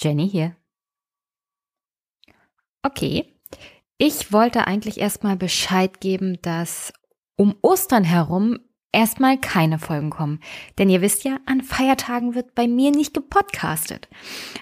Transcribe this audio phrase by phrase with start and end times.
[0.00, 0.54] Jenny hier.
[2.82, 3.34] Okay,
[3.98, 6.92] ich wollte eigentlich erstmal Bescheid geben, dass
[7.36, 8.60] um Ostern herum
[8.92, 10.40] erstmal keine Folgen kommen.
[10.78, 14.08] Denn ihr wisst ja, an Feiertagen wird bei mir nicht gepodcastet.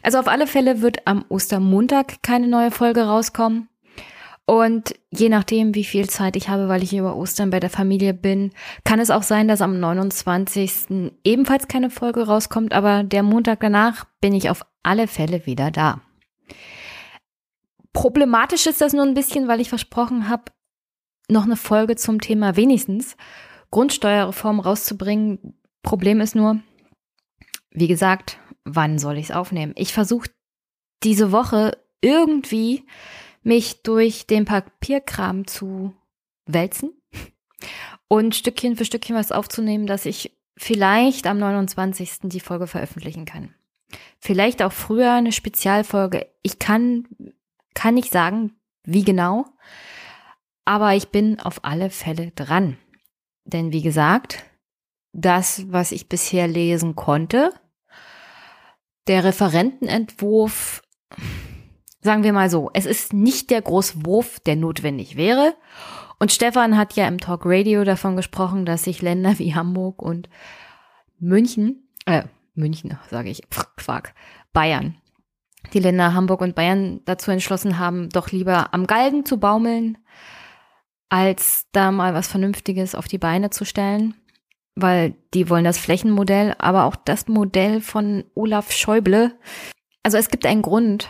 [0.03, 3.69] Also auf alle Fälle wird am Ostermontag keine neue Folge rauskommen.
[4.49, 8.15] Und je nachdem, wie viel Zeit ich habe, weil ich über Ostern bei der Familie
[8.15, 8.53] bin,
[8.85, 11.13] kann es auch sein, dass am 29.
[11.25, 16.01] ebenfalls keine Folge rauskommt, aber der Montag danach bin ich auf alle Fälle wieder da.
[17.93, 20.45] Problematisch ist das nur ein bisschen, weil ich versprochen habe,
[21.29, 23.17] noch eine Folge zum Thema wenigstens
[23.71, 25.59] Grundsteuerreform rauszubringen.
[25.83, 26.61] Problem ist nur,
[27.71, 29.73] wie gesagt, wann soll ich es aufnehmen?
[29.77, 30.31] Ich versuche
[31.03, 32.85] diese Woche irgendwie
[33.43, 35.95] mich durch den Papierkram zu
[36.47, 36.93] wälzen
[38.09, 42.19] und Stückchen für Stückchen was aufzunehmen, dass ich vielleicht am 29.
[42.25, 43.55] die Folge veröffentlichen kann.
[44.19, 46.27] Vielleicht auch früher eine Spezialfolge.
[46.43, 47.07] Ich kann,
[47.75, 49.47] kann nicht sagen, wie genau,
[50.65, 52.79] aber ich bin auf alle Fälle dran.
[53.45, 54.45] Denn wie gesagt,
[55.13, 57.53] das, was ich bisher lesen konnte,
[59.07, 60.83] der Referentenentwurf
[62.07, 65.57] Sagen wir mal so, es ist nicht der Großwurf, der notwendig wäre.
[66.21, 70.29] Und Stefan hat ja im Talk Radio davon gesprochen, dass sich Länder wie Hamburg und
[71.19, 72.23] München, äh,
[72.57, 73.43] München sage ich,
[73.77, 74.15] Quark,
[74.53, 74.97] Bayern,
[75.73, 79.99] die Länder Hamburg und Bayern dazu entschlossen haben, doch lieber am Galgen zu baumeln,
[81.09, 84.15] als da mal was Vernünftiges auf die Beine zu stellen,
[84.75, 89.39] weil die wollen das Flächenmodell, aber auch das Modell von Olaf Schäuble.
[90.03, 91.09] Also es gibt einen Grund,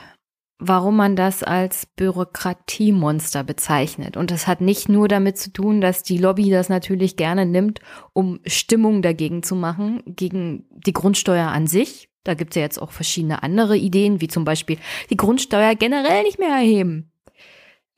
[0.59, 4.17] warum man das als Bürokratiemonster bezeichnet.
[4.17, 7.81] Und das hat nicht nur damit zu tun, dass die Lobby das natürlich gerne nimmt,
[8.13, 12.09] um Stimmung dagegen zu machen, gegen die Grundsteuer an sich.
[12.25, 14.79] Da gibt es ja jetzt auch verschiedene andere Ideen, wie zum Beispiel
[15.11, 17.13] die Grundsteuer generell nicht mehr erheben.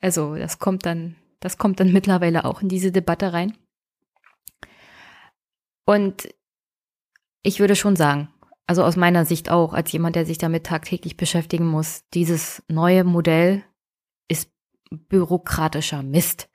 [0.01, 3.57] Also das kommt dann, das kommt dann mittlerweile auch in diese Debatte rein.
[5.85, 6.29] Und
[7.41, 8.29] ich würde schon sagen,
[8.69, 13.03] also aus meiner Sicht auch, als jemand, der sich damit tagtäglich beschäftigen muss, dieses neue
[13.03, 13.63] Modell
[14.27, 14.51] ist
[14.91, 16.51] bürokratischer Mist.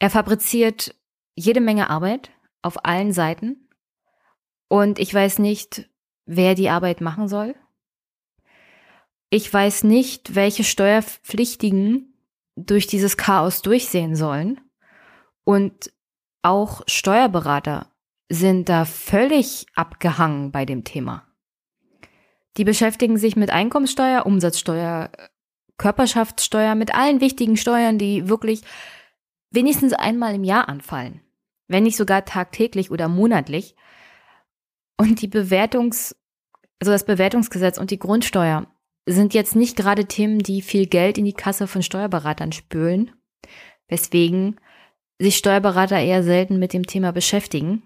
[0.00, 0.92] Er fabriziert
[1.36, 2.32] jede Menge Arbeit
[2.62, 3.68] auf allen Seiten
[4.66, 5.88] und ich weiß nicht,
[6.26, 7.54] wer die Arbeit machen soll.
[9.30, 12.12] Ich weiß nicht, welche Steuerpflichtigen
[12.56, 14.60] durch dieses Chaos durchsehen sollen.
[15.44, 15.92] Und
[16.42, 17.89] auch Steuerberater
[18.30, 21.26] sind da völlig abgehangen bei dem Thema.
[22.56, 25.10] Die beschäftigen sich mit Einkommenssteuer, Umsatzsteuer,
[25.76, 28.62] Körperschaftssteuer, mit allen wichtigen Steuern, die wirklich
[29.50, 31.20] wenigstens einmal im Jahr anfallen,
[31.66, 33.74] wenn nicht sogar tagtäglich oder monatlich.
[34.96, 36.14] Und die Bewertungs,
[36.80, 38.66] also das Bewertungsgesetz und die Grundsteuer
[39.06, 43.10] sind jetzt nicht gerade Themen, die viel Geld in die Kasse von Steuerberatern spülen,
[43.88, 44.60] weswegen
[45.18, 47.82] sich Steuerberater eher selten mit dem Thema beschäftigen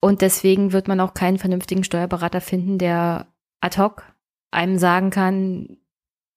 [0.00, 3.26] und deswegen wird man auch keinen vernünftigen Steuerberater finden, der
[3.60, 4.04] ad hoc
[4.50, 5.78] einem sagen kann,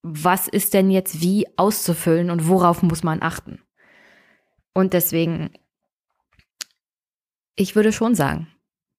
[0.03, 3.61] was ist denn jetzt wie auszufüllen und worauf muss man achten.
[4.73, 5.51] Und deswegen,
[7.55, 8.47] ich würde schon sagen,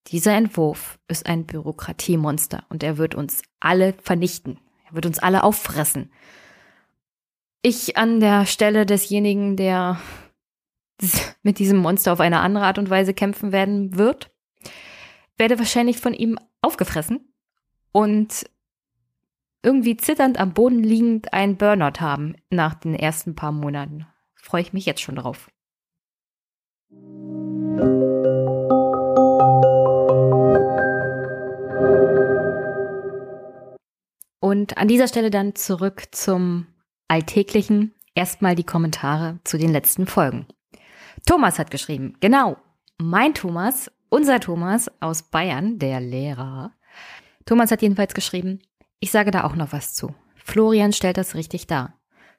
[0.08, 4.58] dieser Entwurf ist ein Bürokratiemonster und er wird uns alle vernichten.
[4.88, 6.12] Er wird uns alle auffressen.
[7.62, 10.00] Ich an der Stelle desjenigen, der
[11.42, 14.31] mit diesem Monster auf eine andere Art und Weise kämpfen werden wird,
[15.42, 17.34] werde wahrscheinlich von ihm aufgefressen
[17.90, 18.48] und
[19.64, 24.06] irgendwie zitternd am Boden liegend einen Burnout haben nach den ersten paar Monaten.
[24.36, 25.50] Freue ich mich jetzt schon drauf.
[34.38, 36.68] Und an dieser Stelle dann zurück zum
[37.08, 37.96] Alltäglichen.
[38.14, 40.46] Erstmal die Kommentare zu den letzten Folgen.
[41.26, 42.58] Thomas hat geschrieben, genau,
[42.98, 46.72] mein Thomas unser Thomas aus Bayern, der Lehrer.
[47.46, 48.60] Thomas hat jedenfalls geschrieben,
[49.00, 50.14] ich sage da auch noch was zu.
[50.36, 51.94] Florian stellt das richtig dar.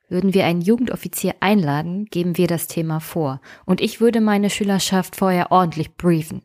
[0.07, 5.15] Würden wir einen Jugendoffizier einladen, geben wir das Thema vor und ich würde meine Schülerschaft
[5.15, 6.43] vorher ordentlich briefen.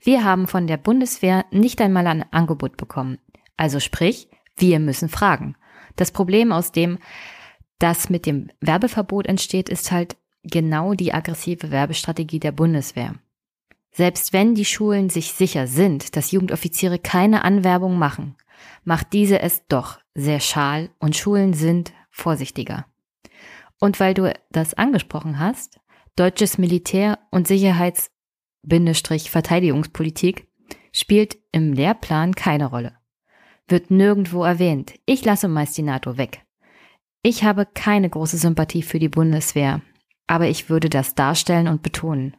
[0.00, 3.18] Wir haben von der Bundeswehr nicht einmal ein Angebot bekommen.
[3.56, 5.56] Also sprich, wir müssen fragen.
[5.96, 6.98] Das Problem aus dem,
[7.80, 13.16] das mit dem Werbeverbot entsteht, ist halt genau die aggressive Werbestrategie der Bundeswehr.
[13.92, 18.36] Selbst wenn die Schulen sich sicher sind, dass Jugendoffiziere keine Anwerbung machen,
[18.84, 22.86] macht diese es doch sehr schal und Schulen sind vorsichtiger.
[23.78, 25.78] Und weil du das angesprochen hast,
[26.16, 30.46] deutsches Militär und Sicherheits-Verteidigungspolitik,
[30.92, 32.98] spielt im Lehrplan keine Rolle.
[33.66, 34.92] Wird nirgendwo erwähnt.
[35.06, 36.44] Ich lasse meist die NATO weg.
[37.22, 39.80] Ich habe keine große Sympathie für die Bundeswehr,
[40.26, 42.36] aber ich würde das darstellen und betonen,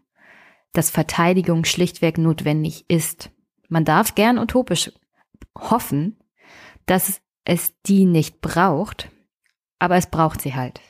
[0.74, 3.32] dass Verteidigung schlichtweg notwendig ist.
[3.70, 4.92] Man darf gern utopisch
[5.58, 6.18] hoffen,
[6.86, 9.10] dass es die nicht braucht,
[9.80, 10.82] aber es braucht sie halt.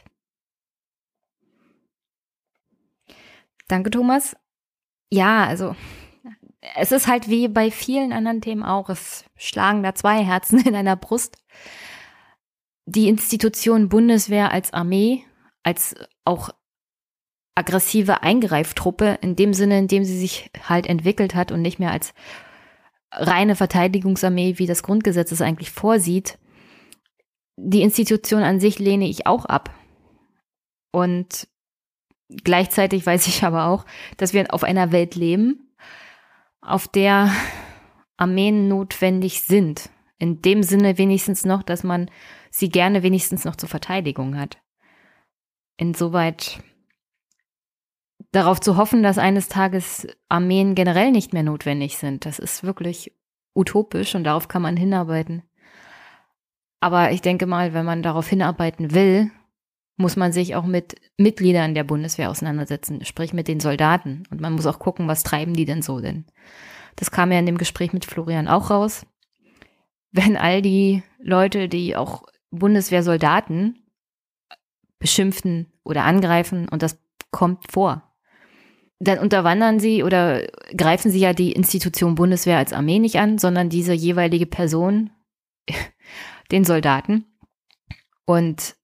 [3.68, 4.36] Danke, Thomas.
[5.10, 5.76] Ja, also
[6.76, 8.90] es ist halt wie bei vielen anderen Themen auch.
[8.90, 11.38] Es schlagen da zwei Herzen in einer Brust.
[12.86, 15.24] Die Institution Bundeswehr als Armee,
[15.64, 15.96] als
[16.26, 16.50] auch
[17.56, 21.92] aggressive Eingreiftruppe, in dem Sinne, in dem sie sich halt entwickelt hat und nicht mehr
[21.92, 22.14] als
[23.12, 26.40] reine Verteidigungsarmee, wie das Grundgesetz es eigentlich vorsieht.
[27.58, 29.70] Die Institution an sich lehne ich auch ab.
[30.92, 31.48] Und
[32.44, 33.86] gleichzeitig weiß ich aber auch,
[34.18, 35.76] dass wir auf einer Welt leben,
[36.62, 37.32] auf der
[38.18, 39.90] Armeen notwendig sind.
[40.18, 42.10] In dem Sinne wenigstens noch, dass man
[42.50, 44.58] sie gerne wenigstens noch zur Verteidigung hat.
[45.78, 46.64] Insoweit
[48.31, 53.14] darauf zu hoffen, dass eines Tages Armeen generell nicht mehr notwendig sind, das ist wirklich
[53.54, 55.44] utopisch und darauf kann man hinarbeiten.
[56.80, 59.31] Aber ich denke mal, wenn man darauf hinarbeiten will,
[59.96, 64.24] muss man sich auch mit Mitgliedern der Bundeswehr auseinandersetzen, sprich mit den Soldaten.
[64.31, 66.25] Und man muss auch gucken, was treiben die denn so denn.
[66.96, 69.06] Das kam ja in dem Gespräch mit Florian auch raus.
[70.12, 73.80] Wenn all die Leute, die auch Bundeswehrsoldaten
[75.00, 77.00] beschimpfen oder angreifen, und das
[77.31, 78.12] kommt vor,
[79.04, 83.70] dann unterwandern sie oder greifen sie ja die Institution Bundeswehr als Armee nicht an, sondern
[83.70, 85.12] diese jeweilige Person,
[86.52, 87.26] den Soldaten.
[88.26, 88.76] Und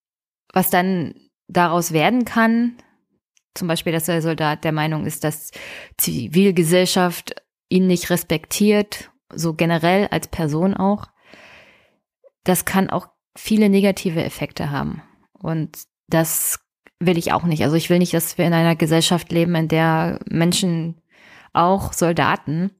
[0.53, 1.15] was dann
[1.47, 2.77] daraus werden kann,
[3.55, 5.51] zum Beispiel, dass der Soldat der Meinung ist, dass
[5.97, 7.35] Zivilgesellschaft
[7.69, 11.07] ihn nicht respektiert, so generell als Person auch,
[12.43, 15.01] das kann auch viele negative Effekte haben.
[15.33, 16.59] Und das
[16.99, 17.63] will ich auch nicht.
[17.63, 21.01] Also ich will nicht, dass wir in einer Gesellschaft leben, in der Menschen,
[21.53, 22.71] auch Soldaten,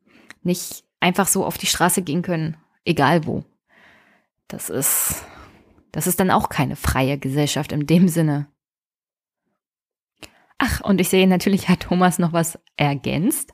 [0.43, 3.43] nicht einfach so auf die Straße gehen können, egal wo.
[4.47, 5.23] Das ist
[5.91, 8.47] das ist dann auch keine freie Gesellschaft in dem Sinne.
[10.57, 13.53] Ach, und ich sehe natürlich hat Thomas noch was ergänzt.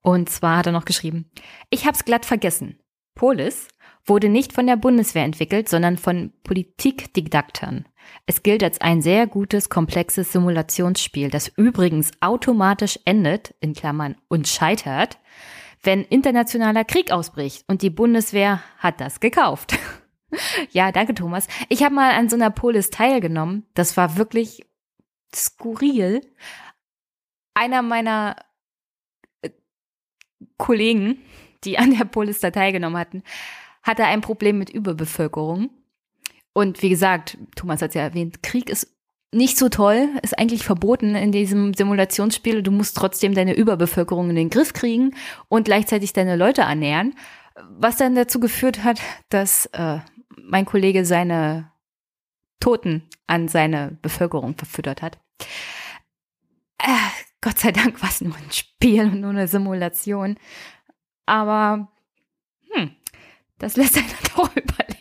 [0.00, 1.30] Und zwar hat er noch geschrieben,
[1.70, 2.80] ich hab's glatt vergessen.
[3.14, 3.68] Polis
[4.06, 7.86] wurde nicht von der Bundeswehr entwickelt, sondern von Politikdidaktern.
[8.26, 14.48] Es gilt als ein sehr gutes, komplexes Simulationsspiel, das übrigens automatisch endet, in Klammern, und
[14.48, 15.18] scheitert,
[15.82, 19.78] wenn internationaler Krieg ausbricht und die Bundeswehr hat das gekauft.
[20.72, 21.48] Ja, danke, Thomas.
[21.70, 23.64] Ich habe mal an so einer Polis teilgenommen.
[23.72, 24.60] Das war wirklich
[25.34, 26.20] skurril.
[27.54, 28.36] Einer meiner
[29.40, 29.48] äh,
[30.58, 31.18] Kollegen,
[31.64, 33.22] die an der Polis da teilgenommen hatten,
[33.82, 35.70] hatte ein Problem mit Überbevölkerung.
[36.58, 38.92] Und wie gesagt, Thomas hat es ja erwähnt, Krieg ist
[39.32, 42.64] nicht so toll, ist eigentlich verboten in diesem Simulationsspiel.
[42.64, 45.14] Du musst trotzdem deine Überbevölkerung in den Griff kriegen
[45.48, 47.14] und gleichzeitig deine Leute ernähren.
[47.78, 50.00] Was dann dazu geführt hat, dass äh,
[50.36, 51.70] mein Kollege seine
[52.58, 55.20] Toten an seine Bevölkerung verfüttert hat.
[56.78, 56.88] Äh,
[57.40, 60.36] Gott sei Dank war es nur ein Spiel und nur eine Simulation.
[61.24, 61.86] Aber
[62.72, 62.96] hm,
[63.58, 64.97] das lässt einen doch überlegen.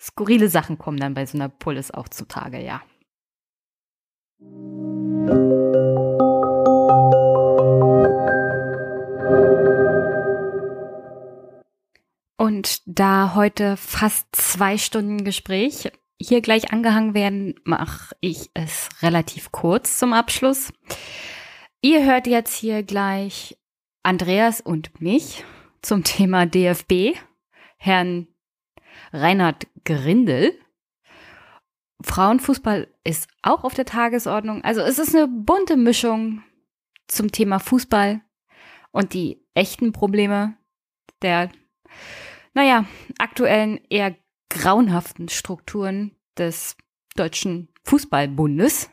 [0.00, 2.82] Skurrile Sachen kommen dann bei so einer Polis auch zutage, ja.
[12.36, 19.52] Und da heute fast zwei Stunden Gespräch hier gleich angehangen werden, mache ich es relativ
[19.52, 20.72] kurz zum Abschluss.
[21.80, 23.58] Ihr hört jetzt hier gleich
[24.02, 25.44] Andreas und mich
[25.82, 27.16] zum Thema DFB,
[27.76, 28.28] Herrn
[29.12, 30.58] Reinhard Grindel.
[32.02, 34.64] Frauenfußball ist auch auf der Tagesordnung.
[34.64, 36.42] Also es ist eine bunte Mischung
[37.06, 38.20] zum Thema Fußball
[38.90, 40.56] und die echten Probleme
[41.20, 41.50] der
[42.54, 42.84] naja,
[43.18, 44.14] aktuellen eher
[44.50, 46.76] grauenhaften Strukturen des
[47.16, 48.90] Deutschen Fußballbundes.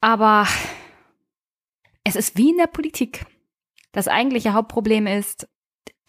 [0.00, 0.46] Aber
[2.04, 3.26] es ist wie in der Politik.
[3.92, 5.48] Das eigentliche Hauptproblem ist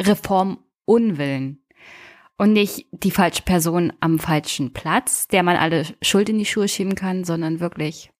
[0.02, 1.65] Reformunwillen
[2.38, 6.68] und nicht die falsche Person am falschen Platz, der man alle Schuld in die Schuhe
[6.68, 8.12] schieben kann, sondern wirklich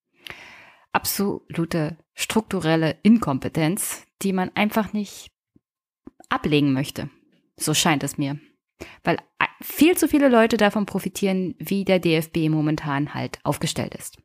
[0.94, 5.32] absolute strukturelle Inkompetenz, die man einfach nicht
[6.30, 7.10] ablegen möchte.
[7.58, 8.40] So scheint es mir.
[9.04, 9.18] Weil
[9.62, 14.18] viel zu viele Leute davon profitieren, wie der DFB momentan halt aufgestellt ist.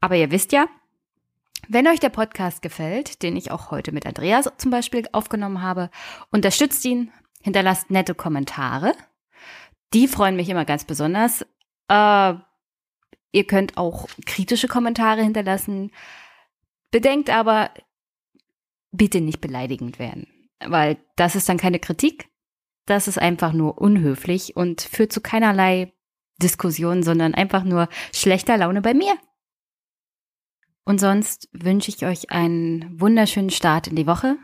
[0.00, 0.66] Aber ihr wisst ja,
[1.68, 5.90] Wenn euch der Podcast gefällt, den ich auch heute mit Andreas zum Beispiel aufgenommen habe,
[6.30, 7.10] unterstützt ihn,
[7.46, 8.92] hinterlasst nette Kommentare.
[9.94, 11.42] Die freuen mich immer ganz besonders.
[11.88, 12.34] Äh,
[13.30, 15.92] ihr könnt auch kritische Kommentare hinterlassen.
[16.90, 17.70] Bedenkt aber,
[18.90, 20.26] bitte nicht beleidigend werden,
[20.58, 22.28] weil das ist dann keine Kritik.
[22.84, 25.92] Das ist einfach nur unhöflich und führt zu keinerlei
[26.42, 29.16] Diskussion, sondern einfach nur schlechter Laune bei mir.
[30.84, 34.36] Und sonst wünsche ich euch einen wunderschönen Start in die Woche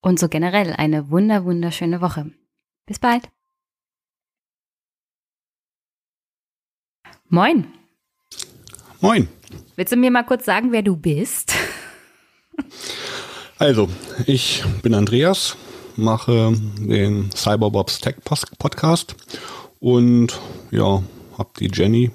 [0.00, 2.30] und so generell eine wunder, wunderschöne Woche.
[2.86, 3.28] Bis bald.
[7.28, 7.66] Moin.
[9.00, 9.28] Moin.
[9.76, 11.54] Willst du mir mal kurz sagen, wer du bist?
[13.60, 13.88] Also,
[14.26, 15.56] ich bin Andreas,
[15.96, 19.16] mache den Cyberbobs Tech Podcast
[19.80, 20.40] und
[20.70, 21.02] ja,
[21.36, 22.12] habe die Jenny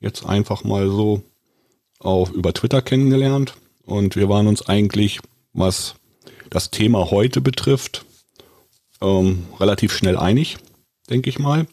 [0.00, 1.22] jetzt einfach mal so
[2.00, 3.54] auch über Twitter kennengelernt
[3.86, 5.20] und wir waren uns eigentlich,
[5.54, 5.94] was
[6.54, 8.04] das Thema heute betrifft,
[9.02, 10.56] ähm, relativ schnell einig,
[11.10, 11.66] denke ich mal.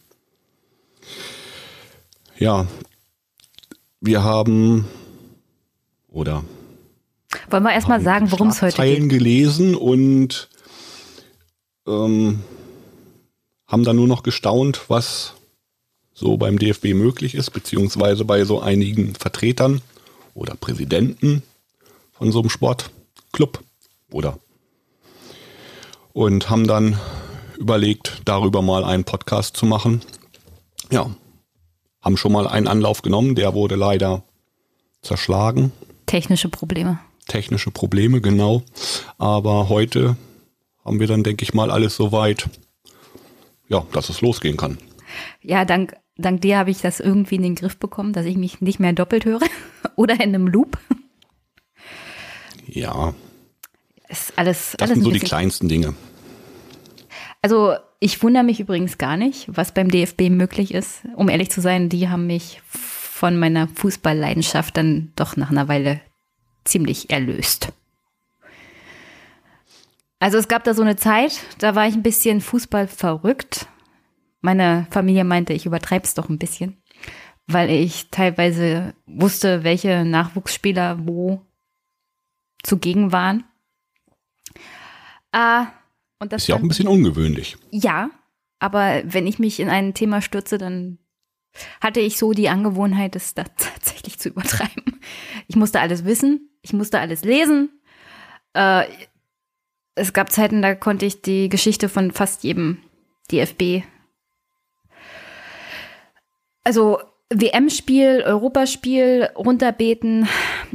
[2.40, 2.66] Ja,
[4.00, 4.88] wir haben
[6.10, 6.44] oder
[7.52, 9.08] wollen wir erstmal sagen, worum es heute geht?
[9.08, 10.50] gelesen und
[11.88, 12.42] ähm,
[13.68, 15.36] haben dann nur noch gestaunt, was
[16.12, 19.82] so beim DFB möglich ist, beziehungsweise bei so einigen Vertretern
[20.34, 21.44] oder Präsidenten
[22.14, 23.64] von so einem Sportclub
[24.12, 24.40] oder
[26.14, 27.00] und haben dann
[27.58, 30.02] überlegt, darüber mal einen Podcast zu machen.
[30.92, 31.10] Ja,
[32.02, 34.24] haben schon mal einen Anlauf genommen, der wurde leider
[35.02, 35.72] zerschlagen.
[36.06, 37.00] Technische Probleme.
[37.28, 38.64] Technische Probleme, genau.
[39.18, 40.18] Aber heute
[40.84, 42.50] haben wir dann, denke ich mal, alles so weit,
[43.70, 44.78] ja, dass es losgehen kann.
[45.42, 48.62] Ja, dank dank dir habe ich das irgendwie in den Griff bekommen, dass ich mich
[48.62, 49.42] nicht mehr doppelt höre
[49.96, 50.78] oder in einem Loop.
[52.68, 53.14] Ja.
[54.12, 55.96] Ist alles, das alles sind so die kleinsten Dinge.
[57.42, 61.04] Also ich wundere mich übrigens gar nicht, was beim DFB möglich ist.
[61.16, 66.02] Um ehrlich zu sein, die haben mich von meiner Fußballleidenschaft dann doch nach einer Weile
[66.66, 67.72] ziemlich erlöst.
[70.20, 73.68] Also es gab da so eine Zeit, da war ich ein bisschen Fußball verrückt.
[74.42, 76.82] Meine Familie meinte, ich übertreibe es doch ein bisschen,
[77.48, 81.42] weil ich teilweise wusste, welche Nachwuchsspieler wo
[82.62, 83.44] zugegen waren.
[85.32, 85.68] Ah,
[86.20, 87.58] und das ist ja auch ein bisschen ungewöhnlich.
[87.72, 88.10] Ja,
[88.60, 91.00] aber wenn ich mich in ein Thema stürze, dann
[91.82, 95.02] hatte ich so die Angewohnheit, es da tatsächlich zu übertreiben.
[95.48, 97.70] Ich musste alles wissen, ich musste alles lesen.
[98.54, 98.86] Äh,
[99.96, 102.78] es gab Zeiten, da konnte ich die Geschichte von fast jedem
[103.32, 103.84] DFB
[106.64, 107.00] also
[107.32, 110.28] WM-Spiel, Europaspiel runterbeten.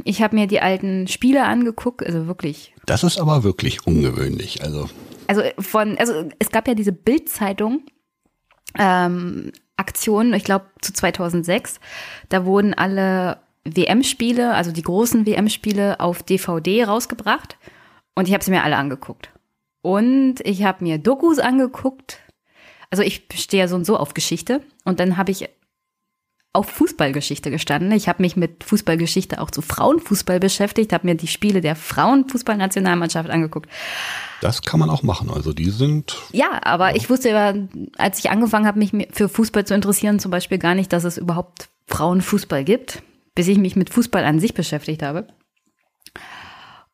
[0.03, 2.73] Ich habe mir die alten Spiele angeguckt, also wirklich.
[2.85, 4.63] Das ist aber wirklich ungewöhnlich.
[4.63, 4.89] Also,
[5.27, 7.83] also von, also es gab ja diese Bildzeitung
[8.77, 11.79] ähm, Aktion, ich glaube zu 2006.
[12.29, 17.57] Da wurden alle WM-Spiele, also die großen WM-Spiele auf DVD rausgebracht
[18.15, 19.29] und ich habe sie mir alle angeguckt.
[19.81, 22.19] Und ich habe mir Dokus angeguckt.
[22.89, 25.49] Also ich stehe ja so und so auf Geschichte und dann habe ich
[26.57, 27.91] auf Fußballgeschichte gestanden.
[27.91, 33.29] Ich habe mich mit Fußballgeschichte auch zu Frauenfußball beschäftigt, habe mir die Spiele der Frauenfußballnationalmannschaft
[33.29, 33.69] angeguckt.
[34.41, 35.29] Das kann man auch machen.
[35.29, 36.17] Also die sind.
[36.31, 36.95] Ja, aber ja.
[36.95, 40.91] ich wusste, als ich angefangen habe, mich für Fußball zu interessieren, zum Beispiel gar nicht,
[40.91, 43.03] dass es überhaupt Frauenfußball gibt,
[43.35, 45.27] bis ich mich mit Fußball an sich beschäftigt habe.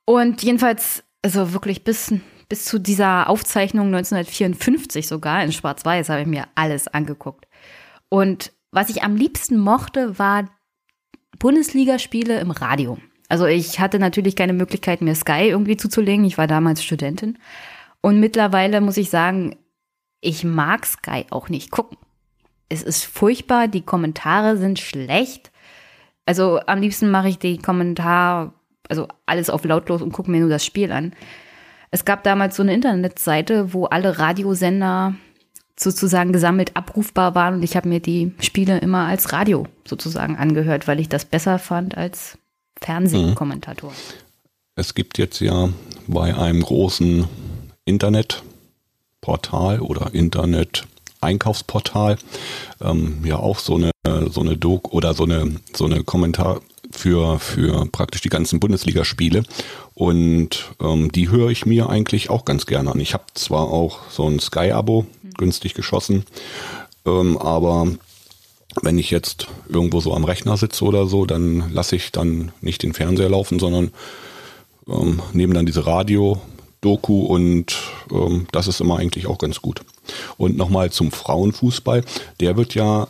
[0.04, 2.14] Und jedenfalls, also wirklich bis,
[2.50, 7.48] bis zu dieser Aufzeichnung 1954 sogar in Schwarz-Weiß habe ich mir alles angeguckt.
[8.10, 10.50] Und was ich am liebsten mochte, war
[11.40, 12.98] Bundesligaspiele im Radio.
[13.30, 16.26] Also ich hatte natürlich keine Möglichkeit, mir Sky irgendwie zuzulegen.
[16.26, 17.38] Ich war damals Studentin.
[18.02, 19.56] Und mittlerweile muss ich sagen,
[20.22, 21.98] ich mag Sky auch nicht gucken.
[22.68, 25.52] Es ist furchtbar, die Kommentare sind schlecht.
[26.26, 28.54] Also am liebsten mache ich die Kommentar,
[28.90, 31.14] also alles auf lautlos und gucke mir nur das Spiel an.
[31.92, 35.14] Es gab damals so eine Internetseite, wo alle Radiosender
[35.80, 40.88] sozusagen gesammelt abrufbar waren und ich habe mir die Spiele immer als Radio sozusagen angehört,
[40.88, 42.38] weil ich das besser fand als
[42.82, 43.92] Fernsehkommentator.
[43.92, 43.96] Mhm.
[44.76, 45.70] Es gibt jetzt ja
[46.08, 47.28] bei einem großen
[47.86, 52.18] Internetportal oder Internet-Einkaufsportal
[52.82, 53.92] ähm, ja auch so eine
[54.30, 56.60] so eine Doc oder so eine so eine Kommentar
[56.92, 59.44] für für praktisch die ganzen Bundesligaspiele
[59.94, 63.00] und ähm, die höre ich mir eigentlich auch ganz gerne an.
[63.00, 65.06] Ich habe zwar auch so ein Sky-Abo,
[65.38, 66.26] günstig geschossen.
[67.06, 67.88] Ähm, aber
[68.82, 72.84] wenn ich jetzt irgendwo so am Rechner sitze oder so, dann lasse ich dann nicht
[72.84, 73.92] den Fernseher laufen, sondern
[74.88, 77.78] ähm, nehme dann diese Radio-Doku und
[78.12, 79.82] ähm, das ist immer eigentlich auch ganz gut.
[80.38, 82.04] Und nochmal zum Frauenfußball,
[82.40, 83.08] der wird ja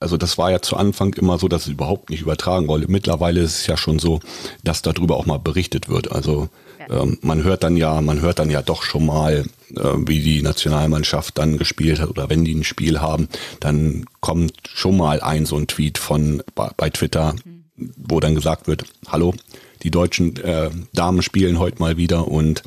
[0.00, 2.86] also das war ja zu Anfang immer so, dass es überhaupt nicht übertragen wurde.
[2.88, 4.20] Mittlerweile ist es ja schon so,
[4.62, 6.12] dass darüber auch mal berichtet wird.
[6.12, 6.48] Also.
[6.88, 9.44] Ähm, man hört dann ja, man hört dann ja doch schon mal,
[9.76, 13.28] äh, wie die Nationalmannschaft dann gespielt hat oder wenn die ein Spiel haben,
[13.60, 17.34] dann kommt schon mal ein so ein Tweet von bei, bei Twitter,
[17.76, 19.34] wo dann gesagt wird, hallo,
[19.82, 22.62] die deutschen äh, Damen spielen heute mal wieder und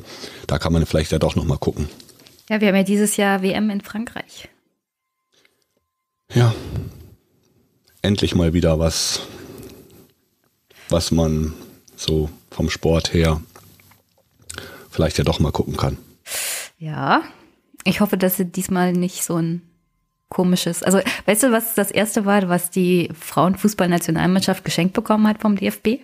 [0.46, 1.88] da kann man vielleicht ja doch noch mal gucken.
[2.48, 4.48] Ja, wir haben ja dieses Jahr WM in Frankreich.
[6.32, 6.54] Ja,
[8.00, 9.20] endlich mal wieder was,
[10.88, 11.52] was man
[11.96, 13.40] so vom Sport her
[14.92, 15.98] vielleicht ja doch mal gucken kann.
[16.78, 17.22] Ja,
[17.84, 19.62] ich hoffe, dass sie diesmal nicht so ein
[20.28, 20.82] komisches.
[20.82, 26.00] Also, weißt du, was das erste war, was die Frauenfußballnationalmannschaft geschenkt bekommen hat vom DFB?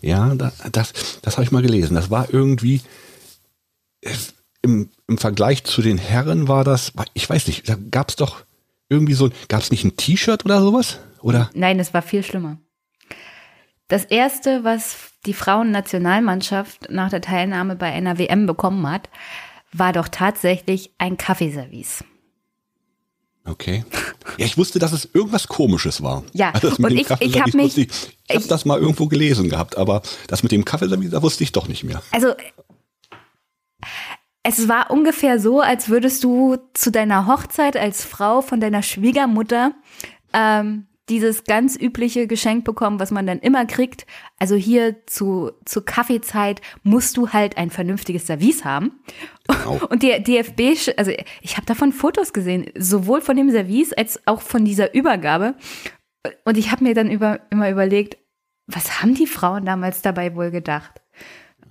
[0.00, 1.94] Ja, das, das, das habe ich mal gelesen.
[1.94, 2.82] Das war irgendwie
[4.62, 8.44] im, im Vergleich zu den Herren war das, ich weiß nicht, da gab es doch
[8.88, 10.98] irgendwie so, gab es nicht ein T-Shirt oder sowas?
[11.20, 11.50] Oder?
[11.54, 12.58] Nein, es war viel schlimmer.
[13.88, 19.10] Das erste, was die Frauennationalmannschaft nach der Teilnahme bei einer WM bekommen hat,
[19.72, 22.04] war doch tatsächlich ein Kaffeeservice.
[23.46, 23.84] Okay.
[24.38, 26.24] Ja, ich wusste, dass es irgendwas Komisches war.
[26.32, 27.76] Ja, also und ich, ich habe mich.
[27.76, 27.88] Ich,
[28.28, 31.52] ich habe das mal irgendwo gelesen gehabt, aber das mit dem Kaffeeservice, da wusste ich
[31.52, 32.02] doch nicht mehr.
[32.10, 32.34] Also,
[34.42, 39.72] es war ungefähr so, als würdest du zu deiner Hochzeit als Frau von deiner Schwiegermutter
[40.32, 44.06] ähm, dieses ganz übliche Geschenk bekommen, was man dann immer kriegt.
[44.38, 49.00] Also hier zu, zu Kaffeezeit musst du halt ein vernünftiges Service haben.
[49.46, 49.80] Genau.
[49.90, 54.40] Und der DFB, also ich habe davon Fotos gesehen, sowohl von dem Service als auch
[54.40, 55.54] von dieser Übergabe.
[56.44, 58.16] Und ich habe mir dann über, immer überlegt,
[58.66, 61.02] was haben die Frauen damals dabei wohl gedacht?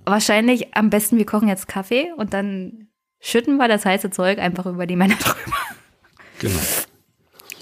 [0.04, 2.88] wahrscheinlich am besten, wir kochen jetzt Kaffee und dann
[3.20, 5.56] schütten wir das heiße Zeug einfach über die Männer drüber.
[6.40, 6.60] Genau.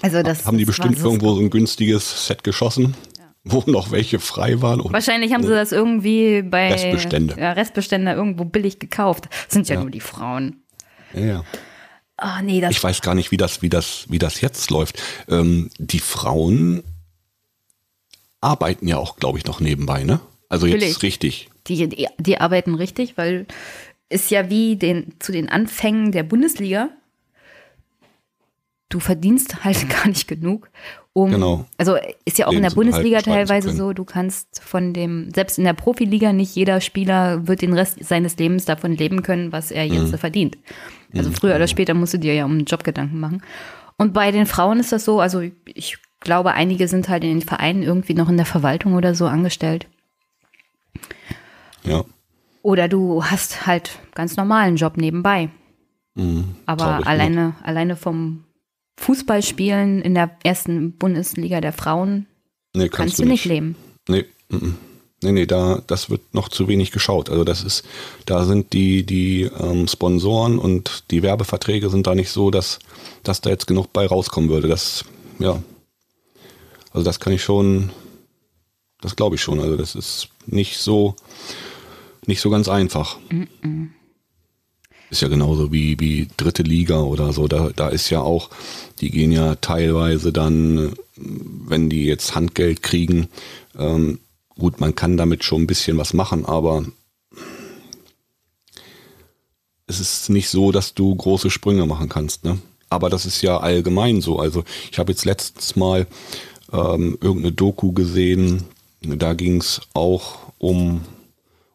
[0.03, 3.25] Also das haben die bestimmt irgendwo so ein günstiges Set geschossen, ja.
[3.43, 4.83] wo noch welche frei waren.
[4.93, 7.35] Wahrscheinlich haben sie das irgendwie bei Restbestände.
[7.39, 9.29] Ja, Restbestände irgendwo billig gekauft.
[9.45, 9.81] Das sind ja, ja.
[9.81, 10.63] nur die Frauen.
[11.13, 11.43] Ja.
[12.21, 15.01] Oh, nee, das ich weiß gar nicht, wie das, wie das, wie das jetzt läuft.
[15.27, 16.83] Ähm, die Frauen
[18.39, 20.19] arbeiten ja auch, glaube ich, noch nebenbei, ne?
[20.47, 20.89] Also Natürlich.
[20.89, 23.45] jetzt richtig die, die, die arbeiten richtig, weil
[24.09, 26.89] ist ja wie den, zu den Anfängen der Bundesliga.
[28.93, 30.69] Du verdienst halt gar nicht genug,
[31.13, 31.31] um.
[31.31, 31.65] Genau.
[31.77, 35.57] Also ist ja auch Leben in der Bundesliga teilweise so, du kannst von dem, selbst
[35.57, 39.71] in der Profiliga, nicht jeder Spieler wird den Rest seines Lebens davon leben können, was
[39.71, 40.17] er jetzt mhm.
[40.17, 40.57] verdient.
[41.15, 41.33] Also mhm.
[41.33, 41.67] früher oder genau.
[41.67, 43.41] später musst du dir ja um einen Job Gedanken machen.
[43.97, 47.41] Und bei den Frauen ist das so, also ich glaube, einige sind halt in den
[47.41, 49.87] Vereinen irgendwie noch in der Verwaltung oder so angestellt.
[51.83, 52.03] Ja.
[52.61, 55.49] Oder du hast halt ganz normalen Job nebenbei.
[56.15, 58.43] Mhm, Aber alleine, alleine vom
[58.97, 62.27] Fußballspielen in der ersten Bundesliga der Frauen
[62.73, 63.75] nee, kannst, kannst, du nicht, leben.
[64.07, 64.77] Nee, m
[65.23, 67.29] nee, nee, da, das wird noch zu wenig geschaut.
[67.29, 67.83] Also das ist,
[68.25, 72.79] da sind die, die ähm, Sponsoren und die Werbeverträge sind da nicht so, dass,
[73.23, 74.67] dass da jetzt genug bei rauskommen würde.
[74.67, 75.05] Das,
[75.39, 75.61] ja.
[76.91, 77.91] Also das kann ich schon,
[79.01, 79.59] das glaube ich schon.
[79.59, 81.15] Also das ist nicht so,
[82.25, 83.17] nicht so ganz einfach.
[83.29, 83.87] Mm
[85.13, 87.47] Ist ja genauso wie, wie dritte Liga oder so.
[87.47, 88.49] Da, da ist ja auch,
[88.99, 93.27] die gehen ja teilweise dann, wenn die jetzt Handgeld kriegen,
[93.77, 94.17] ähm,
[94.57, 96.83] gut, man kann damit schon ein bisschen was machen, aber
[99.85, 102.43] es ist nicht so, dass du große Sprünge machen kannst.
[102.43, 102.57] Ne?
[102.89, 104.39] Aber das ist ja allgemein so.
[104.39, 106.07] Also ich habe jetzt letztens mal
[106.71, 108.63] ähm, irgendeine Doku gesehen,
[108.99, 111.01] da ging es auch um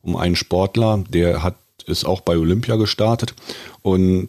[0.02, 1.54] um einen Sportler, der hat
[1.88, 3.34] ist auch bei Olympia gestartet
[3.82, 4.28] und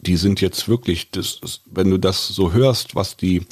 [0.00, 3.42] die sind jetzt wirklich, das, wenn du das so hörst, was die,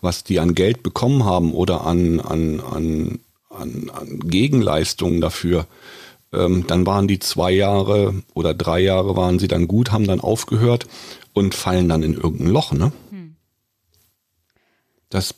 [0.00, 3.18] was die an Geld bekommen haben oder an, an, an,
[3.50, 5.66] an, an Gegenleistungen dafür,
[6.32, 10.20] ähm, dann waren die zwei Jahre oder drei Jahre waren sie dann gut, haben dann
[10.20, 10.86] aufgehört
[11.32, 12.92] und fallen dann in irgendein Loch, ne?
[13.10, 13.36] Hm.
[15.10, 15.34] Das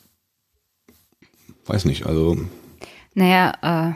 [1.65, 2.37] weiß nicht, also.
[3.13, 3.93] Naja, äh,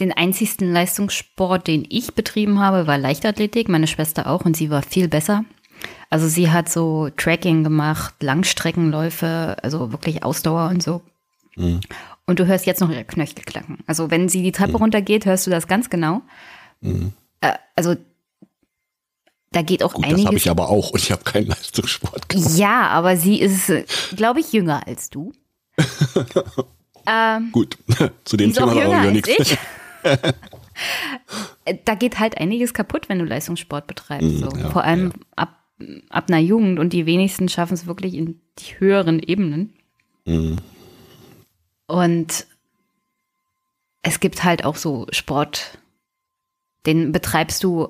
[0.00, 4.82] den einzigsten Leistungssport, den ich betrieben habe, war Leichtathletik, meine Schwester auch und sie war
[4.82, 5.44] viel besser.
[6.10, 11.02] Also sie hat so Tracking gemacht, Langstreckenläufe, also wirklich Ausdauer und so.
[11.56, 11.80] Mhm.
[12.26, 13.78] Und du hörst jetzt noch ihre Knöchel klacken.
[13.86, 14.76] Also wenn sie die Treppe mhm.
[14.76, 16.22] runtergeht, hörst du das ganz genau.
[16.80, 17.12] Mhm.
[17.40, 17.96] Äh, also
[19.52, 20.22] da geht auch Gut, einiges.
[20.22, 22.56] das habe ich aber auch und ich habe keinen Leistungssport gemacht.
[22.56, 23.72] Ja, aber sie ist,
[24.14, 25.32] glaube ich, jünger als du.
[27.06, 27.78] ähm, Gut,
[28.24, 29.56] zu dem Thema sagen wir nichts.
[31.84, 34.28] da geht halt einiges kaputt, wenn du Leistungssport betreibst.
[34.28, 34.48] Mm, So.
[34.56, 35.12] ja, Vor allem ja.
[35.36, 35.58] ab,
[36.10, 39.74] ab einer Jugend und die wenigsten schaffen es wirklich in die höheren Ebenen.
[40.24, 40.56] Mhm.
[41.86, 42.46] Und
[44.02, 45.78] es gibt halt auch so Sport,
[46.86, 47.88] den betreibst du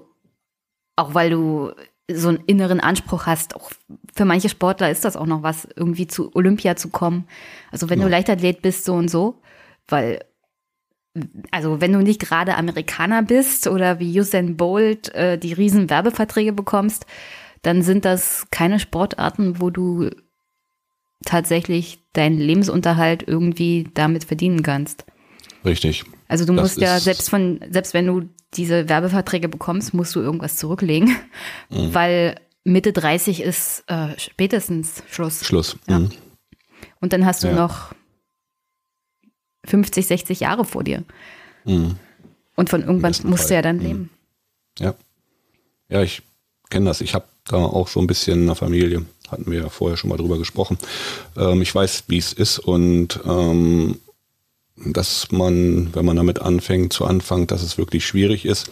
[0.97, 1.73] auch, weil du
[2.11, 3.55] so einen inneren Anspruch hast.
[3.55, 3.71] Auch
[4.15, 7.29] für manche Sportler ist das auch noch was, irgendwie zu Olympia zu kommen.
[7.71, 8.11] Also wenn du Ja.
[8.11, 9.43] Leichtathlet bist, so und so,
[9.89, 10.25] weil
[11.51, 16.53] also wenn du nicht gerade Amerikaner bist oder wie Usain Bolt äh, die riesen Werbeverträge
[16.53, 17.07] bekommst,
[17.63, 20.11] dann sind das keine Sportarten, wo du
[21.25, 25.05] tatsächlich deinen Lebensunterhalt irgendwie damit verdienen kannst.
[25.65, 26.05] Richtig.
[26.29, 30.21] Also du Das musst ja selbst von selbst wenn du diese Werbeverträge bekommst, musst du
[30.21, 31.17] irgendwas zurücklegen,
[31.71, 31.95] Mhm.
[31.95, 35.45] weil Mitte 30 ist äh, spätestens Schluss.
[35.45, 35.77] Schluss.
[35.89, 35.99] Ja.
[36.01, 36.11] Mhm.
[37.01, 37.55] Und dann hast du Ja.
[37.55, 37.93] noch
[39.69, 41.05] 50, 60 Jahre vor dir.
[41.65, 41.97] Mhm.
[42.57, 43.53] Und von irgendwann musst du Fall.
[43.57, 43.83] ja dann Mhm.
[43.83, 44.11] leben.
[44.79, 44.95] Ja.
[45.89, 46.23] Ja, ich
[46.71, 47.01] kenne das.
[47.01, 49.05] Ich habe da auch so ein bisschen eine Familie.
[49.31, 50.79] Hatten wir ja vorher schon mal drüber gesprochen.
[51.37, 53.99] Ähm, ich weiß, wie es ist und ähm,
[54.77, 58.71] dass man, wenn man damit anfängt, zu Anfang, dass es wirklich schwierig ist,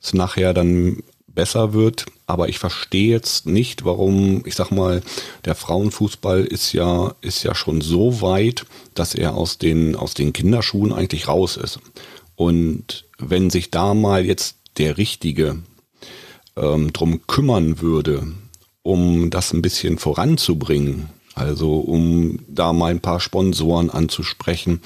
[0.00, 2.06] es nachher dann besser wird.
[2.26, 5.02] Aber ich verstehe jetzt nicht, warum, ich sag mal,
[5.44, 10.32] der Frauenfußball ist ja, ist ja schon so weit, dass er aus den, aus den
[10.32, 11.80] Kinderschuhen eigentlich raus ist.
[12.34, 15.58] Und wenn sich da mal jetzt der Richtige
[16.56, 18.26] ähm, drum kümmern würde,
[18.82, 24.80] um das ein bisschen voranzubringen, also um da mal ein paar Sponsoren anzusprechen,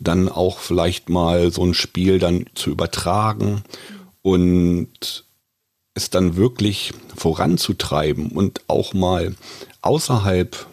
[0.00, 3.62] dann auch vielleicht mal so ein Spiel dann zu übertragen
[4.22, 5.24] und
[5.94, 9.34] es dann wirklich voranzutreiben und auch mal
[9.82, 10.66] außerhalb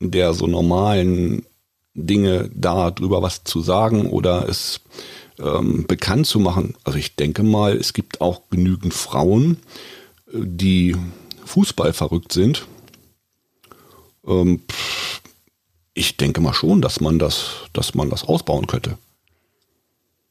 [0.00, 1.44] der so normalen
[1.94, 4.80] Dinge da drüber was zu sagen oder es
[5.38, 6.74] ähm, bekannt zu machen.
[6.84, 9.58] Also ich denke mal, es gibt auch genügend Frauen,
[10.32, 10.96] die
[11.44, 12.66] Fußball verrückt sind.
[14.26, 14.62] Ähm,
[15.94, 18.96] ich denke mal schon, dass man das, dass man das ausbauen könnte.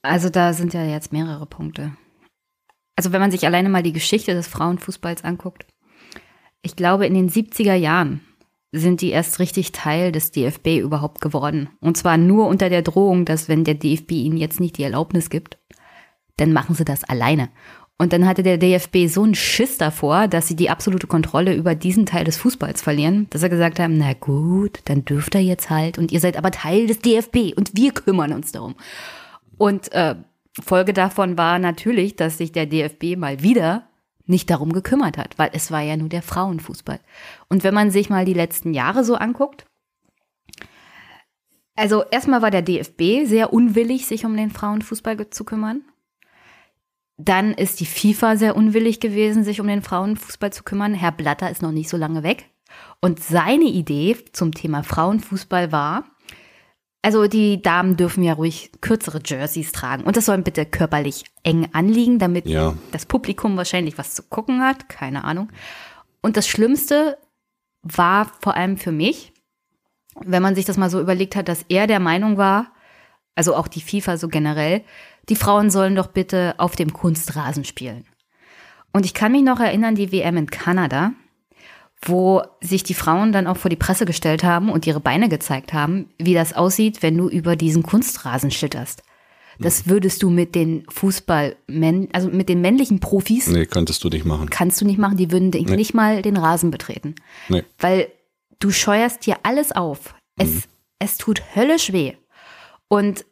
[0.01, 1.91] Also da sind ja jetzt mehrere Punkte.
[2.95, 5.65] Also wenn man sich alleine mal die Geschichte des Frauenfußballs anguckt.
[6.61, 8.21] Ich glaube, in den 70er Jahren
[8.71, 11.69] sind die erst richtig Teil des DFB überhaupt geworden.
[11.79, 15.29] Und zwar nur unter der Drohung, dass wenn der DFB ihnen jetzt nicht die Erlaubnis
[15.29, 15.57] gibt,
[16.37, 17.49] dann machen sie das alleine.
[17.97, 21.75] Und dann hatte der DFB so einen Schiss davor, dass sie die absolute Kontrolle über
[21.75, 25.69] diesen Teil des Fußballs verlieren, dass sie gesagt haben, na gut, dann dürft ihr jetzt
[25.69, 28.73] halt und ihr seid aber Teil des DFB und wir kümmern uns darum.
[29.57, 30.15] Und äh,
[30.59, 33.87] Folge davon war natürlich, dass sich der DFB mal wieder
[34.25, 36.99] nicht darum gekümmert hat, weil es war ja nur der Frauenfußball.
[37.49, 39.65] Und wenn man sich mal die letzten Jahre so anguckt,
[41.75, 45.81] also erstmal war der DFB sehr unwillig, sich um den Frauenfußball zu kümmern.
[47.17, 50.93] Dann ist die FIFA sehr unwillig gewesen, sich um den Frauenfußball zu kümmern.
[50.93, 52.49] Herr Blatter ist noch nicht so lange weg.
[52.99, 56.05] Und seine Idee zum Thema Frauenfußball war,
[57.01, 60.03] also die Damen dürfen ja ruhig kürzere Jerseys tragen.
[60.03, 62.75] Und das soll bitte körperlich eng anliegen, damit Ja.
[62.91, 64.87] das Publikum wahrscheinlich was zu gucken hat.
[64.89, 65.49] Keine Ahnung.
[66.21, 67.17] Und das Schlimmste
[67.81, 69.33] war vor allem für mich,
[70.19, 72.71] wenn man sich das mal so überlegt hat, dass er der Meinung war,
[73.33, 74.83] also auch die FIFA so generell,
[75.29, 78.05] die Frauen sollen doch bitte auf dem Kunstrasen spielen.
[78.93, 81.13] Und ich kann mich noch erinnern, die WM in Kanada,
[82.03, 85.71] wo sich die Frauen dann auch vor die Presse gestellt haben und ihre Beine gezeigt
[85.73, 89.03] haben, wie das aussieht, wenn du über diesen Kunstrasen schitterst.
[89.59, 91.55] Das würdest du mit den Fußball,
[92.13, 94.49] also mit den männlichen Profis, Nee, könntest du nicht machen.
[94.49, 95.75] kannst du nicht machen, die würden Nee.
[95.75, 97.13] nicht mal den Rasen betreten.
[97.47, 97.63] Nee.
[97.77, 98.07] Weil
[98.59, 100.15] du scheuerst dir alles auf.
[100.37, 100.63] Es, Mhm.
[100.97, 102.13] es tut höllisch weh.
[102.87, 103.25] Und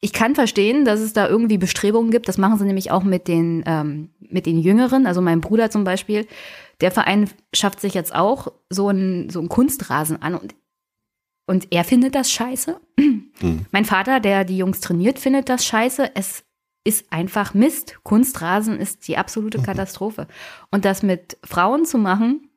[0.00, 2.28] ich kann verstehen, dass es da irgendwie Bestrebungen gibt.
[2.28, 5.06] Das machen sie nämlich auch mit den, ähm, mit den Jüngeren.
[5.06, 6.28] Also mein Bruder zum Beispiel.
[6.80, 10.54] Der Verein schafft sich jetzt auch so einen, so einen Kunstrasen an und,
[11.46, 12.80] und er findet das scheiße.
[13.40, 13.66] Mhm.
[13.70, 16.10] Mein Vater, der die Jungs trainiert, findet das scheiße.
[16.14, 16.44] Es
[16.84, 17.98] ist einfach Mist.
[18.02, 20.26] Kunstrasen ist die absolute Katastrophe.
[20.70, 22.48] Und das mit Frauen zu machen,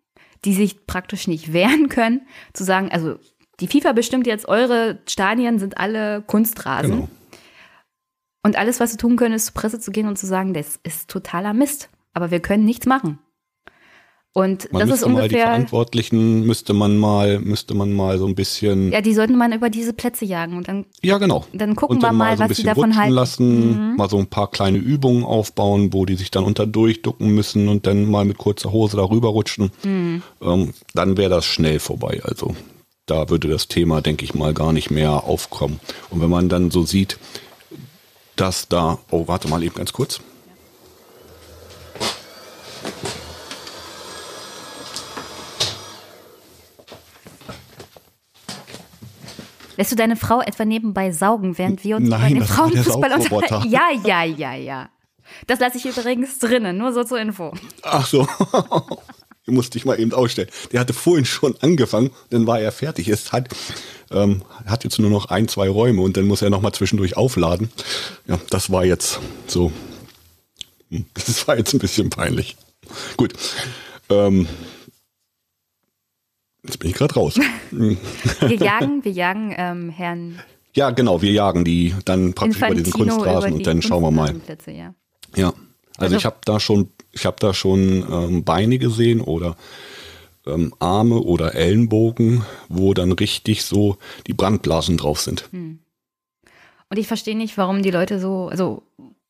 [0.46, 2.22] die sich praktisch nicht wehren können,
[2.54, 3.18] zu sagen, also
[3.60, 6.92] die FIFA bestimmt jetzt, eure Stadien sind alle Kunstrasen.
[6.92, 7.10] Genau.
[8.44, 10.80] Und alles, was sie tun können, ist zur Presse zu gehen und zu sagen, das
[10.84, 11.90] ist totaler Mist.
[12.14, 13.20] Aber wir können nichts machen.
[14.34, 15.46] Und Man das ist müsste mal die ungefähr.
[15.48, 19.52] Verantwortlichen müsste man mal, müsste man mal so ein bisschen, ja, Ja, die sollten man
[19.52, 21.46] über diese Plätze jagen und dann, genau.
[21.52, 23.12] dann gucken und wir dann mal, so was sie davon halten.
[23.12, 23.16] Mhm.
[23.16, 27.68] lassen, mal so ein paar kleine Übungen aufbauen, wo die sich dann unter durchducken müssen
[27.68, 29.72] und dann mal mit kurzer Hose darüber rutschen.
[29.84, 30.24] Mhm.
[30.42, 32.22] Ähm, dann wäre das schnell vorbei.
[32.24, 32.56] Also
[33.08, 35.82] da würde das Thema, denke ich mal, gar nicht mehr aufkommen.
[36.10, 37.18] Und wenn man dann so sieht,
[38.38, 40.22] dass da, oh, warte mal eben ganz kurz.
[49.82, 53.68] Lässt du deine Frau etwa nebenbei saugen, während wir uns Nein, über den Frauenfußball unterhalten?
[53.68, 54.90] Ja, ja, ja, ja.
[55.48, 57.52] Das lasse ich übrigens drinnen, nur so zur Info.
[57.82, 58.28] Ach so.
[59.48, 60.50] Musste ich mal eben ausstellen.
[60.72, 63.08] Der hatte vorhin schon angefangen, dann war er fertig.
[63.08, 63.50] Es hat,
[64.12, 67.18] ähm, hat jetzt nur noch ein, zwei Räume und dann muss er noch mal zwischendurch
[67.18, 67.72] aufladen.
[68.28, 69.72] Ja, das war jetzt so.
[70.92, 72.56] hm, Das war jetzt ein bisschen peinlich.
[73.18, 73.34] Gut.
[74.12, 74.48] Ähm,
[76.64, 77.40] jetzt bin ich gerade raus.
[77.72, 77.98] Hm.
[78.42, 80.40] Wir jagen, wir jagen ähm, Herrn
[80.74, 84.04] Ja, genau, wir jagen die dann praktisch über diesen Infantino Kunstrasen über und dann schauen
[84.04, 84.36] wir mal.
[84.68, 84.94] Ja.
[85.36, 85.56] Ja, also,
[85.98, 89.56] Also- ich habe da schon, ich habe da schon ähm, Beine gesehen oder
[90.48, 93.98] ähm, Arme oder Ellenbogen, wo dann richtig so
[94.28, 95.48] die Brandblasen drauf sind.
[95.52, 98.84] Und ich verstehe nicht, warum die Leute so, also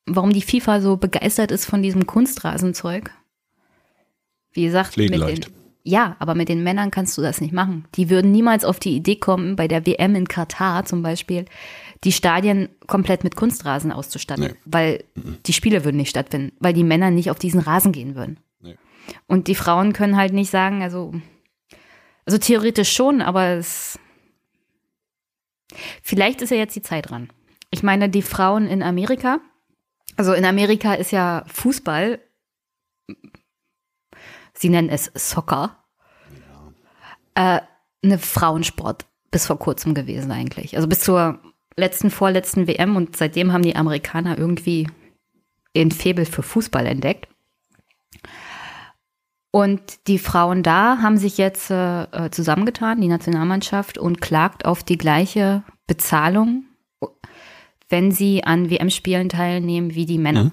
[0.05, 3.11] warum die FIFA so begeistert ist von diesem Kunstrasenzeug.
[4.53, 5.45] Wie gesagt, mit den,
[5.83, 7.85] ja, aber mit den Männern kannst du das nicht machen.
[7.95, 11.45] Die würden niemals auf die Idee kommen, bei der WM in Katar zum Beispiel,
[12.03, 14.53] die Stadien komplett mit Kunstrasen auszustatten, Nee.
[14.65, 15.03] weil
[15.45, 18.37] die Spiele würden nicht stattfinden, weil die Männer nicht auf diesen Rasen gehen würden.
[18.59, 18.77] Nee.
[19.27, 21.13] Und die Frauen können halt nicht sagen, also,
[22.25, 23.99] also theoretisch schon, aber es,
[26.03, 27.29] vielleicht ist ja jetzt die Zeit dran.
[27.69, 29.39] Ich meine, die Frauen in Amerika,
[30.17, 32.19] also in Amerika ist ja Fußball,
[34.61, 35.75] sie nennen es Soccer,
[37.35, 37.59] äh,
[38.03, 40.75] eine Frauensport bis vor kurzem gewesen eigentlich.
[40.75, 41.39] Also bis zur
[41.75, 44.87] letzten, vorletzten WM und seitdem haben die Amerikaner irgendwie
[45.73, 47.27] ihren Febel für Fußball entdeckt.
[49.51, 54.83] Und die Frauen da haben sich jetzt äh, äh, zusammengetan, die Nationalmannschaft, und klagt auf
[54.83, 56.65] die gleiche Bezahlung,
[57.89, 60.45] wenn sie an WM-Spielen teilnehmen wie die Männer.
[60.45, 60.51] Mhm.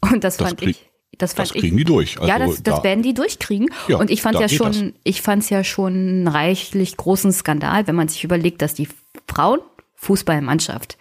[0.00, 0.90] Und das, Das fand ich.
[1.18, 2.18] Das Das ich kriegen die durch.
[2.18, 3.70] Also ja, das, das da- werden die durchkriegen.
[3.88, 4.92] Ja, und ich fand ja schon, das.
[5.04, 8.88] ich fand es ja schon einen reichlich großen Skandal, wenn man sich überlegt, dass die
[9.28, 10.98] Frauenfußballmannschaft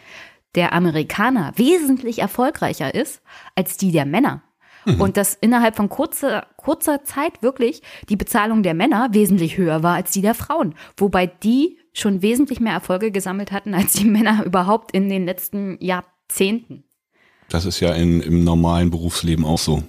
[0.56, 3.21] der Amerikaner wesentlich erfolgreicher ist
[3.56, 4.43] als die der Männer.
[4.86, 5.02] Mhm.
[5.02, 9.95] Und dass innerhalb von kurzer, kurzer Zeit wirklich die Bezahlung der Männer wesentlich höher war
[9.95, 10.76] als die der Frauen.
[10.97, 15.78] Wobei die schon wesentlich mehr Erfolge gesammelt hatten als die Männer überhaupt in den letzten
[15.80, 16.84] Jahrzehnten.
[17.49, 19.84] Das ist ja in, im normalen Berufsleben auch so.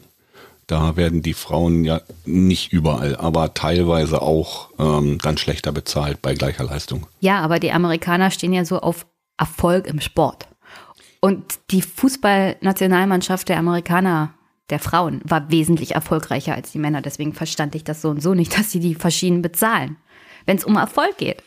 [0.66, 6.34] Da werden die Frauen ja nicht überall, aber teilweise auch ähm, dann schlechter bezahlt bei
[6.34, 7.06] gleicher Leistung.
[7.20, 10.48] Ja, aber die Amerikaner stehen ja so auf Erfolg im Sport.
[11.20, 14.34] Und die Fußballnationalmannschaft der Amerikaner,
[14.70, 17.02] der Frauen, war wesentlich erfolgreicher als die Männer.
[17.02, 19.96] Deswegen verstand ich das so und so nicht, dass sie die verschieden bezahlen.
[20.46, 21.42] Wenn es um Erfolg geht.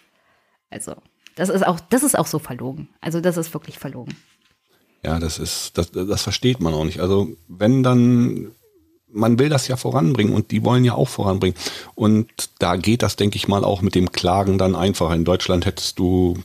[0.69, 0.95] Also,
[1.35, 2.89] das ist auch, das ist auch so verlogen.
[3.01, 4.15] Also, das ist wirklich verlogen.
[5.03, 6.99] Ja, das ist, das, das versteht man auch nicht.
[6.99, 8.51] Also wenn dann,
[9.11, 11.55] man will das ja voranbringen und die wollen ja auch voranbringen.
[11.95, 12.27] Und
[12.59, 15.15] da geht das, denke ich mal, auch mit dem Klagen dann einfacher.
[15.15, 16.37] In Deutschland hättest du,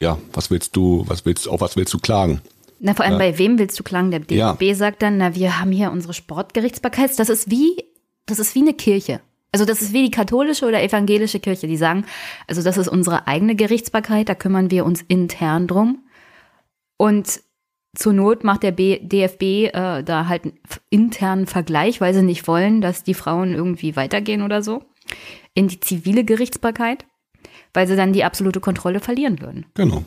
[0.00, 2.40] ja, was willst du, was willst, auf was willst du klagen?
[2.80, 4.10] Na, vor allem bei wem willst du klagen?
[4.10, 4.74] Der DFB Ja.
[4.74, 7.18] sagt dann, na, wir haben hier unsere Sportgerichtsbarkeit.
[7.18, 7.84] Das ist wie,
[8.26, 9.20] das ist wie eine Kirche.
[9.52, 11.68] Also das ist wie die katholische oder evangelische Kirche.
[11.68, 12.04] Die sagen,
[12.48, 16.00] also das ist unsere eigene Gerichtsbarkeit, da kümmern wir uns intern drum.
[16.96, 17.40] Und
[17.94, 20.58] zur Not macht der B DFB äh, da halt einen
[20.90, 24.82] internen Vergleich, weil sie nicht wollen, dass die Frauen irgendwie weitergehen oder so,
[25.54, 27.04] in die zivile Gerichtsbarkeit,
[27.72, 29.66] weil sie dann die absolute Kontrolle verlieren würden.
[29.74, 30.04] Genau.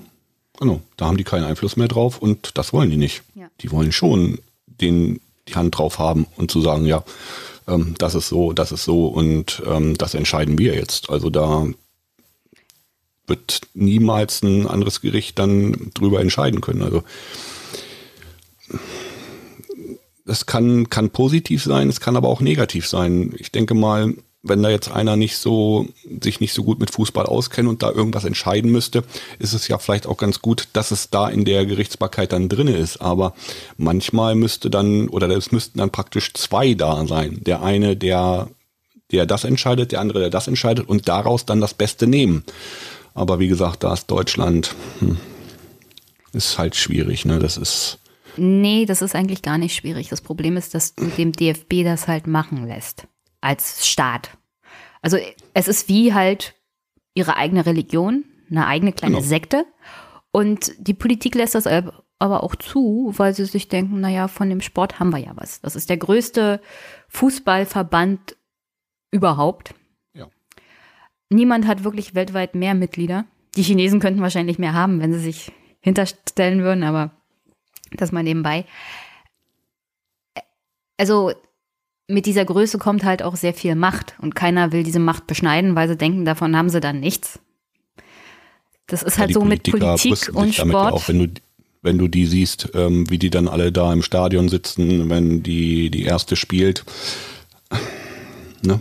[0.59, 0.81] Genau.
[0.97, 3.21] Da haben die keinen Einfluss mehr drauf und das wollen die nicht.
[3.35, 3.47] Ja.
[3.61, 7.03] Die wollen schon den, die Hand drauf haben und zu sagen, ja,
[7.67, 11.09] ähm, das ist so, das ist so und ähm, das entscheiden wir jetzt.
[11.09, 11.67] Also da
[13.27, 16.81] wird niemals ein anderes Gericht dann drüber entscheiden können.
[16.81, 17.03] Also
[20.25, 23.33] das kann, kann positiv sein, es kann aber auch negativ sein.
[23.37, 25.87] Ich denke mal, wenn da jetzt einer nicht so,
[26.21, 29.03] sich nicht so gut mit Fußball auskennt und da irgendwas entscheiden müsste,
[29.39, 32.75] ist es ja vielleicht auch ganz gut, dass es da in der Gerichtsbarkeit dann drinne
[32.75, 33.01] ist.
[33.01, 33.33] Aber
[33.77, 37.41] manchmal müsste dann, oder es müssten dann praktisch zwei da sein.
[37.45, 38.49] Der eine, der,
[39.11, 42.43] der das entscheidet, der andere, der das entscheidet und daraus dann das Beste nehmen.
[43.13, 45.17] Aber wie gesagt, da ist Deutschland, hm,
[46.33, 47.39] ist halt schwierig, ne?
[47.39, 47.97] Das ist,
[48.37, 50.09] Nee, das ist eigentlich gar nicht schwierig.
[50.09, 53.07] Das Problem ist, dass du dem DFB das halt machen lässt.
[53.41, 54.37] als Staat.
[55.01, 55.17] Also
[55.53, 56.55] es ist wie halt
[57.13, 59.27] ihre eigene Religion, eine eigene kleine genau.
[59.27, 59.65] Sekte.
[60.31, 64.61] Und die Politik lässt das aber auch zu, weil sie sich denken, naja, von dem
[64.61, 65.61] Sport haben wir ja was.
[65.61, 66.61] Das ist der größte
[67.09, 68.35] Fußballverband
[69.11, 69.73] überhaupt.
[70.13, 70.27] Ja.
[71.29, 73.25] Niemand hat wirklich weltweit mehr Mitglieder.
[73.55, 77.16] Die Chinesen könnten wahrscheinlich mehr haben, wenn sie sich hinterstellen würden, aber
[77.91, 78.65] das mal nebenbei.
[80.97, 81.31] Also
[82.07, 85.75] mit dieser Größe kommt halt auch sehr viel Macht und keiner will diese Macht beschneiden,
[85.75, 87.39] weil sie denken, davon haben sie dann nichts.
[88.87, 90.93] Das ist ja, halt so Politiker mit Politik und Sport.
[90.93, 91.41] Auch wenn du,
[91.81, 95.89] wenn du die siehst, ähm, wie die dann alle da im Stadion sitzen, wenn die,
[95.89, 96.85] die erste spielt.
[98.63, 98.79] Ne?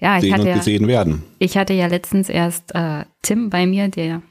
[0.00, 1.22] Ja, ich Sehen hatte und gesehen werden.
[1.38, 4.22] Ich hatte ja letztens erst äh, Tim bei mir, der,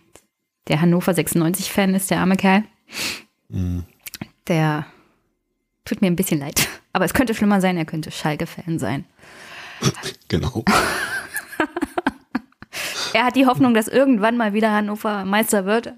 [0.67, 2.63] der Hannover 96-Fan ist, der arme Kerl.
[3.49, 3.83] Mhm.
[4.47, 4.85] Der
[5.85, 6.67] tut mir ein bisschen leid.
[6.93, 9.05] Aber es könnte schlimmer sein, er könnte Schalke-Fan sein.
[10.27, 10.63] Genau.
[13.13, 15.91] er hat die Hoffnung, dass irgendwann mal wieder Hannover Meister wird.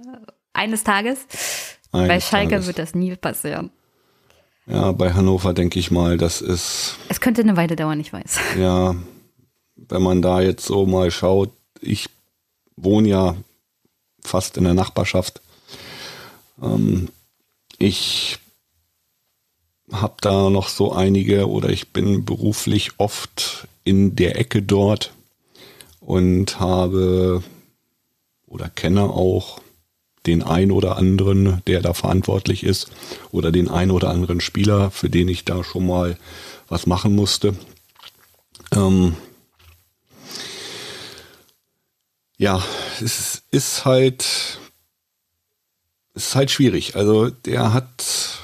[0.53, 1.25] Eines Tages.
[1.91, 2.67] Eines bei Schalke Tages.
[2.67, 3.71] wird das nie passieren.
[4.67, 6.95] Ja, bei Hannover denke ich mal, das ist.
[7.09, 8.39] Es könnte eine Weile dauern, ich weiß.
[8.57, 8.95] Ja,
[9.75, 12.07] wenn man da jetzt so mal schaut, ich
[12.77, 13.35] wohne ja
[14.23, 15.41] fast in der Nachbarschaft.
[16.61, 17.09] Ähm,
[17.81, 18.37] ich
[19.91, 25.13] habe da noch so einige oder ich bin beruflich oft in der Ecke dort
[25.99, 27.43] und habe
[28.47, 29.59] oder kenne auch
[30.25, 32.91] den ein oder anderen, der da verantwortlich ist
[33.31, 36.17] oder den ein oder anderen Spieler, für den ich da schon mal
[36.67, 37.55] was machen musste.
[38.71, 39.15] Ähm
[42.37, 42.63] ja,
[43.01, 44.59] es ist halt,
[46.13, 46.95] es ist halt schwierig.
[46.95, 48.41] Also der hat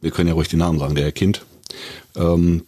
[0.00, 1.44] wir können ja ruhig den Namen sagen, der Kind,
[2.16, 2.64] ähm,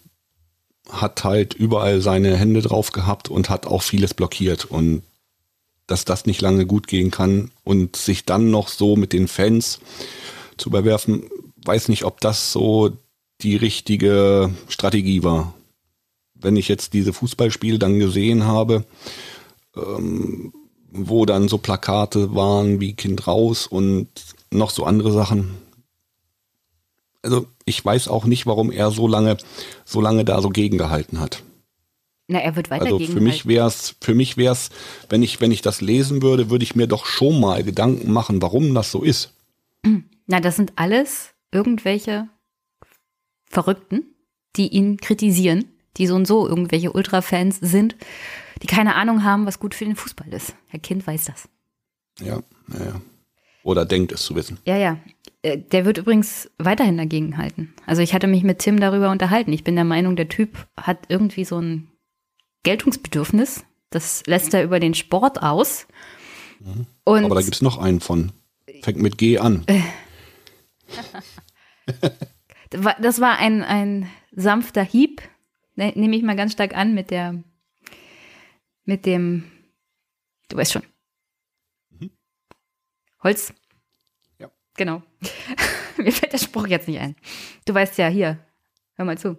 [0.88, 5.02] hat halt überall seine Hände drauf gehabt und hat auch vieles blockiert und
[5.86, 9.80] dass das nicht lange gut gehen kann und sich dann noch so mit den Fans
[10.56, 11.24] zu überwerfen,
[11.64, 12.96] weiß nicht, ob das so
[13.42, 15.54] die richtige Strategie war.
[16.34, 18.84] Wenn ich jetzt diese Fußballspiele dann gesehen habe,
[19.76, 20.52] ähm,
[20.92, 24.08] wo dann so Plakate waren wie Kind raus und
[24.50, 25.56] noch so andere Sachen,
[27.22, 29.36] also ich weiß auch nicht, warum er so lange,
[29.84, 31.42] so lange da so gegengehalten hat.
[32.28, 34.70] Na, er wird weiter Also für mich wäre es, für mich wäre es,
[35.08, 38.40] wenn ich, wenn ich das lesen würde, würde ich mir doch schon mal Gedanken machen,
[38.40, 39.34] warum das so ist.
[40.26, 42.28] Na, das sind alles irgendwelche
[43.46, 44.04] Verrückten,
[44.54, 45.64] die ihn kritisieren,
[45.96, 47.96] die so und so irgendwelche Ultra-Fans sind,
[48.62, 50.54] die keine Ahnung haben, was gut für den Fußball ist.
[50.68, 51.48] Herr Kind weiß das.
[52.20, 53.00] Ja, naja.
[53.62, 54.58] Oder denkt es zu wissen.
[54.64, 54.98] Ja, ja.
[55.42, 57.74] Äh, der wird übrigens weiterhin dagegen halten.
[57.86, 59.52] Also ich hatte mich mit Tim darüber unterhalten.
[59.52, 61.88] Ich bin der Meinung, der Typ hat irgendwie so ein
[62.62, 63.64] Geltungsbedürfnis.
[63.90, 65.86] Das lässt er über den Sport aus.
[66.60, 66.86] Mhm.
[67.04, 68.32] Aber da gibt es noch einen von.
[68.82, 69.66] Fängt mit G an.
[73.00, 75.22] das war ein, ein sanfter Hieb.
[75.74, 77.42] Ne, nehme ich mal ganz stark an mit der,
[78.90, 79.44] mit dem,
[80.48, 80.82] du weißt schon.
[81.90, 82.10] Mhm.
[83.22, 83.54] Holz.
[84.76, 85.02] Genau.
[85.98, 87.14] Mir fällt der Spruch jetzt nicht ein.
[87.66, 88.38] Du weißt ja, hier,
[88.94, 89.36] hör mal zu.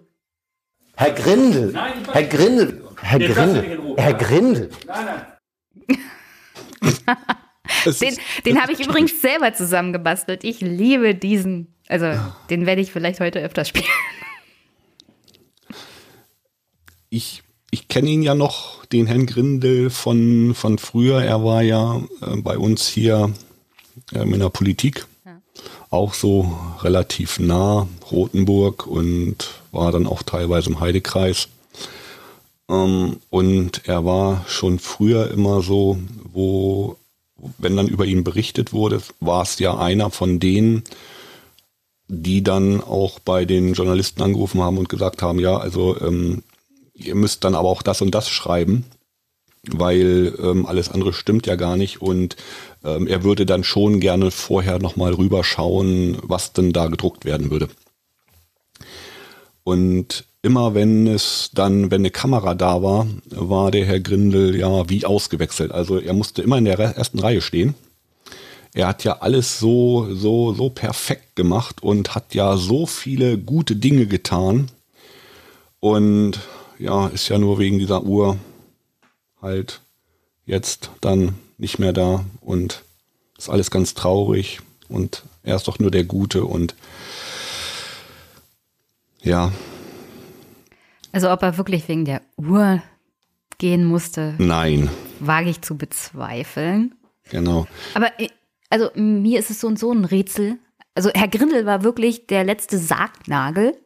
[0.96, 4.70] Herr Grindel, nein, Herr Grindel, Herr Grindel, Herr Grindel.
[4.86, 5.98] Nein, nein.
[8.00, 10.44] den den habe ich übrigens selber zusammengebastelt.
[10.44, 11.74] Ich liebe diesen.
[11.88, 12.14] Also,
[12.48, 13.84] den werde ich vielleicht heute öfter spielen.
[17.10, 21.22] Ich, ich kenne ihn ja noch, den Herrn Grindel von, von früher.
[21.22, 23.32] Er war ja äh, bei uns hier
[24.12, 25.06] äh, in der Politik
[25.90, 31.48] auch so relativ nah Rothenburg und war dann auch teilweise im Heidekreis.
[32.68, 35.98] Ähm, und er war schon früher immer so,
[36.30, 36.96] wo,
[37.58, 40.82] wenn dann über ihn berichtet wurde, war es ja einer von denen,
[42.08, 46.42] die dann auch bei den Journalisten angerufen haben und gesagt haben, ja, also ähm,
[47.04, 48.84] ihr müsst dann aber auch das und das schreiben,
[49.70, 52.36] weil ähm, alles andere stimmt ja gar nicht und
[52.84, 57.68] ähm, er würde dann schon gerne vorher nochmal rüberschauen, was denn da gedruckt werden würde.
[59.64, 64.88] Und immer wenn es dann, wenn eine Kamera da war, war der Herr Grindel ja
[64.88, 65.70] wie ausgewechselt.
[65.70, 67.74] Also er musste immer in der ersten Reihe stehen.
[68.74, 73.76] Er hat ja alles so, so, so perfekt gemacht und hat ja so viele gute
[73.76, 74.70] Dinge getan.
[75.78, 76.40] Und
[76.78, 78.38] ja, ist ja nur wegen dieser Uhr
[79.40, 79.80] halt
[80.44, 82.82] jetzt dann nicht mehr da und
[83.38, 86.74] ist alles ganz traurig und er ist doch nur der Gute und
[89.22, 89.52] ja,
[91.12, 92.82] Also ob er wirklich wegen der Uhr
[93.58, 96.94] gehen musste, Nein, wage ich zu bezweifeln.
[97.30, 97.66] genau.
[97.94, 98.28] Aber äh,
[98.70, 100.58] also mir ist es so und so ein Rätsel.
[100.94, 103.76] Also Herr Grindel war wirklich der letzte Sargnagel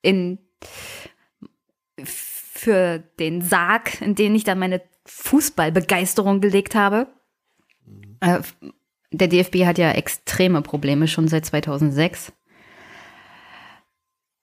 [0.00, 0.38] in
[2.58, 7.06] für den Sarg, in den ich dann meine Fußballbegeisterung gelegt habe.
[8.20, 8.40] Äh,
[9.10, 12.32] der DFB hat ja extreme Probleme schon seit 2006.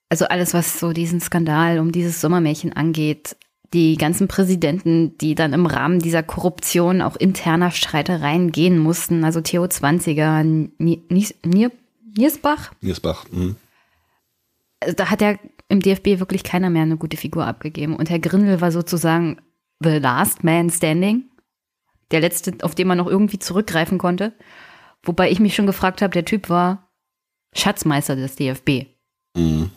[0.10, 3.36] Also alles, was so diesen Skandal um dieses Sommermärchen angeht,
[3.74, 9.42] die ganzen Präsidenten, die dann im Rahmen dieser Korruption auch interner Streitereien gehen mussten, also
[9.42, 11.72] Theo Zwanziger, Nier,
[12.14, 13.26] Niersbach, Niersbach.
[13.30, 13.58] Hm.
[14.80, 15.36] also da hat ja
[15.68, 17.96] im DFB wirklich keiner mehr eine gute Figur abgegeben.
[17.96, 19.42] Und Herr Grindel war sozusagen
[19.80, 21.30] the last man standing,
[22.12, 24.34] der letzte, auf den man noch irgendwie zurückgreifen konnte.
[25.04, 26.92] Wobei ich mich schon gefragt habe, der Typ war
[27.54, 28.88] Schatzmeister des DFB.
[29.36, 29.72] Mhm.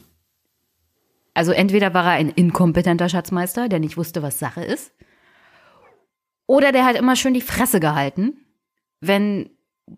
[1.35, 4.93] Also entweder war er ein inkompetenter Schatzmeister, der nicht wusste, was Sache ist,
[6.49, 8.39] oder der hat immer schön die Fresse gehalten,
[9.01, 9.51] wenn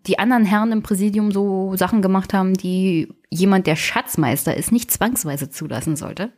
[0.07, 4.91] die anderen Herren im Präsidium so Sachen gemacht haben, die jemand, der Schatzmeister ist, nicht
[4.91, 6.31] zwangsweise zulassen sollte.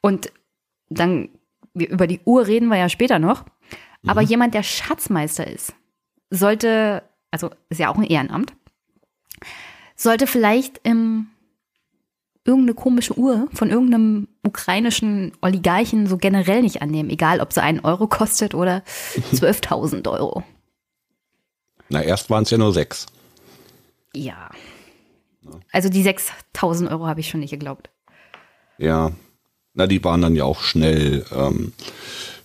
[0.00, 0.32] Und
[0.88, 1.28] dann,
[1.74, 3.44] über die Uhr reden wir ja später noch,
[4.06, 5.74] aber jemand, der Schatzmeister ist,
[6.30, 8.52] sollte, also ist ja auch ein Ehrenamt,
[9.96, 11.28] sollte vielleicht im
[12.44, 17.80] irgendeine komische Uhr von irgendeinem ukrainischen Oligarchen so generell nicht annehmen, egal ob sie einen
[17.80, 18.82] Euro kostet oder
[19.32, 20.44] 12.000 Euro.
[21.94, 23.06] Na, erst waren es ja nur sechs.
[24.16, 24.50] Ja.
[25.70, 27.88] Also die 6.000 Euro habe ich schon nicht geglaubt.
[28.78, 29.12] Ja.
[29.74, 31.72] Na, die waren dann ja auch schnell, ähm,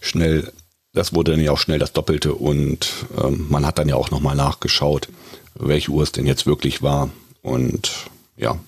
[0.02, 0.54] schnell,
[0.94, 4.12] das wurde dann ja auch schnell das Doppelte und ähm, man hat dann ja auch
[4.12, 5.10] nochmal nachgeschaut,
[5.56, 7.10] welche Uhr es denn jetzt wirklich war.
[7.42, 7.92] Und
[8.38, 8.60] ja,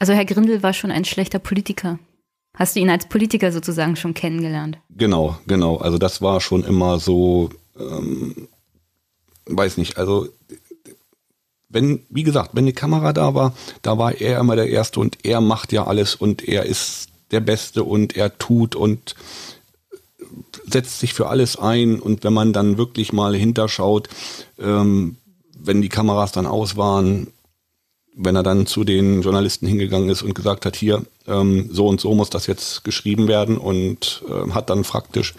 [0.00, 2.00] Also Herr Grindel war schon ein schlechter Politiker.
[2.56, 4.78] Hast du ihn als Politiker sozusagen schon kennengelernt?
[4.90, 5.76] Genau, genau.
[5.76, 8.48] Also das war schon immer so, ähm,
[9.46, 10.28] weiß nicht, also
[11.68, 15.24] wenn, wie gesagt, wenn die Kamera da war, da war er immer der Erste und
[15.24, 19.14] er macht ja alles und er ist der Beste und er tut und
[20.68, 24.08] setzt sich für alles ein und wenn man dann wirklich mal hinterschaut,
[24.58, 25.16] ähm,
[25.58, 27.28] wenn die Kameras dann aus waren,
[28.14, 32.00] wenn er dann zu den Journalisten hingegangen ist und gesagt hat, hier, ähm, so und
[32.00, 35.34] so muss das jetzt geschrieben werden und ähm, hat dann praktisch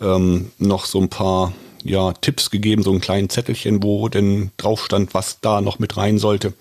[0.00, 1.52] ähm, noch so ein paar
[1.84, 5.96] ja, Tipps gegeben, so ein kleinen Zettelchen, wo denn drauf stand, was da noch mit
[5.96, 6.54] rein sollte.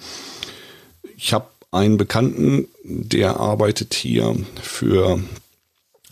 [1.18, 5.20] Ich habe einen Bekannten, der arbeitet hier für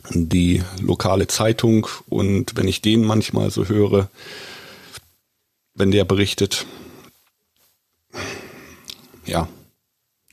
[0.10, 4.10] die lokale Zeitung und wenn ich den manchmal so höre,
[5.76, 6.66] wenn der berichtet,
[9.26, 9.48] ja,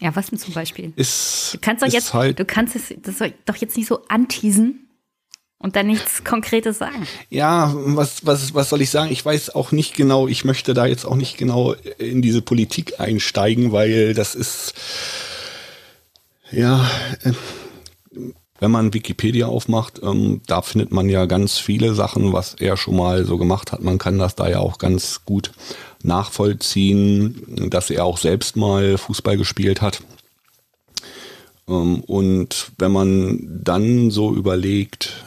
[0.01, 0.93] Ja, was denn zum Beispiel?
[0.97, 4.07] ist, Du kannst doch jetzt, halt du kannst es das soll doch jetzt nicht so
[4.09, 4.88] anteasen
[5.59, 7.07] und dann nichts Konkretes sagen.
[7.31, 9.11] Ja, was, was, was soll ich sagen?
[9.11, 13.01] Ich weiß auch nicht genau, ich möchte da jetzt auch nicht genau in diese Politik
[13.01, 14.75] einsteigen, weil das ist,
[16.53, 16.89] ja,
[17.25, 17.33] äh,
[18.61, 22.97] wenn man Wikipedia aufmacht, ähm, da findet man ja ganz viele Sachen, was er schon
[22.97, 23.83] mal so gemacht hat.
[23.83, 25.53] Man kann das da ja auch ganz gut
[26.03, 30.03] nachvollziehen, dass er auch selbst mal Fußball gespielt hat.
[31.69, 35.25] Ähm, Und wenn man dann so überlegt,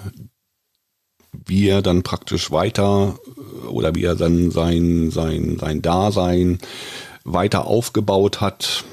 [1.45, 6.59] wie er dann praktisch weiter äh, oder wie er dann sein, sein, sein Dasein
[7.23, 8.83] weiter aufgebaut hat,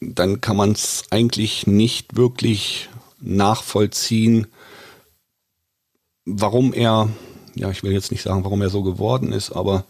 [0.00, 2.88] dann kann man es eigentlich nicht wirklich
[3.20, 4.48] nachvollziehen,
[6.24, 7.08] warum er,
[7.54, 9.84] ja, ich will jetzt nicht sagen, warum er so geworden ist, aber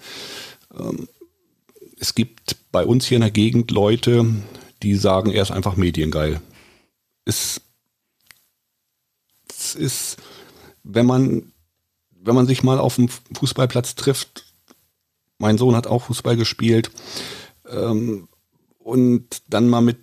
[0.78, 1.08] ähm,
[1.98, 4.26] es gibt bei uns hier in der Gegend Leute,
[4.82, 6.40] die sagen, er ist einfach mediengeil.
[7.24, 7.60] Es,
[9.48, 10.16] es ist,
[10.82, 11.52] wenn man,
[12.10, 14.52] wenn man sich mal auf dem Fußballplatz trifft,
[15.38, 16.90] mein Sohn hat auch Fußball gespielt,
[17.68, 18.28] ähm,
[18.78, 19.98] und dann mal mit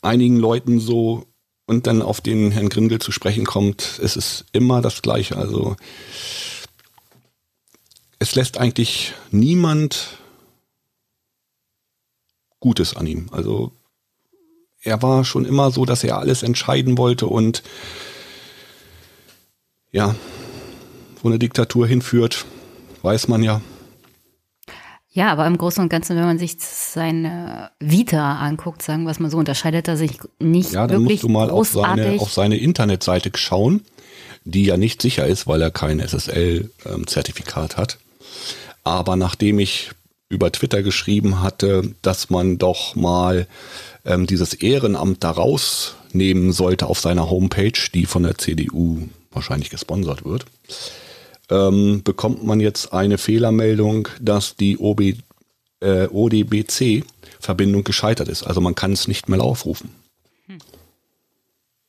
[0.00, 1.26] einigen Leuten so
[1.66, 5.36] und dann auf den Herrn Grindel zu sprechen kommt, es ist immer das Gleiche.
[5.36, 5.76] Also
[8.18, 10.18] es lässt eigentlich niemand
[12.60, 13.28] Gutes an ihm.
[13.32, 13.72] Also
[14.82, 17.62] er war schon immer so, dass er alles entscheiden wollte und
[19.90, 20.14] ja,
[21.22, 22.44] wo eine Diktatur hinführt,
[23.02, 23.60] weiß man ja.
[25.14, 29.20] Ja, aber im Großen und Ganzen, wenn man sich seine Vita anguckt, sagen wir es
[29.20, 32.32] mal so, unterscheidet er sich nicht Ja, dann wirklich musst du mal auf seine, auf
[32.32, 33.82] seine Internetseite schauen,
[34.44, 37.98] die ja nicht sicher ist, weil er kein SSL-Zertifikat hat.
[38.84, 39.90] Aber nachdem ich
[40.32, 43.46] über Twitter geschrieben hatte, dass man doch mal
[44.04, 50.24] ähm, dieses Ehrenamt da rausnehmen sollte auf seiner Homepage, die von der CDU wahrscheinlich gesponsert
[50.24, 50.46] wird,
[51.50, 55.16] ähm, bekommt man jetzt eine Fehlermeldung, dass die OB,
[55.80, 58.42] äh, ODBC-Verbindung gescheitert ist.
[58.42, 59.90] Also man kann es nicht mehr aufrufen.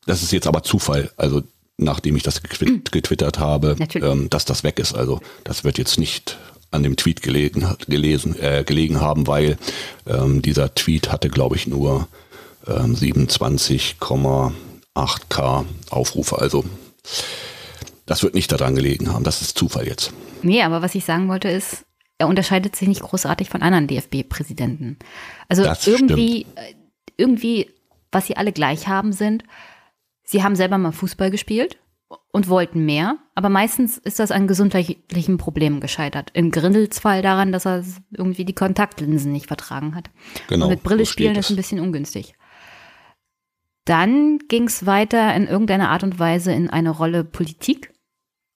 [0.06, 1.12] Das ist jetzt aber Zufall.
[1.16, 1.44] Also
[1.78, 2.42] nachdem ich das
[2.92, 4.94] getwittert habe, ähm, dass das weg ist.
[4.94, 6.38] Also das wird jetzt nicht
[6.74, 9.58] an dem Tweet gelegen, gelesen, äh, gelegen haben, weil
[10.08, 12.08] ähm, dieser Tweet hatte, glaube ich, nur
[12.68, 16.40] ähm, 27,8k Aufrufe.
[16.40, 16.66] Also
[18.06, 19.24] das wird nicht daran gelegen haben.
[19.24, 20.12] Das ist Zufall jetzt.
[20.42, 21.86] Nee, aber was ich sagen wollte ist,
[22.18, 24.98] er unterscheidet sich nicht großartig von anderen DFB-Präsidenten.
[25.50, 26.58] Also das irgendwie, stimmt.
[26.58, 26.74] Äh,
[27.18, 27.70] irgendwie,
[28.12, 29.44] was sie alle gleich haben, sind,
[30.24, 31.78] sie haben selber mal Fußball gespielt
[32.32, 36.32] und wollten mehr, aber meistens ist das an gesundheitlichen Problemen gescheitert.
[36.34, 40.10] Im Grindels Fall daran, dass er irgendwie die Kontaktlinsen nicht vertragen hat.
[40.48, 40.66] Genau.
[40.66, 42.36] Und mit Brille spielen ist ein bisschen ungünstig.
[43.86, 47.94] Dann ging es weiter in irgendeiner Art und Weise in eine Rolle Politik.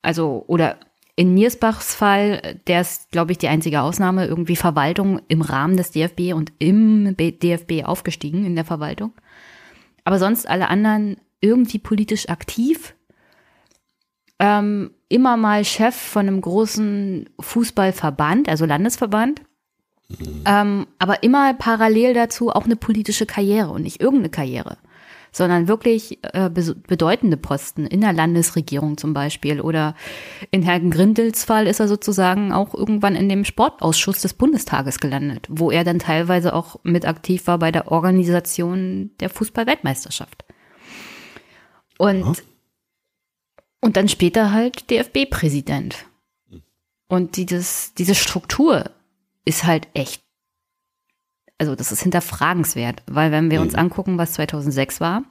[0.01, 0.77] Also, oder
[1.15, 5.91] in Niersbachs Fall, der ist, glaube ich, die einzige Ausnahme, irgendwie Verwaltung im Rahmen des
[5.91, 9.13] DFB und im DFB aufgestiegen in der Verwaltung.
[10.05, 12.95] Aber sonst alle anderen irgendwie politisch aktiv
[14.39, 19.41] ähm, immer mal Chef von einem großen Fußballverband, also Landesverband.
[20.09, 20.43] Mhm.
[20.45, 24.77] Ähm, aber immer parallel dazu auch eine politische Karriere und nicht irgendeine Karriere,
[25.33, 29.59] sondern wirklich äh, bedeutende Posten in der Landesregierung zum Beispiel.
[29.59, 29.95] Oder
[30.51, 35.47] in Herrn Grindels Fall ist er sozusagen auch irgendwann in dem Sportausschuss des Bundestages gelandet,
[35.49, 40.45] wo er dann teilweise auch mit aktiv war bei der Organisation der Fußballweltmeisterschaft.
[41.97, 42.33] Und ja.
[43.81, 46.05] Und dann später halt DFB-Präsident.
[47.07, 48.91] Und dieses, diese Struktur
[49.45, 50.21] ist halt echt,
[51.57, 53.79] also das ist hinterfragenswert, weil wenn wir uns mhm.
[53.79, 55.23] angucken, was 2006 war,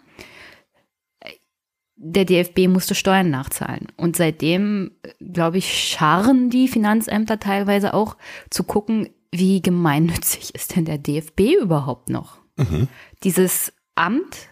[1.96, 3.88] der DFB musste Steuern nachzahlen.
[3.96, 8.16] Und seitdem, glaube ich, scharren die Finanzämter teilweise auch
[8.50, 12.38] zu gucken, wie gemeinnützig ist denn der DFB überhaupt noch?
[12.56, 12.88] Mhm.
[13.22, 14.48] Dieses Amt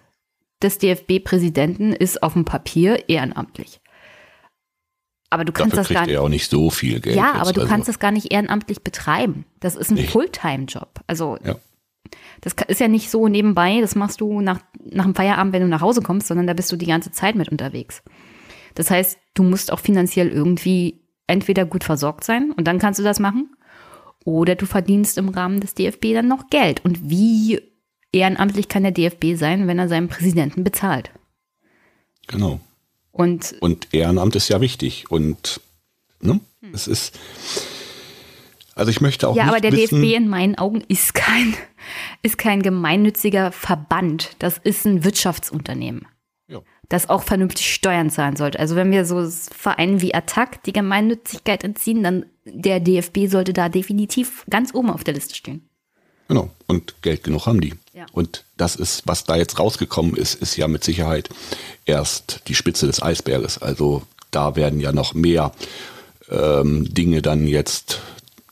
[0.62, 3.80] des DFB-Präsidenten ist auf dem Papier ehrenamtlich.
[5.34, 6.18] Aber du kannst Dafür das gar nicht.
[6.18, 7.16] auch nicht so viel Geld.
[7.16, 7.72] Ja, aber du also.
[7.72, 9.44] kannst das gar nicht ehrenamtlich betreiben.
[9.60, 9.98] Das ist ein.
[9.98, 11.00] Fulltime-Job.
[11.06, 11.56] Also ja.
[12.40, 15.68] das ist ja nicht so nebenbei, das machst du nach, nach dem Feierabend, wenn du
[15.68, 18.02] nach Hause kommst, sondern da bist du die ganze Zeit mit unterwegs.
[18.74, 23.04] Das heißt, du musst auch finanziell irgendwie entweder gut versorgt sein und dann kannst du
[23.04, 23.50] das machen,
[24.24, 26.84] oder du verdienst im Rahmen des DFB dann noch Geld.
[26.84, 27.60] Und wie
[28.12, 31.10] ehrenamtlich kann der DFB sein, wenn er seinen Präsidenten bezahlt?
[32.26, 32.60] Genau.
[33.14, 35.08] Und, und Ehrenamt ist ja wichtig.
[35.08, 35.60] Und
[36.20, 36.74] ne, hm.
[36.74, 37.16] es ist.
[38.74, 39.36] Also ich möchte auch.
[39.36, 41.54] Ja, aber der wissen, DFB in meinen Augen ist kein,
[42.22, 44.30] ist kein gemeinnütziger Verband.
[44.40, 46.08] Das ist ein Wirtschaftsunternehmen.
[46.48, 46.60] Ja.
[46.88, 48.58] Das auch vernünftig Steuern zahlen sollte.
[48.58, 53.68] Also wenn wir so Vereinen wie Attac die Gemeinnützigkeit entziehen, dann der DFB sollte da
[53.68, 55.68] definitiv ganz oben auf der Liste stehen.
[56.28, 56.50] Genau.
[56.66, 57.74] Und Geld genug haben die.
[57.92, 58.06] Ja.
[58.12, 61.28] Und das ist, was da jetzt rausgekommen ist, ist ja mit Sicherheit
[61.84, 63.58] erst die Spitze des Eisberges.
[63.58, 65.52] Also da werden ja noch mehr
[66.30, 68.00] ähm, Dinge dann jetzt,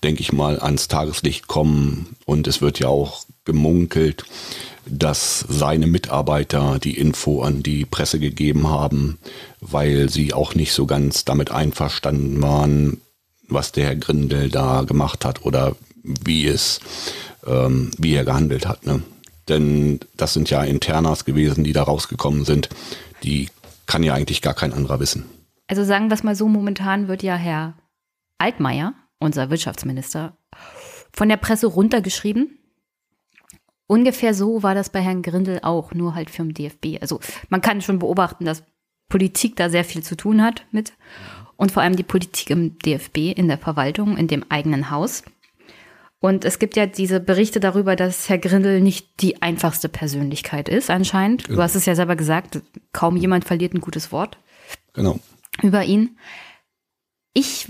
[0.02, 2.16] denke ich mal, ans Tageslicht kommen.
[2.26, 4.24] Und es wird ja auch gemunkelt,
[4.86, 9.18] dass seine Mitarbeiter die Info an die Presse gegeben haben,
[9.60, 13.00] weil sie auch nicht so ganz damit einverstanden waren,
[13.48, 16.80] was der Herr Grindel da gemacht hat oder wie es,
[17.46, 18.86] ähm, wie er gehandelt hat.
[18.86, 19.02] Ne?
[19.48, 22.68] Denn das sind ja Internas gewesen, die da rausgekommen sind.
[23.22, 23.48] Die
[23.86, 25.24] kann ja eigentlich gar kein anderer wissen.
[25.66, 27.74] Also sagen wir es mal so, momentan wird ja Herr
[28.38, 30.36] Altmaier, unser Wirtschaftsminister,
[31.12, 32.58] von der Presse runtergeschrieben.
[33.86, 37.00] Ungefähr so war das bei Herrn Grindel auch, nur halt für den DFB.
[37.00, 38.64] Also man kann schon beobachten, dass
[39.08, 40.94] Politik da sehr viel zu tun hat mit.
[41.56, 45.22] Und vor allem die Politik im DFB, in der Verwaltung, in dem eigenen Haus.
[46.22, 50.88] Und es gibt ja diese Berichte darüber, dass Herr Grindel nicht die einfachste Persönlichkeit ist,
[50.88, 51.42] anscheinend.
[51.42, 51.56] Genau.
[51.56, 52.62] Du hast es ja selber gesagt,
[52.92, 54.38] kaum jemand verliert ein gutes Wort.
[54.92, 55.18] Genau.
[55.62, 56.16] Über ihn.
[57.34, 57.66] Ich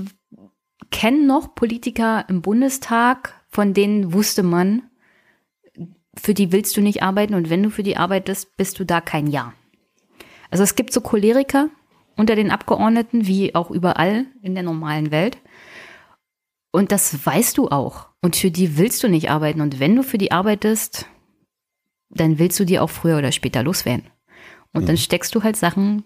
[0.91, 4.83] kenne noch Politiker im Bundestag, von denen wusste man,
[6.15, 9.01] für die willst du nicht arbeiten und wenn du für die arbeitest, bist du da
[9.01, 9.55] kein Ja.
[10.51, 11.71] Also es gibt so Choleriker
[12.17, 15.39] unter den Abgeordneten, wie auch überall in der normalen Welt.
[16.73, 18.09] Und das weißt du auch.
[18.23, 19.61] Und für die willst du nicht arbeiten.
[19.61, 21.07] Und wenn du für die arbeitest,
[22.09, 24.07] dann willst du die auch früher oder später loswerden.
[24.73, 24.87] Und mhm.
[24.87, 26.05] dann steckst du halt Sachen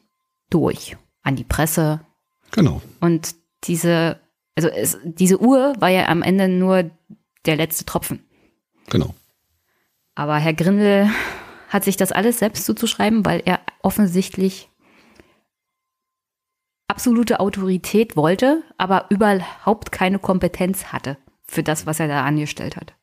[0.51, 2.01] durch an die Presse.
[2.51, 2.83] Genau.
[3.01, 4.21] Und diese,
[4.57, 6.91] also es, diese Uhr war ja am Ende nur
[7.47, 8.25] der letzte Tropfen.
[8.91, 9.15] Genau.
[10.15, 11.11] Aber Herr Grindel
[11.69, 14.71] hat sich das alles selbst zuzuschreiben, weil er offensichtlich
[16.89, 21.17] absolute Autorität wollte, aber überhaupt keine Kompetenz hatte
[21.47, 22.95] für das, was er da angestellt hat.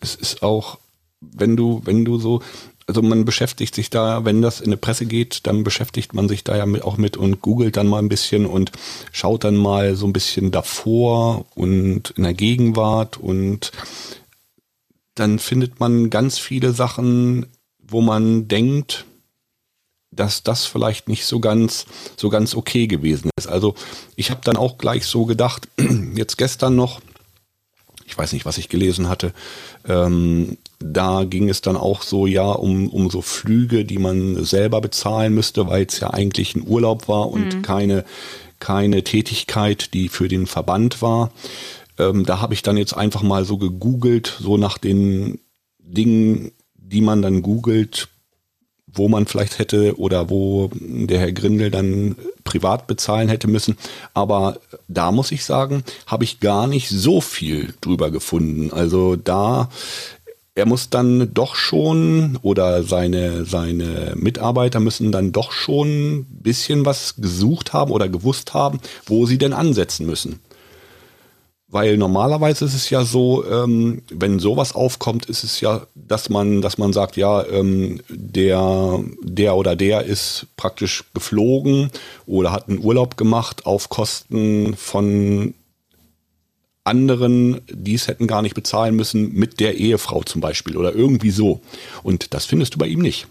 [0.00, 0.78] Es ist auch,
[1.20, 2.42] wenn du, wenn du so,
[2.86, 6.42] also man beschäftigt sich da, wenn das in eine Presse geht, dann beschäftigt man sich
[6.42, 8.72] da ja auch mit und googelt dann mal ein bisschen und
[9.12, 13.70] schaut dann mal so ein bisschen davor und in der Gegenwart und
[15.14, 17.46] dann findet man ganz viele Sachen,
[17.78, 19.04] wo man denkt,
[20.12, 21.86] dass das vielleicht nicht so ganz
[22.16, 23.48] so ganz okay gewesen ist.
[23.48, 23.74] Also
[24.14, 25.68] ich habe dann auch gleich so gedacht,
[26.14, 27.00] jetzt gestern noch,
[28.04, 29.32] ich weiß nicht, was ich gelesen hatte,
[29.88, 34.80] ähm, da ging es dann auch so ja um, um so Flüge, die man selber
[34.80, 37.62] bezahlen müsste, weil es ja eigentlich ein Urlaub war und mhm.
[37.62, 38.04] keine,
[38.60, 41.32] keine Tätigkeit, die für den Verband war.
[41.98, 45.40] Ähm, da habe ich dann jetzt einfach mal so gegoogelt, so nach den
[45.78, 48.08] Dingen, die man dann googelt,
[48.94, 53.76] wo man vielleicht hätte oder wo der Herr Grindel dann privat bezahlen hätte müssen.
[54.14, 58.72] Aber da muss ich sagen, habe ich gar nicht so viel drüber gefunden.
[58.72, 59.68] Also da,
[60.54, 66.84] er muss dann doch schon oder seine, seine Mitarbeiter müssen dann doch schon ein bisschen
[66.84, 70.40] was gesucht haben oder gewusst haben, wo sie denn ansetzen müssen.
[71.72, 76.60] Weil normalerweise ist es ja so, ähm, wenn sowas aufkommt, ist es ja, dass man,
[76.60, 81.90] dass man sagt, ja, ähm, der, der oder der ist praktisch geflogen
[82.26, 85.54] oder hat einen Urlaub gemacht auf Kosten von
[86.84, 91.30] anderen, die es hätten gar nicht bezahlen müssen, mit der Ehefrau zum Beispiel oder irgendwie
[91.30, 91.62] so.
[92.02, 93.28] Und das findest du bei ihm nicht.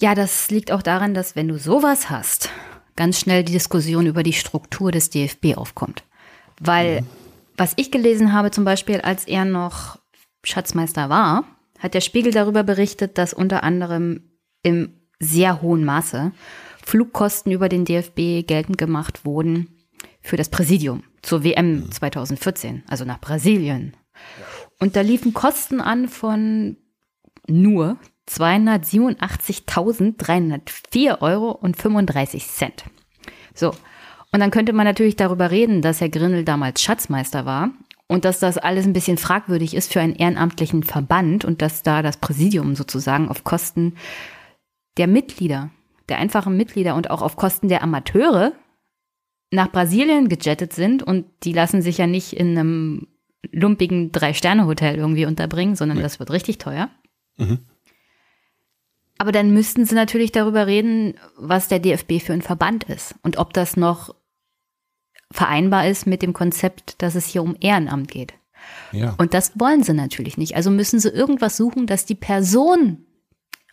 [0.00, 2.48] Ja, das liegt auch daran, dass wenn du sowas hast,
[2.96, 6.02] ganz schnell die Diskussion über die Struktur des DFB aufkommt.
[6.58, 7.21] Weil mhm
[7.56, 9.98] was ich gelesen habe, zum Beispiel, als er noch
[10.44, 11.44] Schatzmeister war,
[11.78, 14.30] hat der Spiegel darüber berichtet, dass unter anderem
[14.62, 16.32] im sehr hohen Maße
[16.84, 19.68] Flugkosten über den DFB geltend gemacht wurden
[20.20, 23.96] für das Präsidium zur WM 2014, also nach Brasilien.
[24.80, 26.76] Und da liefen Kosten an von
[27.48, 27.98] nur
[28.28, 32.84] 287.304 Euro und 35 Cent.
[33.54, 33.72] So,
[34.32, 37.70] und dann könnte man natürlich darüber reden, dass Herr Grindel damals Schatzmeister war
[38.08, 42.02] und dass das alles ein bisschen fragwürdig ist für einen ehrenamtlichen Verband und dass da
[42.02, 43.94] das Präsidium sozusagen auf Kosten
[44.96, 45.70] der Mitglieder,
[46.08, 48.52] der einfachen Mitglieder und auch auf Kosten der Amateure
[49.50, 53.08] nach Brasilien gejettet sind und die lassen sich ja nicht in einem
[53.50, 56.02] lumpigen Drei-Sterne-Hotel irgendwie unterbringen, sondern ja.
[56.02, 56.88] das wird richtig teuer.
[57.36, 57.58] Mhm.
[59.18, 63.36] Aber dann müssten sie natürlich darüber reden, was der DFB für ein Verband ist und
[63.36, 64.14] ob das noch
[65.32, 68.34] vereinbar ist mit dem Konzept, dass es hier um Ehrenamt geht.
[68.92, 69.14] Ja.
[69.18, 70.54] Und das wollen sie natürlich nicht.
[70.54, 73.06] Also müssen sie irgendwas suchen, dass die Person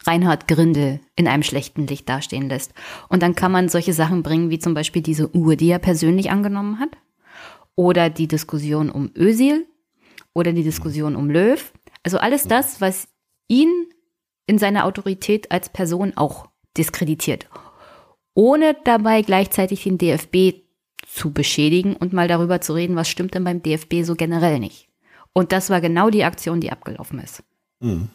[0.03, 2.73] Reinhard Grindel in einem schlechten Licht dastehen lässt.
[3.09, 6.31] Und dann kann man solche Sachen bringen, wie zum Beispiel diese Uhr, die er persönlich
[6.31, 6.89] angenommen hat.
[7.75, 9.67] Oder die Diskussion um Ösil.
[10.33, 11.73] Oder die Diskussion um Löw.
[12.03, 13.09] Also alles das, was
[13.47, 13.87] ihn
[14.47, 16.47] in seiner Autorität als Person auch
[16.77, 17.49] diskreditiert.
[18.33, 20.63] Ohne dabei gleichzeitig den DFB
[21.13, 24.87] zu beschädigen und mal darüber zu reden, was stimmt denn beim DFB so generell nicht.
[25.33, 27.43] Und das war genau die Aktion, die abgelaufen ist.
[27.81, 28.09] Hm.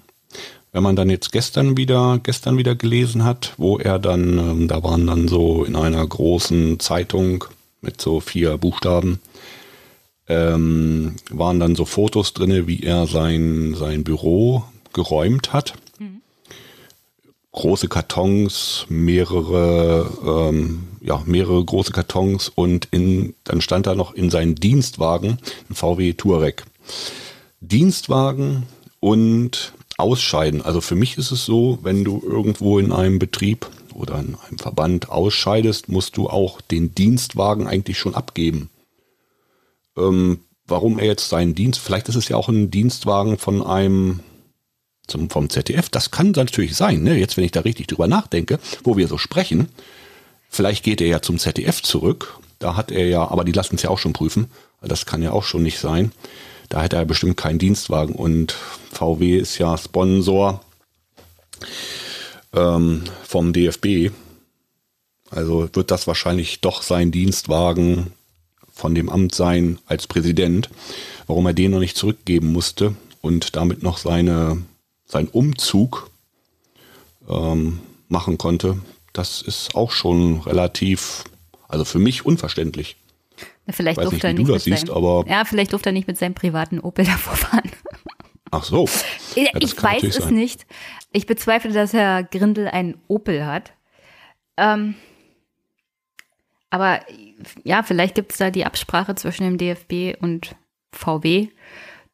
[0.73, 4.83] Wenn man dann jetzt gestern wieder, gestern wieder gelesen hat, wo er dann, ähm, da
[4.83, 7.45] waren dann so in einer großen Zeitung
[7.81, 9.21] mit so vier Buchstaben,
[10.27, 15.75] ähm, waren dann so Fotos drin, wie er sein, sein Büro geräumt hat
[17.55, 24.29] große Kartons, mehrere, ähm, ja, mehrere große Kartons und in, dann stand da noch in
[24.29, 25.39] seinen Dienstwagen
[25.71, 26.65] ein VW Touareg.
[27.61, 28.65] Dienstwagen
[29.01, 30.63] und Ausscheiden.
[30.63, 34.59] Also für mich ist es so, wenn du irgendwo in einem Betrieb oder in einem
[34.59, 38.69] Verband ausscheidest, musst du auch den Dienstwagen eigentlich schon abgeben.
[39.97, 44.21] Ähm, warum er jetzt seinen Dienst, vielleicht ist es ja auch ein Dienstwagen von einem
[45.07, 45.89] zum, vom ZDF.
[45.89, 47.17] Das kann natürlich sein, ne?
[47.19, 49.69] jetzt wenn ich da richtig drüber nachdenke, wo wir so sprechen.
[50.49, 52.39] Vielleicht geht er ja zum ZDF zurück.
[52.59, 54.51] Da hat er ja, aber die lassen es ja auch schon prüfen.
[54.81, 56.13] Das kann ja auch schon nicht sein.
[56.69, 58.15] Da hätte er bestimmt keinen Dienstwagen.
[58.15, 58.55] Und
[58.93, 60.63] VW ist ja Sponsor
[62.53, 64.13] ähm, vom DFB.
[65.31, 68.13] Also wird das wahrscheinlich doch sein Dienstwagen
[68.73, 70.71] von dem Amt sein als Präsident.
[71.27, 74.63] Warum er den noch nicht zurückgeben musste und damit noch seine
[75.15, 76.11] seinen Umzug
[77.29, 78.79] ähm, machen konnte,
[79.13, 81.25] das ist auch schon relativ,
[81.69, 82.97] also für mich unverständlich.
[83.71, 85.73] Vielleicht Weiß durfte nicht, er wie nicht du mit das siehst, seinem, aber Ja, vielleicht
[85.73, 87.71] durfte er nicht mit seinem privaten Opel davor fahren.
[88.51, 88.89] ach so.
[89.37, 90.35] Ja, ich weiß es sein.
[90.35, 90.67] nicht.
[91.13, 93.73] Ich bezweifle, dass Herr Grindel einen Opel hat.
[94.57, 94.95] Ähm,
[96.71, 97.01] aber
[97.63, 100.57] ja, vielleicht gibt es da die Absprache zwischen dem DFB und
[100.93, 101.49] VW,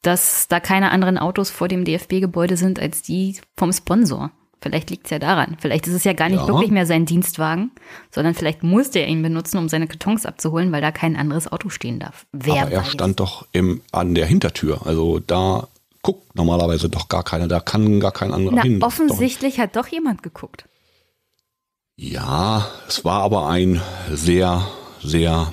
[0.03, 4.31] dass da keine anderen Autos vor dem DFB-Gebäude sind als die vom Sponsor.
[4.63, 5.57] Vielleicht liegt es ja daran.
[5.59, 6.47] Vielleicht ist es ja gar nicht Ja.
[6.47, 7.71] wirklich mehr sein Dienstwagen,
[8.11, 11.71] sondern vielleicht musste er ihn benutzen, um seine Kartons abzuholen, weil da kein anderes Auto
[11.71, 12.27] stehen darf.
[12.33, 12.89] Wer Aber er weiß.
[12.91, 14.87] stand doch im, an der Hintertür.
[14.87, 15.69] Also da
[16.03, 17.49] guckt normalerweise doch gar keiner.
[17.49, 18.75] Da kann gar kein anderer Na, hin.
[18.75, 20.67] Ist doch- offensichtlich hat doch jemand geguckt.
[21.97, 23.81] Ja, es war aber ein
[24.11, 24.67] sehr,
[25.03, 25.53] sehr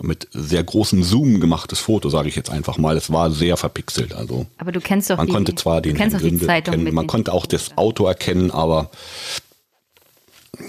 [0.00, 2.96] mit sehr großem Zoom gemachtes Foto, sage ich jetzt einfach mal.
[2.96, 4.14] Es war sehr verpixelt.
[4.14, 7.06] Also Aber du kennst doch man die, konnte zwar den Grindel Zeitung erkennen, mit man
[7.06, 8.90] konnte auch das Auto erkennen, aber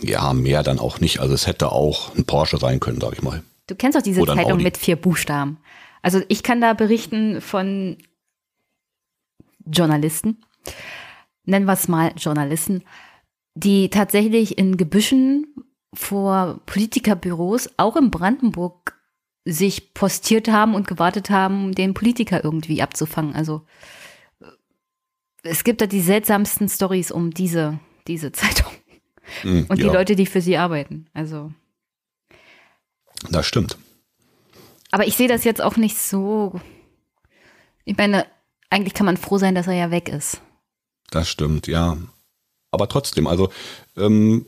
[0.02, 1.20] ja, mehr dann auch nicht.
[1.20, 3.44] Also es hätte auch ein Porsche sein können, sage ich mal.
[3.68, 5.58] Du kennst doch diese Oder Zeitung mit vier Buchstaben.
[6.02, 7.98] Also ich kann da berichten von
[9.66, 10.38] Journalisten,
[11.44, 12.84] nennen wir es mal Journalisten,
[13.56, 15.48] die tatsächlich in Gebüschen
[15.94, 18.97] vor Politikerbüros, auch in Brandenburg,
[19.48, 23.36] sich postiert haben und gewartet haben, den Politiker irgendwie abzufangen.
[23.36, 23.64] Also
[24.42, 24.46] äh,
[25.44, 28.72] es gibt da die seltsamsten Stories um diese, diese Zeitung
[29.42, 31.08] Hm, und die ja, Leute, die für sie arbeiten.
[31.14, 31.52] Also
[33.30, 33.78] Das stimmt.
[34.92, 36.60] Aber ich sehe das jetzt auch nicht so.
[37.84, 38.26] Ich meine,
[38.70, 40.42] eigentlich kann man froh sein, dass er ja weg ist.
[41.10, 41.98] Das stimmt, ja.
[42.72, 43.50] Aber trotzdem, also
[43.96, 44.46] ähm,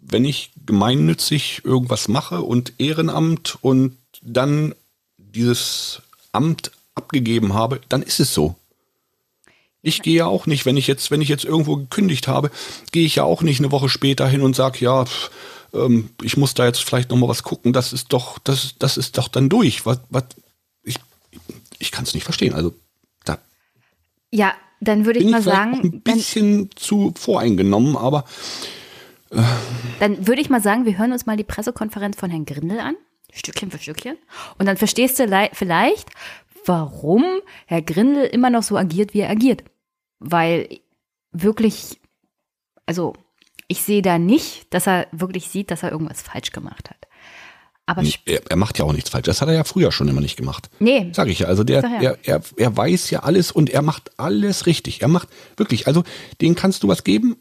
[0.00, 4.74] wenn ich gemeinnützig irgendwas mache und Ehrenamt und dann
[5.16, 6.02] dieses
[6.32, 8.56] Amt abgegeben habe, dann ist es so.
[9.82, 12.50] Ich gehe ja auch nicht, wenn ich jetzt, wenn ich jetzt irgendwo gekündigt habe,
[12.92, 15.30] gehe ich ja auch nicht eine Woche später hin und sage, ja, pff,
[15.72, 17.72] ähm, ich muss da jetzt vielleicht noch mal was gucken.
[17.72, 19.86] Das ist doch, das, das ist doch dann durch.
[19.86, 20.24] Was, was,
[20.82, 20.96] ich,
[21.78, 22.52] ich kann es nicht verstehen.
[22.52, 22.74] Also
[23.24, 23.38] da
[24.30, 28.24] Ja, dann würde ich mal ich sagen, ein dann, bisschen zu voreingenommen, aber
[30.00, 32.96] dann würde ich mal sagen, wir hören uns mal die Pressekonferenz von Herrn Grindel an,
[33.32, 34.16] Stückchen für Stückchen.
[34.58, 36.08] Und dann verstehst du lei- vielleicht,
[36.66, 37.24] warum
[37.66, 39.64] Herr Grindel immer noch so agiert, wie er agiert.
[40.18, 40.80] Weil
[41.32, 42.00] wirklich,
[42.86, 43.14] also
[43.68, 46.96] ich sehe da nicht, dass er wirklich sieht, dass er irgendwas falsch gemacht hat.
[47.86, 49.24] Aber er, er macht ja auch nichts falsch.
[49.24, 50.70] Das hat er ja früher schon immer nicht gemacht.
[50.78, 51.48] nee, Sag ich ja.
[51.48, 52.00] Also der, ja.
[52.00, 55.02] er, er, er weiß ja alles und er macht alles richtig.
[55.02, 56.04] Er macht wirklich, also
[56.40, 57.36] den kannst du was geben,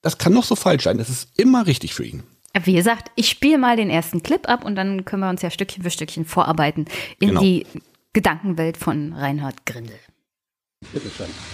[0.00, 0.96] das kann noch so falsch sein.
[0.98, 2.22] Das ist immer richtig für ihn.
[2.62, 5.50] Wie gesagt, ich spiele mal den ersten Clip ab und dann können wir uns ja
[5.50, 6.86] Stückchen für Stückchen vorarbeiten
[7.18, 7.40] in Genau.
[7.40, 7.66] die
[8.12, 9.98] Gedankenwelt von Reinhard Grindel.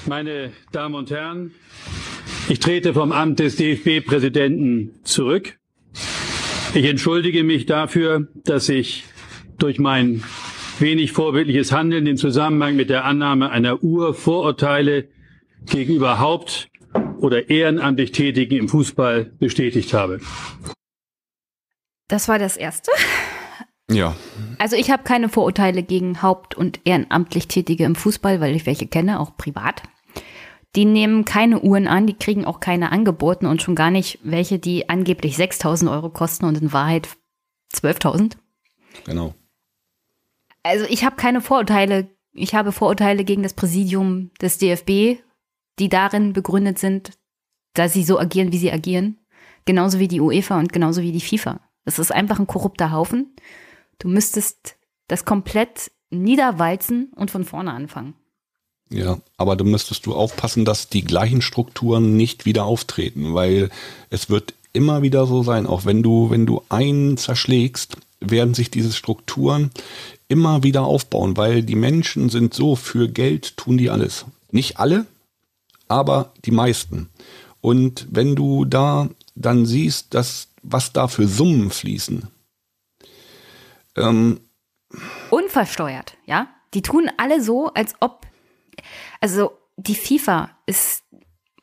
[0.07, 1.53] Meine Damen und Herren,
[2.49, 5.59] ich trete vom Amt des DFB-Präsidenten zurück.
[6.75, 9.05] Ich entschuldige mich dafür, dass ich
[9.59, 10.23] durch mein
[10.81, 15.09] wenig vorbildliches Handeln im Zusammenhang mit der Annahme einer Uhr Vorurteile
[15.67, 16.69] gegenüber Haupt-
[17.19, 20.21] oder ehrenamtlich Tätigen im Fußball bestätigt habe.
[22.11, 22.91] Das war das Erste.
[23.91, 24.17] Ja.
[24.59, 28.87] Also ich habe keine Vorurteile gegen haupt- und ehrenamtlich Tätige im Fußball, weil ich welche
[28.87, 29.83] kenne, auch privat.
[30.77, 34.59] Die nehmen keine Uhren an, die kriegen auch keine angeboten und schon gar nicht welche,
[34.59, 37.09] die angeblich 6.000 Euro kosten und in Wahrheit
[37.75, 38.37] 12.000.
[39.05, 39.35] Genau.
[40.63, 42.09] Also ich habe keine Vorurteile.
[42.33, 45.21] Ich habe Vorurteile gegen das Präsidium des DFB,
[45.79, 47.13] die darin begründet sind,
[47.75, 49.19] dass sie so agieren, wie sie agieren.
[49.65, 51.61] Genauso wie die UEFA und genauso wie die FIFA.
[51.85, 53.35] Das ist einfach ein korrupter Haufen.
[53.99, 54.77] Du müsstest
[55.09, 58.15] das komplett niederwalzen und von vorne anfangen.
[58.93, 63.71] Ja, aber da müsstest du aufpassen, dass die gleichen Strukturen nicht wieder auftreten, weil
[64.11, 68.71] es wird immer wieder so sein, auch wenn du, wenn du einen zerschlägst, werden sich
[68.71, 69.71] diese Strukturen
[70.29, 74.27] immer wieder aufbauen, weil die Menschen sind so, für Geld tun die alles.
[74.51, 75.07] Nicht alle,
[75.89, 77.09] aber die meisten.
[77.61, 82.29] Und wenn du da dann siehst, dass was da für Summen fließen,
[83.97, 84.41] ähm,
[85.31, 86.49] Unversteuert, ja?
[86.75, 88.27] Die tun alle so, als ob,
[89.21, 91.05] also die FIFA ist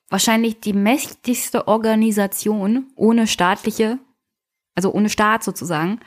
[0.09, 3.99] wahrscheinlich die mächtigste Organisation ohne staatliche,
[4.75, 5.99] also ohne Staat sozusagen,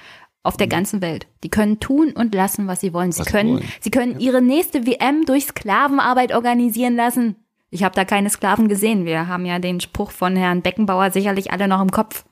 [0.43, 1.26] auf der ganzen Welt.
[1.45, 3.12] Die können tun und lassen, was sie wollen.
[3.12, 3.68] Sie Was können, wollen.
[3.80, 7.36] sie können ihre nächste WM durch Sklavenarbeit organisieren lassen.
[7.68, 9.05] Ich habe da keine Sklaven gesehen.
[9.05, 12.24] Wir haben ja den Spruch von Herrn Beckenbauer sicherlich alle noch im Kopf.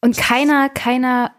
[0.00, 1.34] Und keiner, keiner,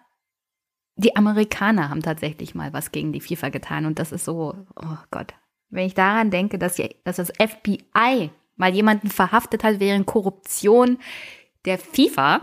[0.96, 3.86] die Amerikaner haben tatsächlich mal was gegen die FIFA getan.
[3.86, 5.34] Und das ist so, oh Gott.
[5.70, 10.98] Wenn ich daran denke, dass, die, dass das FBI mal jemanden verhaftet hat wegen Korruption
[11.66, 12.42] der FIFA,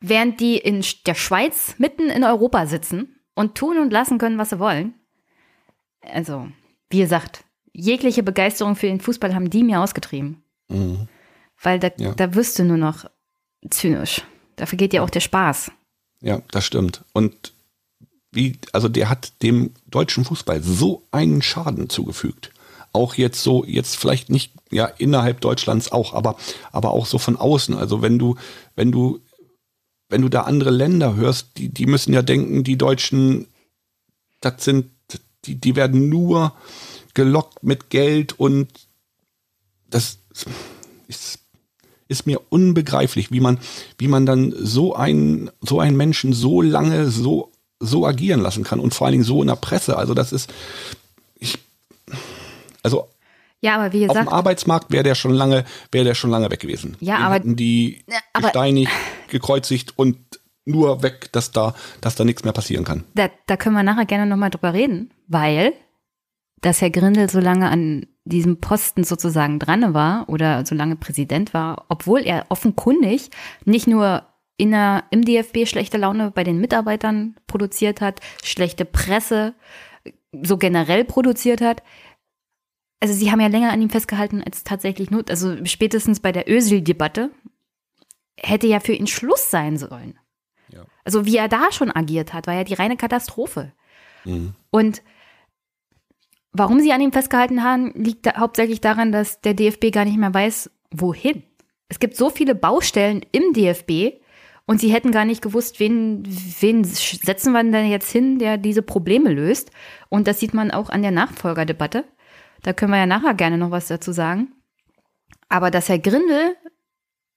[0.00, 4.50] während die in der Schweiz mitten in Europa sitzen und tun und lassen können, was
[4.50, 4.94] sie wollen.
[6.02, 6.48] Also,
[6.90, 10.42] wie gesagt, jegliche Begeisterung für den Fußball haben die mir ausgetrieben.
[10.68, 11.08] Mhm.
[11.62, 12.12] Weil da, ja.
[12.14, 13.06] da wirst du nur noch
[13.70, 14.22] zynisch.
[14.56, 15.70] Da vergeht ja auch der Spaß.
[16.20, 17.04] Ja, das stimmt.
[17.12, 17.52] Und
[18.32, 22.50] wie, also der hat dem deutschen Fußball so einen Schaden zugefügt.
[22.92, 26.36] Auch jetzt so, jetzt vielleicht nicht, ja, innerhalb Deutschlands auch, aber,
[26.72, 27.76] aber auch so von außen.
[27.76, 28.36] Also wenn du,
[28.74, 29.20] wenn du,
[30.08, 33.46] wenn du da andere Länder hörst, die, die müssen ja denken, die Deutschen,
[34.40, 34.90] das sind,
[35.44, 36.52] die, die werden nur
[37.14, 38.68] gelockt mit Geld und
[39.88, 40.18] das
[41.08, 41.41] ist,
[42.12, 43.58] ist mir unbegreiflich, wie man,
[43.98, 47.50] wie man dann so einen, so einen Menschen so lange so,
[47.80, 49.96] so agieren lassen kann und vor allen Dingen so in der Presse.
[49.96, 50.52] Also das ist,
[51.38, 51.58] ich,
[52.82, 53.08] also
[53.60, 56.50] ja, aber wie gesagt, auf dem Arbeitsmarkt wäre der schon lange, wäre der schon lange
[56.50, 56.96] weg gewesen.
[57.00, 58.92] Ja, Den aber hätten die aber, gesteinigt,
[59.28, 60.18] gekreuzigt und
[60.64, 63.04] nur weg, dass da, dass da nichts mehr passieren kann.
[63.14, 65.72] Da, da können wir nachher gerne nochmal drüber reden, weil
[66.60, 71.54] dass Herr Grindel so lange an diesem Posten sozusagen dran war oder so lange Präsident
[71.54, 73.30] war, obwohl er offenkundig
[73.64, 74.24] nicht nur
[74.56, 79.54] in der, im DFB schlechte Laune bei den Mitarbeitern produziert hat, schlechte Presse
[80.42, 81.82] so generell produziert hat.
[83.00, 85.30] Also sie haben ja länger an ihm festgehalten als tatsächlich not.
[85.30, 87.30] Also spätestens bei der Ösil-Debatte
[88.36, 90.18] hätte ja für ihn Schluss sein sollen.
[90.68, 90.84] Ja.
[91.04, 93.72] Also wie er da schon agiert hat, war ja die reine Katastrophe.
[94.24, 94.54] Mhm.
[94.70, 95.02] Und
[96.52, 100.18] Warum sie an ihm festgehalten haben, liegt da hauptsächlich daran, dass der DFB gar nicht
[100.18, 101.42] mehr weiß, wohin.
[101.88, 104.20] Es gibt so viele Baustellen im DFB
[104.66, 106.22] und sie hätten gar nicht gewusst, wen,
[106.60, 109.70] wen setzen wir denn jetzt hin, der diese Probleme löst.
[110.08, 112.04] Und das sieht man auch an der Nachfolgerdebatte.
[112.62, 114.52] Da können wir ja nachher gerne noch was dazu sagen.
[115.48, 116.56] Aber dass Herr Grindel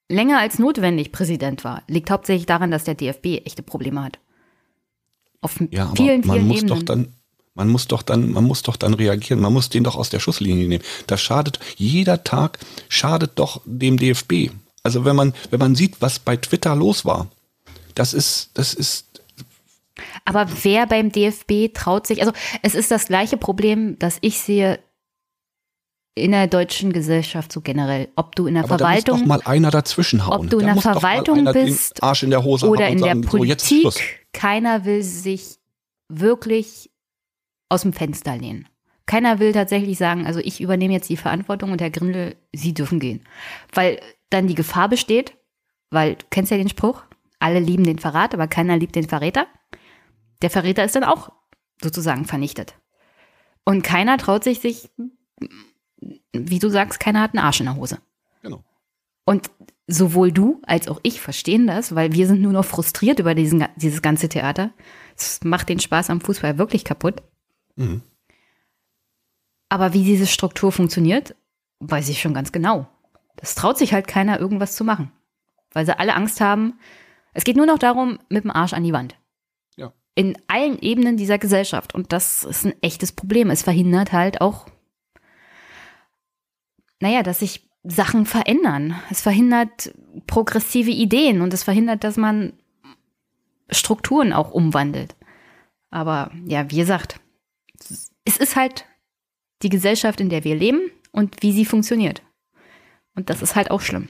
[0.10, 4.20] länger als notwendig Präsident war, liegt hauptsächlich daran, dass der DFB echte Probleme hat.
[5.42, 6.80] Auf ja, vielen, vielen man muss Ebenen.
[6.80, 7.15] Doch dann
[7.56, 9.40] man muss doch dann, man muss doch dann reagieren.
[9.40, 10.84] Man muss den doch aus der Schusslinie nehmen.
[11.08, 14.52] Das schadet, jeder Tag schadet doch dem DFB.
[14.84, 17.28] Also wenn man, wenn man sieht, was bei Twitter los war,
[17.96, 19.22] das ist, das ist.
[20.26, 24.80] Aber wer beim DFB traut sich, also es ist das gleiche Problem, das ich sehe
[26.14, 28.10] in der deutschen Gesellschaft so generell.
[28.18, 29.20] Ob du in der Aber Verwaltung.
[29.20, 30.46] Da muss doch mal einer dazwischen hauen.
[30.46, 32.04] Ob du in der Verwaltung bist.
[32.04, 33.84] Arsch in der Hose oder in sagen, der Politik.
[33.84, 34.00] So,
[34.34, 35.58] keiner will sich
[36.10, 36.90] wirklich
[37.70, 38.68] aus dem Fenster lehnen.
[39.06, 43.00] Keiner will tatsächlich sagen, also ich übernehme jetzt die Verantwortung und Herr Grindel, Sie dürfen
[43.00, 43.22] gehen.
[43.72, 44.00] Weil
[44.30, 45.38] dann die Gefahr besteht,
[45.92, 47.04] weil du kennst ja den Spruch,
[47.40, 49.48] alle lieben den Verrat, aber keiner liebt den Verräter.
[50.42, 51.32] Der Verräter ist dann auch
[51.82, 52.76] sozusagen vernichtet.
[53.64, 54.90] Und keiner traut sich, sich,
[56.32, 58.00] wie du sagst, keiner hat einen Arsch in der Hose.
[58.42, 58.64] Genau.
[59.26, 59.50] Und
[59.88, 63.66] sowohl du als auch ich verstehen das, weil wir sind nur noch frustriert über diesen,
[63.76, 64.72] dieses ganze Theater.
[65.16, 67.22] Es macht den Spaß am Fußball wirklich kaputt.
[67.76, 68.02] Mhm.
[69.70, 71.36] Aber wie diese Struktur funktioniert,
[71.80, 72.88] weiß ich schon ganz genau.
[73.36, 75.12] Das traut sich halt keiner, irgendwas zu machen.
[75.74, 76.80] Weil sie alle Angst haben.
[77.34, 79.18] Es geht nur noch darum, mit dem Arsch an die Wand.
[79.76, 79.92] Ja.
[80.14, 81.94] In allen Ebenen dieser Gesellschaft.
[81.94, 83.50] Und das ist ein echtes Problem.
[83.50, 84.68] Es verhindert halt auch,
[87.02, 88.96] naja, dass sich Sachen verändern.
[89.10, 89.94] Es verhindert
[90.28, 92.54] progressive Ideen und es verhindert, dass man
[93.70, 95.16] Strukturen auch umwandelt.
[95.90, 97.20] Aber ja, wie gesagt,
[98.26, 98.86] es ist halt
[99.62, 102.22] die Gesellschaft, in der wir leben und wie sie funktioniert.
[103.16, 104.10] Und das ist halt auch schlimm.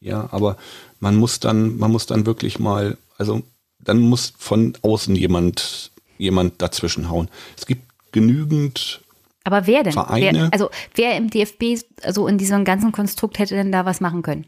[0.00, 0.56] Ja, aber
[0.98, 3.42] man muss dann, man muss dann wirklich mal, also
[3.78, 7.28] dann muss von außen jemand, jemand dazwischen hauen.
[7.56, 9.00] Es gibt genügend
[9.44, 9.92] aber wer denn?
[9.92, 10.38] Vereine.
[10.38, 14.22] Wer, also wer im DFB, also in diesem ganzen Konstrukt hätte denn da was machen
[14.22, 14.46] können?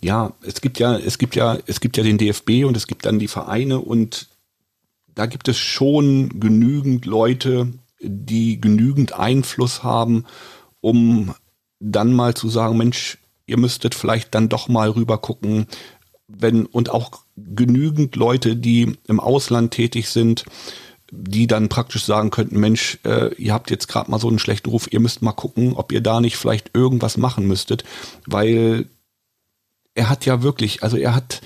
[0.00, 3.06] Ja, es gibt ja, es gibt ja, es gibt ja den DFB und es gibt
[3.06, 4.28] dann die Vereine und
[5.18, 10.26] da gibt es schon genügend Leute, die genügend Einfluss haben,
[10.80, 11.34] um
[11.80, 15.66] dann mal zu sagen, Mensch, ihr müsstet vielleicht dann doch mal rüber gucken,
[16.28, 20.44] wenn und auch genügend Leute, die im Ausland tätig sind,
[21.10, 24.70] die dann praktisch sagen könnten, Mensch, äh, ihr habt jetzt gerade mal so einen schlechten
[24.70, 27.82] Ruf, ihr müsst mal gucken, ob ihr da nicht vielleicht irgendwas machen müsstet,
[28.24, 28.86] weil
[29.96, 31.40] er hat ja wirklich, also er hat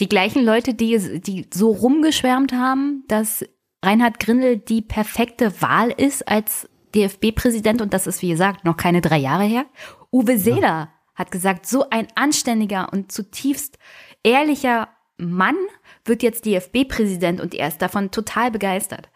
[0.00, 3.44] die gleichen Leute, die, die so rumgeschwärmt haben, dass
[3.84, 9.00] Reinhard Grindel die perfekte Wahl ist als DFB-Präsident und das ist, wie gesagt, noch keine
[9.00, 9.66] drei Jahre her.
[10.12, 10.92] Uwe Seeler ja.
[11.14, 13.78] hat gesagt, so ein anständiger und zutiefst
[14.22, 14.88] ehrlicher
[15.18, 15.56] Mann
[16.04, 19.10] wird jetzt DFB-Präsident und er ist davon total begeistert.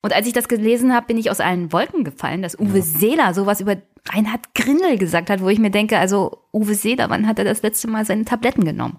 [0.00, 2.82] Und als ich das gelesen habe, bin ich aus allen Wolken gefallen, dass Uwe ja.
[2.82, 3.76] Seeler sowas über
[4.10, 7.62] Reinhard Grindel gesagt hat, wo ich mir denke, also Uwe Seeler, wann hat er das
[7.62, 8.98] letzte Mal seine Tabletten genommen?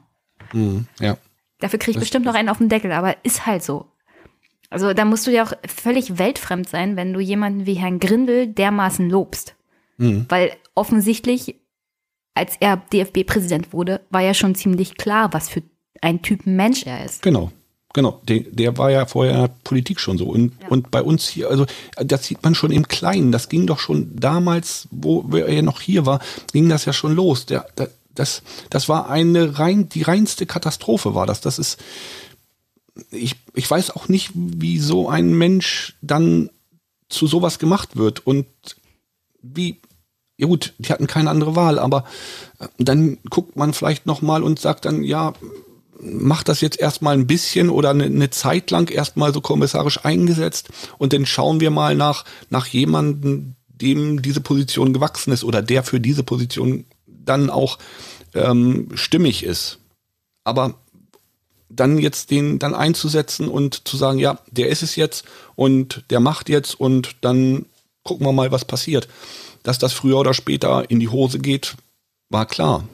[0.54, 1.18] Mhm, ja.
[1.60, 3.86] Dafür kriege ich das bestimmt noch einen auf den Deckel, aber ist halt so.
[4.70, 8.47] Also da musst du ja auch völlig weltfremd sein, wenn du jemanden wie Herrn Grindel
[8.47, 9.56] dermaßen lobst.
[9.97, 10.26] Mhm.
[10.30, 11.56] Weil offensichtlich,
[12.34, 15.64] als er DFB-Präsident wurde, war ja schon ziemlich klar, was für
[16.02, 17.22] ein Typ Mensch er ist.
[17.22, 17.52] Genau.
[17.93, 20.28] Genau, der, der war ja vorher in der Politik schon so.
[20.28, 20.68] Und, ja.
[20.68, 21.66] und bei uns hier, also
[21.97, 23.32] das sieht man schon im Kleinen.
[23.32, 26.20] Das ging doch schon damals, wo er noch hier war,
[26.54, 27.47] ging das ja schon los.
[27.47, 31.41] Der, der, das, das war eine rein, die reinste Katastrophe war das.
[31.41, 31.80] Das ist,
[33.12, 36.49] ich, ich weiß auch nicht, wie so ein Mensch dann
[37.07, 38.45] zu sowas gemacht wird und
[39.41, 39.80] wie,
[40.38, 42.03] ja gut, die hatten keine andere Wahl, aber
[42.78, 45.34] dann guckt man vielleicht nochmal und sagt dann, ja,
[46.01, 50.70] macht das jetzt erstmal ein bisschen oder eine, eine Zeit lang erstmal so kommissarisch eingesetzt
[50.97, 55.84] und dann schauen wir mal nach, nach jemandem, dem diese Position gewachsen ist oder der
[55.84, 56.86] für diese Position
[57.30, 57.77] dann auch
[58.34, 59.80] ähm, stimmig ist.
[60.43, 60.75] Aber
[61.69, 65.23] dann jetzt den dann einzusetzen und zu sagen, ja, der ist es jetzt
[65.55, 67.65] und der macht jetzt und dann
[68.03, 69.07] gucken wir mal, was passiert.
[69.63, 71.75] Dass das früher oder später in die Hose geht,
[72.30, 72.88] war klar.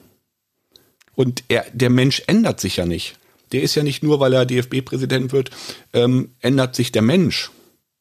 [1.15, 3.15] Und er, der Mensch ändert sich ja nicht.
[3.51, 5.51] Der ist ja nicht nur, weil er DFB-Präsident wird,
[5.93, 7.51] ähm, ändert sich der Mensch.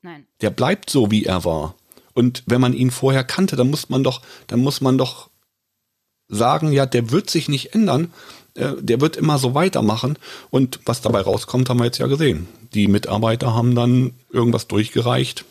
[0.02, 0.26] Nein.
[0.40, 1.76] Der bleibt so, wie er war.
[2.14, 5.28] Und wenn man ihn vorher kannte, dann muss man doch, dann muss man doch
[6.34, 8.12] sagen, ja, der wird sich nicht ändern,
[8.54, 10.18] äh, der wird immer so weitermachen.
[10.50, 12.48] Und was dabei rauskommt, haben wir jetzt ja gesehen.
[12.74, 15.44] Die Mitarbeiter haben dann irgendwas durchgereicht,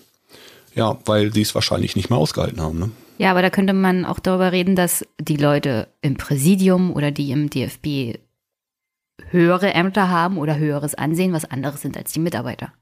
[0.75, 2.79] ja, weil sie es wahrscheinlich nicht mehr ausgehalten haben.
[2.79, 2.91] Ne?
[3.17, 7.31] Ja, aber da könnte man auch darüber reden, dass die Leute im Präsidium oder die
[7.31, 8.17] im DFB
[9.29, 12.73] höhere Ämter haben oder höheres Ansehen, was anderes sind als die Mitarbeiter.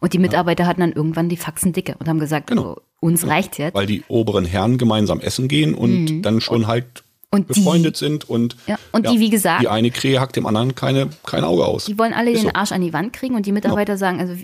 [0.00, 0.68] Und die Mitarbeiter ja.
[0.68, 2.72] hatten dann irgendwann die Faxen dicke und haben gesagt, genau.
[2.72, 3.28] oh, uns ja.
[3.28, 3.74] reicht's jetzt.
[3.74, 6.22] Weil die oberen Herren gemeinsam essen gehen und mhm.
[6.22, 9.68] dann schon halt und befreundet die, sind und, ja, und ja, die, wie gesagt, die
[9.68, 11.84] eine Krähe hackt dem anderen keine, kein Auge aus.
[11.84, 12.54] Die wollen alle Ist den so.
[12.54, 13.98] Arsch an die Wand kriegen und die Mitarbeiter genau.
[13.98, 14.34] sagen, also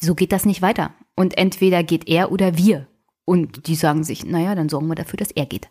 [0.00, 0.92] so geht das nicht weiter.
[1.14, 2.88] Und entweder geht er oder wir.
[3.24, 5.68] Und die sagen sich, naja, dann sorgen wir dafür, dass er geht.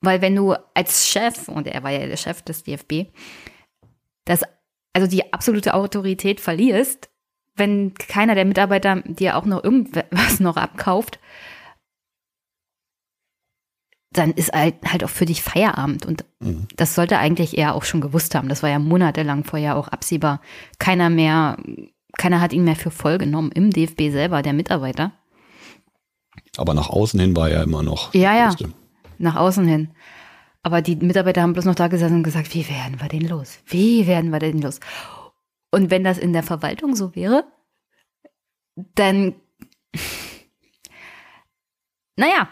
[0.00, 3.12] Weil wenn du als Chef, und er war ja der Chef des DFB,
[4.24, 4.42] das,
[4.94, 7.10] also die absolute Autorität verlierst,
[7.56, 11.18] wenn keiner der Mitarbeiter dir auch noch irgendwas noch abkauft,
[14.12, 16.06] dann ist halt, halt auch für dich Feierabend.
[16.06, 16.68] Und mhm.
[16.76, 18.48] das sollte eigentlich er auch schon gewusst haben.
[18.48, 20.40] Das war ja monatelang vorher auch absehbar.
[20.78, 21.56] Keiner mehr,
[22.18, 25.12] keiner hat ihn mehr für voll genommen im DFB selber, der Mitarbeiter.
[26.56, 28.12] Aber nach außen hin war er immer noch.
[28.14, 28.54] Ja, ja.
[29.18, 29.90] Nach außen hin.
[30.62, 33.58] Aber die Mitarbeiter haben bloß noch da gesessen und gesagt, wie werden wir denn los?
[33.66, 34.78] Wie werden wir denn los?
[35.70, 37.44] Und wenn das in der Verwaltung so wäre,
[38.94, 39.34] dann,
[42.16, 42.48] naja,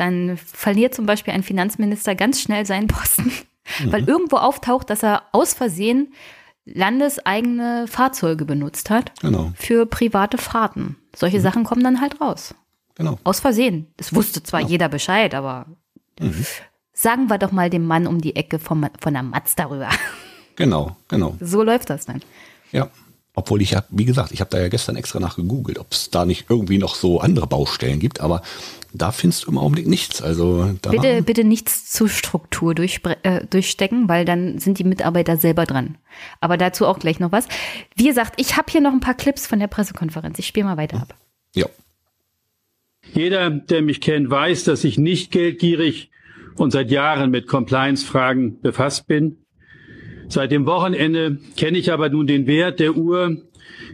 [0.00, 3.32] dann verliert zum Beispiel ein Finanzminister ganz schnell seinen Posten,
[3.80, 3.92] mhm.
[3.92, 6.12] weil irgendwo auftaucht, dass er aus Versehen
[6.64, 9.52] landeseigene Fahrzeuge benutzt hat genau.
[9.56, 10.96] für private Fahrten.
[11.14, 11.42] Solche mhm.
[11.42, 12.54] Sachen kommen dann halt raus.
[12.94, 13.18] Genau.
[13.24, 13.86] Aus Versehen.
[13.96, 14.70] Das wusste zwar genau.
[14.70, 15.66] jeder Bescheid, aber
[16.18, 16.44] mhm.
[16.92, 19.88] sagen wir doch mal dem Mann um die Ecke vom, von der Matz darüber.
[20.56, 21.36] Genau, genau.
[21.40, 22.20] So läuft das dann.
[22.70, 22.90] Ja.
[23.34, 26.24] Obwohl ich ja, wie gesagt, ich habe da ja gestern extra nachgegoogelt, ob es da
[26.24, 28.42] nicht irgendwie noch so andere Baustellen gibt, aber
[28.92, 30.20] da findest du im Augenblick nichts.
[30.20, 35.96] Also bitte, bitte nichts zur Struktur äh, durchstecken, weil dann sind die Mitarbeiter selber dran.
[36.40, 37.46] Aber dazu auch gleich noch was.
[37.94, 40.38] Wie gesagt, ich habe hier noch ein paar Clips von der Pressekonferenz.
[40.38, 41.14] Ich spiele mal weiter ab.
[41.54, 41.66] Ja.
[43.12, 46.10] Jeder, der mich kennt, weiß, dass ich nicht geldgierig
[46.56, 49.39] und seit Jahren mit Compliance-Fragen befasst bin.
[50.30, 53.36] Seit dem Wochenende kenne ich aber nun den Wert der Uhr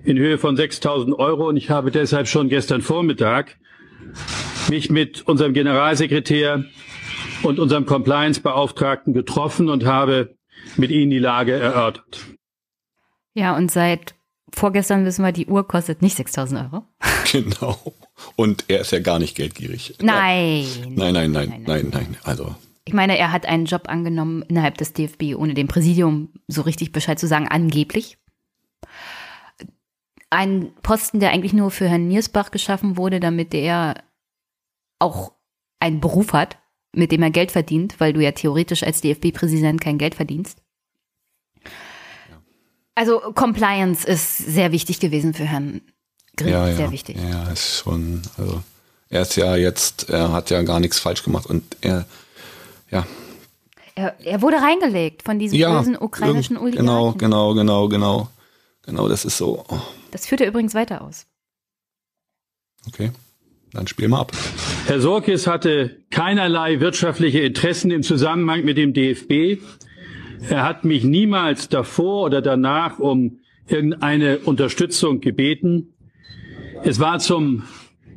[0.05, 3.57] in Höhe von 6000 Euro und ich habe deshalb schon gestern Vormittag
[4.69, 6.67] mich mit unserem Generalsekretär
[7.43, 10.37] und unserem Compliance-Beauftragten getroffen und habe
[10.77, 12.27] mit ihnen die Lage erörtert.
[13.33, 14.15] Ja, und seit
[14.55, 16.85] vorgestern wissen wir, die Uhr kostet nicht 6000 Euro.
[17.33, 17.77] Genau.
[18.37, 19.97] Und er ist ja gar nicht geldgierig.
[20.01, 20.65] Nein.
[20.91, 22.17] Nein, nein, nein, nein, nein, nein.
[22.23, 22.55] Also.
[22.87, 26.93] Ich meine, er hat einen Job angenommen innerhalb des DFB, ohne dem Präsidium so richtig
[26.93, 28.17] Bescheid zu sagen, angeblich.
[30.31, 34.05] Ein Posten, der eigentlich nur für Herrn Niersbach geschaffen wurde, damit er
[35.01, 35.33] auch
[35.81, 36.59] einen Beruf hat,
[36.93, 40.63] mit dem er Geld verdient, weil du ja theoretisch als DFB-Präsident kein Geld verdienst.
[42.95, 45.81] Also Compliance ist sehr wichtig gewesen für Herrn
[46.37, 47.17] Grimm, ja, sehr wichtig.
[47.17, 48.63] Ja, ist schon, also
[49.09, 52.07] er ist ja jetzt, er hat ja gar nichts falsch gemacht und er,
[52.91, 53.07] ja.
[53.95, 56.87] Er, er wurde reingelegt von diesem ja, bösen ukrainischen Oligarchen.
[56.87, 58.29] Genau, genau, genau, genau.
[58.83, 59.65] Genau, das ist so.
[59.69, 59.81] Oh.
[60.13, 61.27] Das führt er übrigens weiter aus.
[62.87, 63.11] Okay,
[63.73, 64.33] dann spiel mal ab.
[64.87, 69.61] Herr Sorkis hatte keinerlei wirtschaftliche Interessen im Zusammenhang mit dem DFB.
[70.49, 75.95] Er hat mich niemals davor oder danach um irgendeine Unterstützung gebeten.
[76.85, 77.65] Es war zum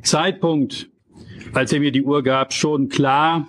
[0.02, 0.88] Zeitpunkt,
[1.52, 3.48] als er mir die Uhr gab, schon klar,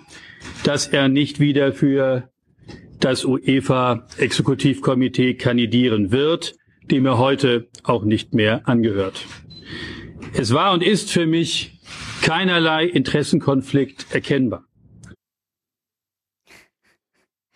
[0.64, 2.28] dass er nicht wieder für
[3.00, 6.54] das UEFA-Exekutivkomitee kandidieren wird,
[6.90, 9.26] dem er heute auch nicht mehr angehört.
[10.34, 11.78] Es war und ist für mich
[12.22, 14.64] keinerlei Interessenkonflikt erkennbar.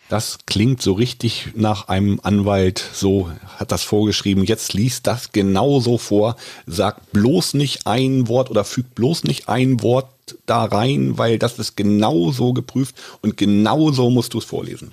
[0.08, 4.44] Das klingt so richtig nach einem Anwalt, so hat das vorgeschrieben.
[4.44, 6.36] Jetzt liest das genauso vor.
[6.66, 10.08] Sag bloß nicht ein Wort oder füg bloß nicht ein Wort
[10.46, 14.92] da rein, weil das ist genauso geprüft und genauso musst du es vorlesen.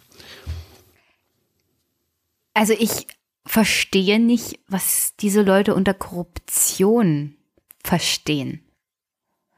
[2.55, 3.07] Also ich
[3.45, 7.35] verstehe nicht, was diese Leute unter Korruption
[7.83, 8.63] verstehen.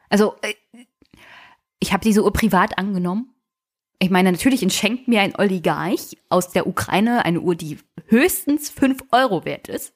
[0.09, 0.53] Also äh,
[1.79, 3.34] ich habe diese Uhr privat angenommen
[3.99, 7.77] ich meine, natürlich schenkt mir ein Oligarch aus der Ukraine eine Uhr, die
[8.07, 9.93] höchstens 5 Euro wert ist.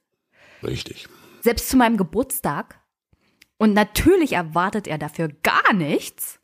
[0.64, 1.08] Richtig.
[1.42, 2.80] Selbst zu meinem Geburtstag.
[3.58, 6.40] Und natürlich erwartet er dafür gar nichts.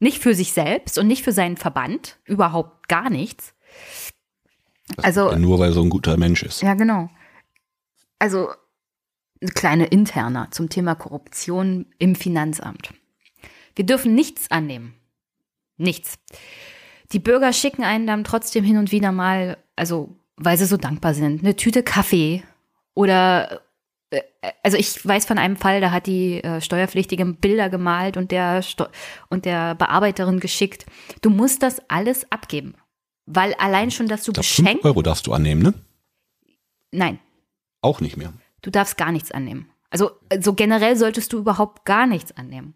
[0.00, 2.18] Nicht für sich selbst und nicht für seinen Verband.
[2.24, 3.54] Überhaupt gar nichts.
[4.96, 5.30] Also.
[5.30, 6.62] Ja nur weil er so ein guter Mensch ist.
[6.62, 7.08] Ja, genau.
[8.18, 8.50] Also,
[9.40, 12.92] eine kleine interner zum Thema Korruption im Finanzamt.
[13.74, 14.94] Wir dürfen nichts annehmen.
[15.76, 16.18] Nichts
[17.12, 21.14] die Bürger schicken einen dann trotzdem hin und wieder mal, also weil sie so dankbar
[21.14, 22.42] sind, eine Tüte Kaffee
[22.94, 23.60] oder
[24.10, 24.22] äh,
[24.62, 28.62] also ich weiß von einem Fall, da hat die äh, Steuerpflichtige Bilder gemalt und der
[28.62, 28.86] Steu
[29.28, 30.86] und der Bearbeiterin geschickt.
[31.22, 32.74] Du musst das alles abgeben,
[33.26, 35.74] weil allein schon, dass du beschenkt Euro darfst du annehmen, ne?
[36.92, 37.18] Nein.
[37.82, 38.32] Auch nicht mehr.
[38.62, 39.70] Du darfst gar nichts annehmen.
[39.90, 42.74] Also so generell solltest du überhaupt gar nichts annehmen.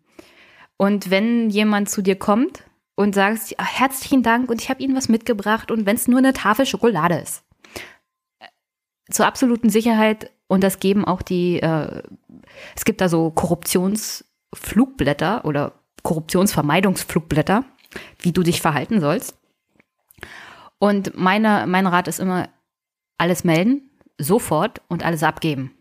[0.77, 2.65] Und wenn jemand zu dir kommt
[2.97, 6.33] und sagst, herzlichen Dank und ich habe Ihnen was mitgebracht und wenn es nur eine
[6.33, 7.45] Tafel Schokolade ist.
[9.11, 12.03] Zur absoluten Sicherheit, und das geben auch die, äh,
[12.75, 15.73] es gibt da so Korruptionsflugblätter oder
[16.03, 17.65] Korruptionsvermeidungsflugblätter,
[18.19, 19.39] wie du dich verhalten sollst.
[20.79, 22.49] Und meine, mein Rat ist immer,
[23.19, 25.73] alles melden, sofort und alles abgeben.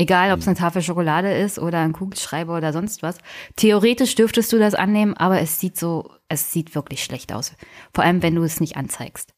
[0.00, 3.18] Egal, ob es eine Tafel Schokolade ist oder ein Kugelschreiber oder sonst was.
[3.56, 7.52] Theoretisch dürftest du das annehmen, aber es sieht so, es sieht wirklich schlecht aus.
[7.92, 9.34] Vor allem, wenn du es nicht anzeigst.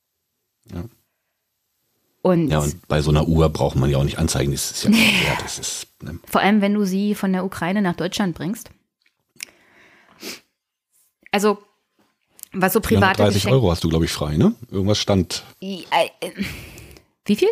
[0.72, 0.84] Ja.
[2.22, 4.52] Und, ja, und bei so einer Uhr braucht man ja auch nicht anzeigen.
[4.52, 6.20] Das ist ja, ja das ist, ne?
[6.26, 8.70] Vor allem, wenn du sie von der Ukraine nach Deutschland bringst.
[11.32, 11.58] Also,
[12.52, 14.54] was so private 30 Geschenke Euro hast du, glaube ich, frei, ne?
[14.70, 15.42] Irgendwas stand.
[15.60, 15.86] Äh,
[17.24, 17.48] wie viel?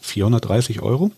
[0.00, 1.10] 430 Euro.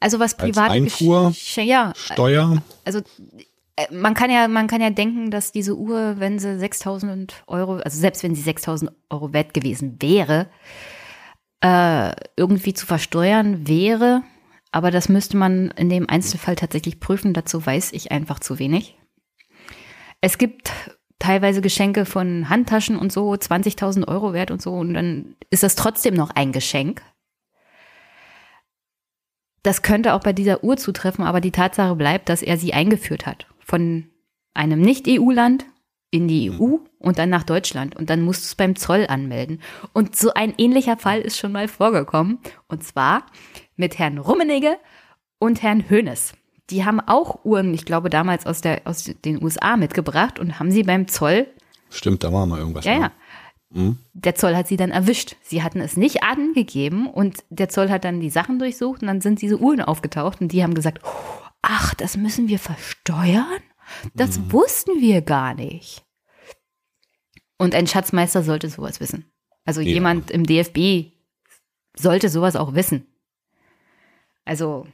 [0.00, 2.62] Also was private Einfuhr, ja, Steuer.
[2.84, 3.00] Also
[3.76, 7.76] äh, man kann ja, man kann ja denken, dass diese Uhr, wenn sie 6000 Euro,
[7.76, 10.48] also selbst wenn sie 6000 Euro wert gewesen wäre,
[11.60, 14.22] äh, irgendwie zu versteuern wäre.
[14.70, 17.32] Aber das müsste man in dem Einzelfall tatsächlich prüfen.
[17.32, 18.98] Dazu weiß ich einfach zu wenig.
[20.20, 20.72] Es gibt
[21.18, 24.72] teilweise Geschenke von Handtaschen und so, 20.000 Euro wert und so.
[24.72, 27.02] Und dann ist das trotzdem noch ein Geschenk.
[29.62, 33.26] Das könnte auch bei dieser Uhr zutreffen, aber die Tatsache bleibt, dass er sie eingeführt
[33.26, 33.46] hat.
[33.58, 34.08] Von
[34.54, 35.66] einem Nicht-EU-Land
[36.10, 37.96] in die EU und dann nach Deutschland.
[37.96, 39.60] Und dann musst du es beim Zoll anmelden.
[39.92, 42.38] Und so ein ähnlicher Fall ist schon mal vorgekommen.
[42.68, 43.26] Und zwar
[43.76, 44.78] mit Herrn Rummenigge
[45.38, 46.32] und Herrn Hönes.
[46.70, 50.70] Die haben auch Uhren, ich glaube, damals aus, der, aus den USA mitgebracht und haben
[50.70, 51.46] sie beim Zoll.
[51.90, 52.84] Stimmt, da war mal irgendwas.
[52.84, 53.12] Ja, ja.
[53.70, 53.98] Mhm.
[54.12, 55.36] Der Zoll hat sie dann erwischt.
[55.42, 59.20] Sie hatten es nicht angegeben und der Zoll hat dann die Sachen durchsucht und dann
[59.20, 61.00] sind diese Uhren aufgetaucht und die haben gesagt,
[61.62, 63.62] ach, das müssen wir versteuern?
[64.14, 64.52] Das mhm.
[64.52, 66.04] wussten wir gar nicht.
[67.58, 69.30] Und ein Schatzmeister sollte sowas wissen.
[69.64, 69.88] Also ja.
[69.88, 71.12] jemand im DFB
[71.96, 73.06] sollte sowas auch wissen.
[74.44, 74.86] Also,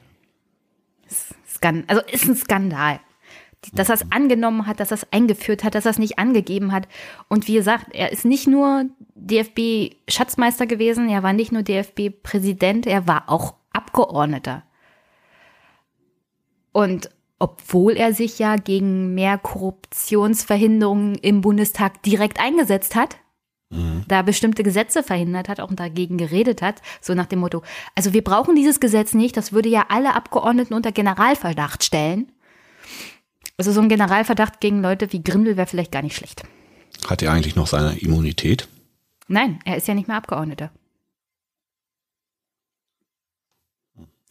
[1.87, 2.99] also ist ein Skandal
[3.73, 6.71] dass er es angenommen hat, dass er es eingeführt hat, dass er es nicht angegeben
[6.71, 6.87] hat.
[7.27, 8.85] Und wie gesagt, er ist nicht nur
[9.15, 14.63] DFB-Schatzmeister gewesen, er war nicht nur DFB-Präsident, er war auch Abgeordneter.
[16.71, 17.09] Und
[17.39, 23.17] obwohl er sich ja gegen mehr Korruptionsverhinderungen im Bundestag direkt eingesetzt hat,
[23.69, 24.03] mhm.
[24.07, 27.61] da bestimmte Gesetze verhindert hat, auch dagegen geredet hat, so nach dem Motto,
[27.95, 32.31] also wir brauchen dieses Gesetz nicht, das würde ja alle Abgeordneten unter Generalverdacht stellen.
[33.57, 36.43] Also so ein Generalverdacht gegen Leute wie Grindel wäre vielleicht gar nicht schlecht.
[37.07, 38.67] Hat er eigentlich noch seine Immunität?
[39.27, 40.71] Nein, er ist ja nicht mehr Abgeordneter.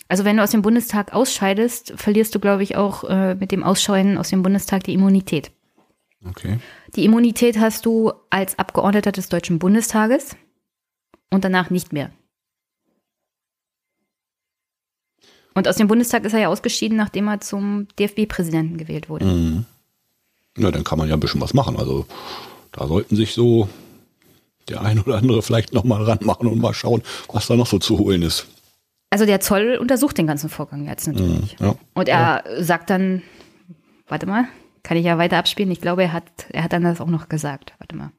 [0.09, 3.65] Also wenn du aus dem Bundestag ausscheidest, verlierst du, glaube ich, auch äh, mit dem
[3.65, 5.51] Ausscheiden aus dem Bundestag die Immunität.
[6.27, 6.59] Okay.
[6.95, 10.37] Die Immunität hast du als Abgeordneter des Deutschen Bundestages
[11.31, 12.11] und danach nicht mehr.
[15.55, 19.25] Und aus dem Bundestag ist er ja ausgeschieden, nachdem er zum DFB-Präsidenten gewählt wurde.
[19.25, 19.65] Mhm.
[20.57, 21.77] Na, dann kann man ja ein bisschen was machen.
[21.77, 22.07] Also
[22.73, 23.69] da sollten sich so
[24.69, 27.03] der ein oder andere vielleicht noch mal ranmachen und mal schauen,
[27.33, 28.47] was da noch so zu holen ist.
[29.11, 31.59] Also der Zoll untersucht den ganzen Vorgang jetzt natürlich.
[31.61, 31.75] Mhm, ja.
[31.95, 33.23] Und er sagt dann,
[34.09, 34.47] warte mal,
[34.83, 35.71] kann ich ja weiter abspielen.
[35.71, 37.75] Ich glaube, er hat, er hat dann das auch noch gesagt.
[37.79, 38.11] Warte mal.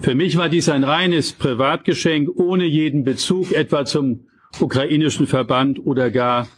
[0.00, 4.26] Für mich war dies ein reines Privatgeschenk ohne jeden Bezug etwa zum
[4.60, 6.48] ukrainischen Verband oder gar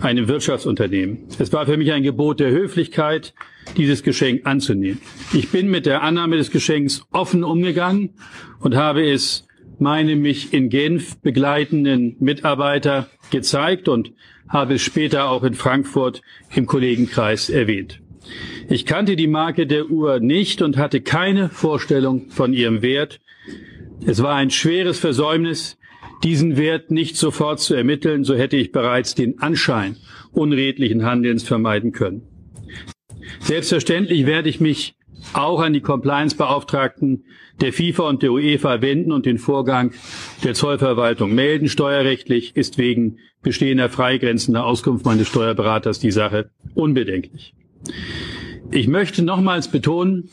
[0.00, 1.28] einem Wirtschaftsunternehmen.
[1.38, 3.34] Es war für mich ein Gebot der Höflichkeit,
[3.76, 5.00] dieses Geschenk anzunehmen.
[5.32, 8.10] Ich bin mit der Annahme des Geschenks offen umgegangen
[8.60, 9.46] und habe es
[9.78, 14.12] meine mich in Genf begleitenden Mitarbeiter gezeigt und
[14.48, 16.22] habe es später auch in Frankfurt
[16.54, 18.00] im Kollegenkreis erwähnt.
[18.68, 23.20] Ich kannte die Marke der Uhr nicht und hatte keine Vorstellung von ihrem Wert.
[24.06, 25.78] Es war ein schweres Versäumnis,
[26.22, 29.96] diesen Wert nicht sofort zu ermitteln, so hätte ich bereits den Anschein
[30.32, 32.22] unredlichen Handelns vermeiden können.
[33.40, 34.94] Selbstverständlich werde ich mich
[35.32, 37.24] auch an die Compliance-Beauftragten
[37.60, 39.92] der FIFA und der UEFA wenden und den Vorgang
[40.42, 41.68] der Zollverwaltung melden.
[41.68, 47.54] Steuerrechtlich ist wegen bestehender freigrenzender Auskunft meines Steuerberaters die Sache unbedenklich.
[48.70, 50.30] Ich möchte nochmals betonen,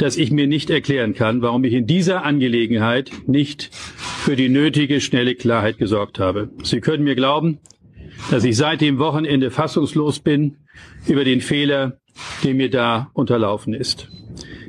[0.00, 5.00] dass ich mir nicht erklären kann, warum ich in dieser Angelegenheit nicht für die nötige
[5.00, 6.48] schnelle Klarheit gesorgt habe.
[6.62, 7.58] Sie können mir glauben,
[8.30, 10.56] dass ich seit dem Wochenende fassungslos bin
[11.06, 11.98] über den Fehler,
[12.42, 14.08] der mir da unterlaufen ist.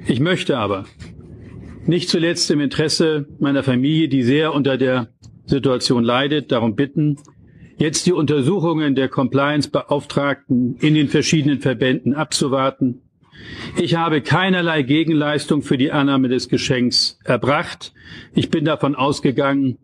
[0.05, 0.85] Ich möchte aber
[1.85, 5.09] nicht zuletzt im Interesse meiner Familie, die sehr unter der
[5.45, 7.17] Situation leidet, darum bitten,
[7.77, 13.01] jetzt die Untersuchungen der Compliance-Beauftragten in den verschiedenen Verbänden abzuwarten.
[13.77, 17.93] Ich habe keinerlei Gegenleistung für die Annahme des Geschenks erbracht.
[18.33, 19.77] Ich bin davon ausgegangen,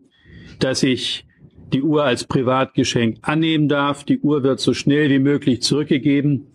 [0.58, 1.26] dass ich
[1.72, 4.04] die Uhr als Privatgeschenk annehmen darf.
[4.04, 6.46] Die Uhr wird so schnell wie möglich zurückgegeben.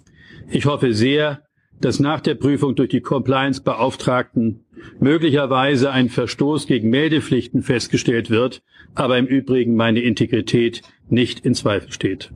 [0.50, 1.44] Ich hoffe sehr,
[1.80, 4.66] dass nach der Prüfung durch die Compliance-Beauftragten
[5.00, 8.62] möglicherweise ein Verstoß gegen Meldepflichten festgestellt wird,
[8.96, 12.32] aber im Übrigen meine Integrität nicht in Zweifel steht.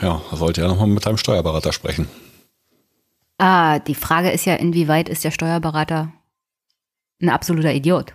[0.00, 2.06] Ja, er sollte ja nochmal mit seinem Steuerberater sprechen.
[3.38, 6.12] Ah, die Frage ist ja, inwieweit ist der Steuerberater
[7.22, 8.14] ein absoluter Idiot?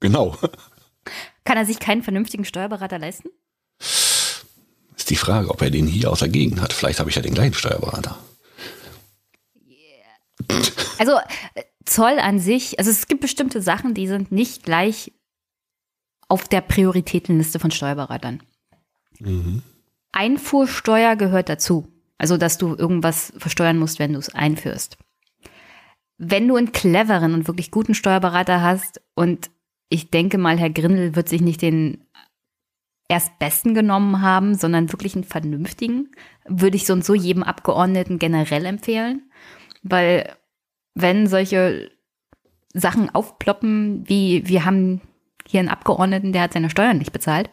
[0.00, 0.36] Genau.
[1.44, 3.28] Kann er sich keinen vernünftigen Steuerberater leisten?
[3.78, 6.72] Ist die Frage, ob er den hier aus der Gegend hat.
[6.72, 8.18] Vielleicht habe ich ja den gleichen Steuerberater.
[10.98, 11.18] Also
[11.54, 15.12] äh, Zoll an sich, also es gibt bestimmte Sachen, die sind nicht gleich
[16.28, 18.42] auf der Prioritätenliste von Steuerberatern.
[19.20, 19.62] Mhm.
[20.12, 21.95] Einfuhrsteuer gehört dazu.
[22.18, 24.96] Also, dass du irgendwas versteuern musst, wenn du es einführst.
[26.18, 29.50] Wenn du einen cleveren und wirklich guten Steuerberater hast, und
[29.88, 32.04] ich denke mal, Herr Grindel wird sich nicht den
[33.08, 36.10] erstbesten genommen haben, sondern wirklich einen vernünftigen,
[36.46, 39.30] würde ich so und so jedem Abgeordneten generell empfehlen.
[39.82, 40.34] Weil
[40.94, 41.90] wenn solche
[42.72, 45.00] Sachen aufploppen, wie wir haben
[45.46, 47.50] hier einen Abgeordneten, der hat seine Steuern nicht bezahlt,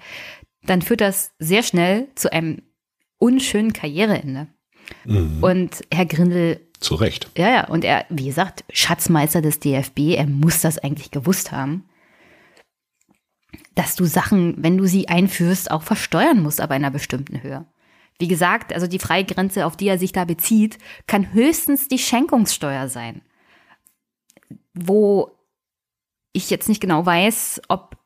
[0.64, 2.64] dann führt das sehr schnell zu einem
[3.20, 4.48] unschönen Karriereende.
[5.06, 5.44] Mhm.
[5.44, 6.60] Und Herr Grindel.
[6.80, 7.30] Zu Recht.
[7.38, 11.86] Ja, ja, und er, wie gesagt, Schatzmeister des DFB, er muss das eigentlich gewusst haben,
[13.76, 17.66] dass du Sachen, wenn du sie einführst, auch versteuern musst, aber in einer bestimmten Höhe.
[18.20, 20.78] Wie gesagt, also die Freigrenze, auf die er sich da bezieht,
[21.08, 23.22] kann höchstens die Schenkungssteuer sein.
[24.74, 25.32] Wo
[26.34, 27.98] ich jetzt nicht genau weiß, ob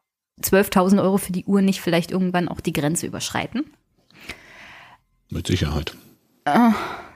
[0.42, 3.72] 12.000 Euro für die Uhr nicht vielleicht irgendwann auch die Grenze überschreiten.
[5.30, 5.96] Mit Sicherheit.
[6.48, 6.72] Äh,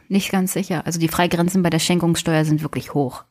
[0.10, 0.86] nicht ganz sicher.
[0.86, 3.24] Also die Freigrenzen bei der Schenkungssteuer sind wirklich hoch.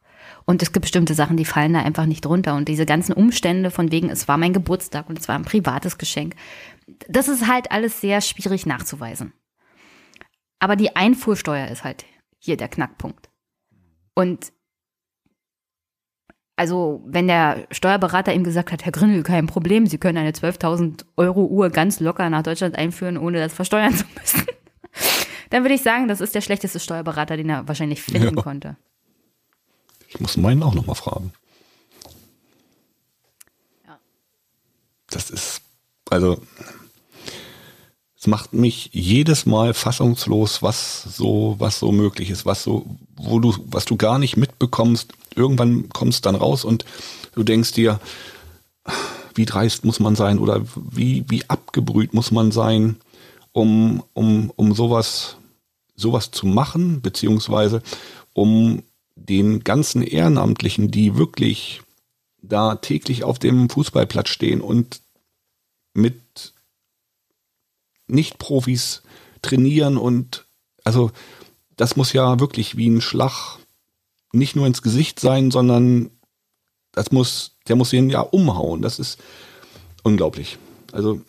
[0.47, 2.55] Und es gibt bestimmte Sachen, die fallen da einfach nicht drunter.
[2.55, 5.98] Und diese ganzen Umstände von wegen, es war mein Geburtstag und es war ein privates
[5.98, 6.36] Geschenk,
[7.09, 9.32] das ist halt alles sehr schwierig nachzuweisen.
[10.59, 12.05] Aber die Einfuhrsteuer ist halt
[12.39, 13.28] hier der Knackpunkt.
[14.14, 14.52] Und
[16.56, 21.05] also, wenn der Steuerberater ihm gesagt hat, Herr Gründel, kein Problem, Sie können eine 12.000
[21.16, 24.47] Euro Uhr ganz locker nach Deutschland einführen, ohne das versteuern zu müssen,
[25.51, 28.43] dann würde ich sagen, das ist der schlechteste Steuerberater, den er wahrscheinlich finden ja.
[28.43, 28.77] konnte.
[30.09, 31.32] Ich muss meinen auch nochmal fragen.
[33.86, 33.98] Ja.
[35.10, 35.62] Das ist,
[36.09, 36.40] also,
[38.18, 42.85] es macht mich jedes Mal fassungslos, was so, was so möglich ist, was so,
[43.16, 45.12] wo du, was du gar nicht mitbekommst.
[45.35, 46.85] Irgendwann kommst dann raus und
[47.35, 48.01] du denkst dir,
[49.35, 52.97] wie dreist muss man sein oder wie, wie abgebrüht muss man sein,
[53.52, 55.36] um, um, um sowas,
[56.01, 57.82] sowas zu machen, beziehungsweise
[58.32, 58.82] um
[59.14, 61.82] den ganzen Ehrenamtlichen, die wirklich
[62.43, 65.01] da täglich auf dem Fußballplatz stehen und
[65.93, 66.55] mit
[68.06, 69.02] Nicht-Profis
[69.43, 70.47] trainieren und
[70.85, 71.10] also
[71.77, 73.59] das muss ja wirklich wie ein Schlag
[74.32, 76.10] nicht nur ins Gesicht sein, sondern
[76.93, 78.82] das muss, der muss ihn ja umhauen.
[78.82, 79.18] Das ist
[80.02, 80.59] unglaublich.
[80.93, 81.20] Also.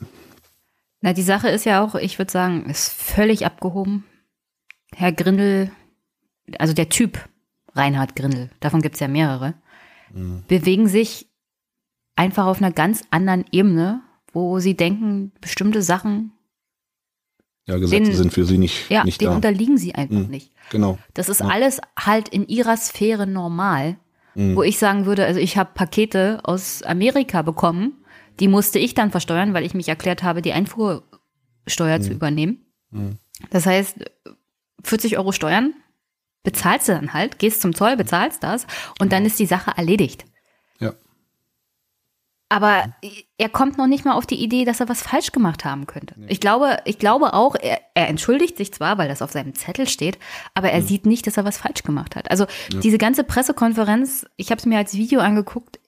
[1.02, 4.06] Na, die Sache ist ja auch, ich würde sagen, ist völlig abgehoben.
[4.96, 5.72] Herr Grindel,
[6.58, 7.30] also der Typ
[7.74, 9.54] Reinhard Grindel, davon gibt es ja mehrere,
[10.14, 10.44] mhm.
[10.48, 11.30] bewegen sich
[12.16, 14.02] einfach auf einer ganz anderen Ebene,
[14.34, 16.34] wo sie denken, bestimmte Sachen.
[17.68, 19.36] Ja, Gesetze denen, sind für sie nicht, ja, nicht denen da.
[19.36, 20.30] unterliegen sie einfach mhm.
[20.30, 20.52] nicht.
[20.72, 20.98] Genau.
[21.14, 21.48] Das ist ja.
[21.48, 23.98] alles halt in ihrer Sphäre normal.
[24.34, 24.56] Mhm.
[24.56, 28.04] Wo ich sagen würde, also ich habe Pakete aus Amerika bekommen,
[28.40, 32.02] die musste ich dann versteuern, weil ich mich erklärt habe, die Einfuhrsteuer mhm.
[32.02, 32.66] zu übernehmen.
[32.92, 33.18] Mhm.
[33.50, 33.98] Das heißt,
[34.84, 35.74] 40 Euro Steuern
[36.44, 38.66] bezahlst du dann halt, gehst zum Zoll, bezahlst das
[39.00, 40.26] und dann ist die Sache erledigt.
[40.80, 40.94] Ja.
[42.50, 42.94] Aber
[43.38, 46.16] er kommt noch nicht mal auf die Idee, dass er was falsch gemacht haben könnte.
[46.28, 49.88] Ich glaube, ich glaube auch, er, er entschuldigt sich zwar, weil das auf seinem Zettel
[49.88, 50.18] steht,
[50.54, 50.88] aber er mhm.
[50.88, 52.32] sieht nicht, dass er was falsch gemacht hat.
[52.32, 52.80] Also ja.
[52.80, 55.80] diese ganze Pressekonferenz, ich habe es mir als Video angeguckt,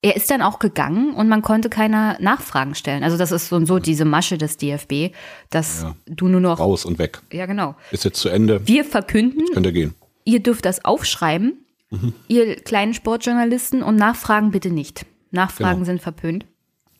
[0.00, 3.02] er ist dann auch gegangen und man konnte keine Nachfragen stellen.
[3.02, 5.12] Also das ist so und so diese Masche des DFB,
[5.50, 5.96] dass ja.
[6.06, 7.20] du nur noch raus und weg.
[7.32, 7.74] Ja, genau.
[7.90, 8.66] Ist jetzt zu Ende.
[8.66, 9.44] Wir verkünden.
[9.52, 9.94] Könnt ihr gehen.
[10.24, 12.12] Ihr dürft das aufschreiben, mhm.
[12.28, 15.04] ihr kleinen Sportjournalisten und Nachfragen bitte nicht.
[15.30, 15.86] Nachfragen genau.
[15.86, 16.46] sind verpönt.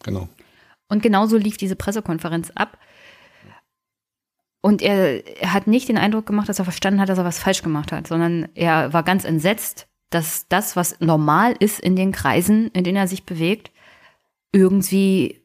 [0.02, 0.28] Genau.
[0.88, 2.78] Und genauso lief diese Pressekonferenz ab.
[4.60, 7.38] Und er, er hat nicht den Eindruck gemacht, dass er verstanden hat, dass er was
[7.38, 12.12] falsch gemacht hat, sondern er war ganz entsetzt, dass das, was normal ist in den
[12.12, 13.70] Kreisen, in denen er sich bewegt,
[14.52, 15.42] irgendwie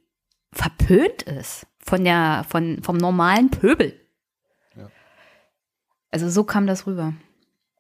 [0.52, 3.94] verpönt ist von der, von, vom normalen Pöbel.
[4.78, 4.90] Ja.
[6.12, 7.14] Also so kam das rüber.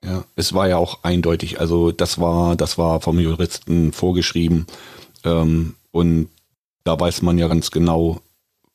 [0.04, 1.62] Ja, es war ja auch eindeutig.
[1.62, 4.68] Also das war, das war vom Juristen vorgeschrieben.
[5.24, 6.30] Ähm, und
[6.84, 8.20] da weiß man ja ganz genau,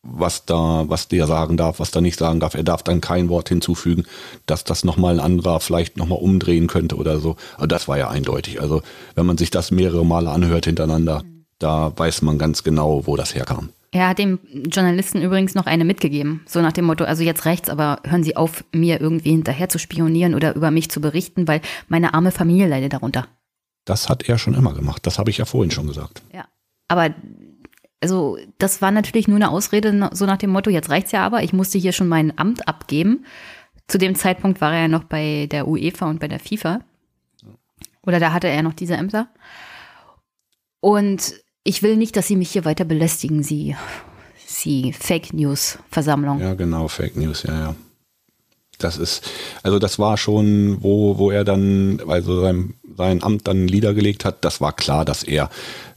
[0.03, 2.55] was da, was der sagen darf, was da nicht sagen darf.
[2.55, 4.05] Er darf dann kein Wort hinzufügen,
[4.47, 7.37] dass das nochmal ein anderer vielleicht nochmal umdrehen könnte oder so.
[7.57, 8.61] Aber das war ja eindeutig.
[8.61, 8.83] Also
[9.15, 11.45] wenn man sich das mehrere Male anhört hintereinander, mhm.
[11.59, 13.71] da weiß man ganz genau, wo das herkam.
[13.91, 14.39] Er hat dem
[14.71, 18.37] Journalisten übrigens noch eine mitgegeben, so nach dem Motto, also jetzt rechts, aber hören Sie
[18.37, 22.69] auf, mir irgendwie hinterher zu spionieren oder über mich zu berichten, weil meine arme Familie
[22.69, 23.29] leidet darunter.
[23.87, 26.21] Das hat er schon immer gemacht, das habe ich ja vorhin schon gesagt.
[26.35, 26.45] Ja,
[26.87, 27.15] aber
[28.01, 31.43] also das war natürlich nur eine Ausrede, so nach dem Motto, jetzt reicht's ja aber,
[31.43, 33.25] ich musste hier schon mein Amt abgeben.
[33.89, 36.81] Zu dem Zeitpunkt war er ja noch bei der UEFA und bei der FIFA.
[38.03, 39.29] Oder da hatte er noch diese Ämter.
[40.81, 41.35] Und
[41.65, 43.77] ich will nicht, dass Sie mich hier weiter belästigen, Sie,
[44.37, 46.41] Sie Fake News Versammlung.
[46.41, 47.75] Ja, genau, Fake News, ja, ja.
[48.79, 49.29] Das ist,
[49.63, 54.45] also das war schon, wo, wo er dann, also sein, sein Amt dann niedergelegt hat,
[54.45, 55.51] das war klar, dass er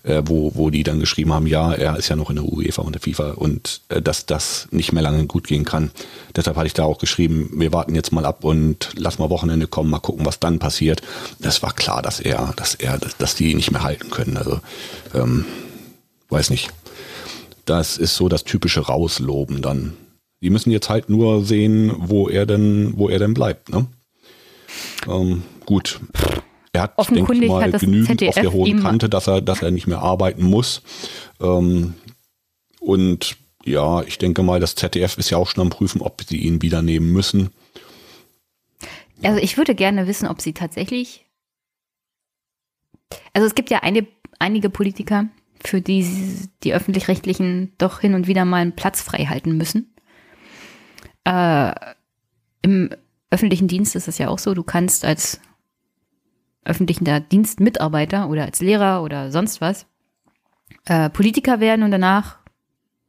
[0.03, 2.81] äh, wo, wo die dann geschrieben haben, ja, er ist ja noch in der UEFA
[2.81, 5.91] und der FIFA und äh, dass das nicht mehr lange gut gehen kann.
[6.35, 9.67] Deshalb hatte ich da auch geschrieben, wir warten jetzt mal ab und lass mal Wochenende
[9.67, 11.01] kommen, mal gucken, was dann passiert.
[11.39, 14.37] Das war klar, dass er, dass er, dass die ihn nicht mehr halten können.
[14.37, 14.59] Also
[15.13, 15.45] ähm,
[16.29, 16.71] weiß nicht.
[17.65, 19.93] Das ist so das typische Rausloben dann.
[20.41, 23.69] Die müssen jetzt halt nur sehen, wo er denn, wo er denn bleibt.
[23.69, 23.85] Ne?
[25.07, 25.99] Ähm, gut.
[26.73, 29.71] Er hat, denke ich mal, genügend ZDF auf der hohen Kante, dass er, dass er
[29.71, 30.81] nicht mehr arbeiten muss.
[31.41, 31.95] Ähm,
[32.79, 33.35] und
[33.65, 36.61] ja, ich denke mal, das ZDF ist ja auch schon am Prüfen, ob sie ihn
[36.61, 37.51] wieder nehmen müssen.
[39.21, 41.25] Also ich würde gerne wissen, ob sie tatsächlich.
[43.33, 44.07] Also es gibt ja eine,
[44.39, 45.27] einige Politiker,
[45.63, 46.07] für die
[46.63, 49.93] die öffentlich-rechtlichen doch hin und wieder mal einen Platz frei halten müssen.
[51.23, 51.73] Äh,
[52.61, 52.89] Im
[53.29, 55.39] öffentlichen Dienst ist es ja auch so, du kannst als
[56.63, 59.87] öffentlichen Dienstmitarbeiter oder als Lehrer oder sonst was
[60.85, 62.37] äh, Politiker werden und danach,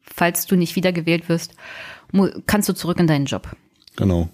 [0.00, 1.54] falls du nicht wiedergewählt wirst,
[2.46, 3.48] kannst du zurück in deinen Job.
[3.96, 4.28] Genau.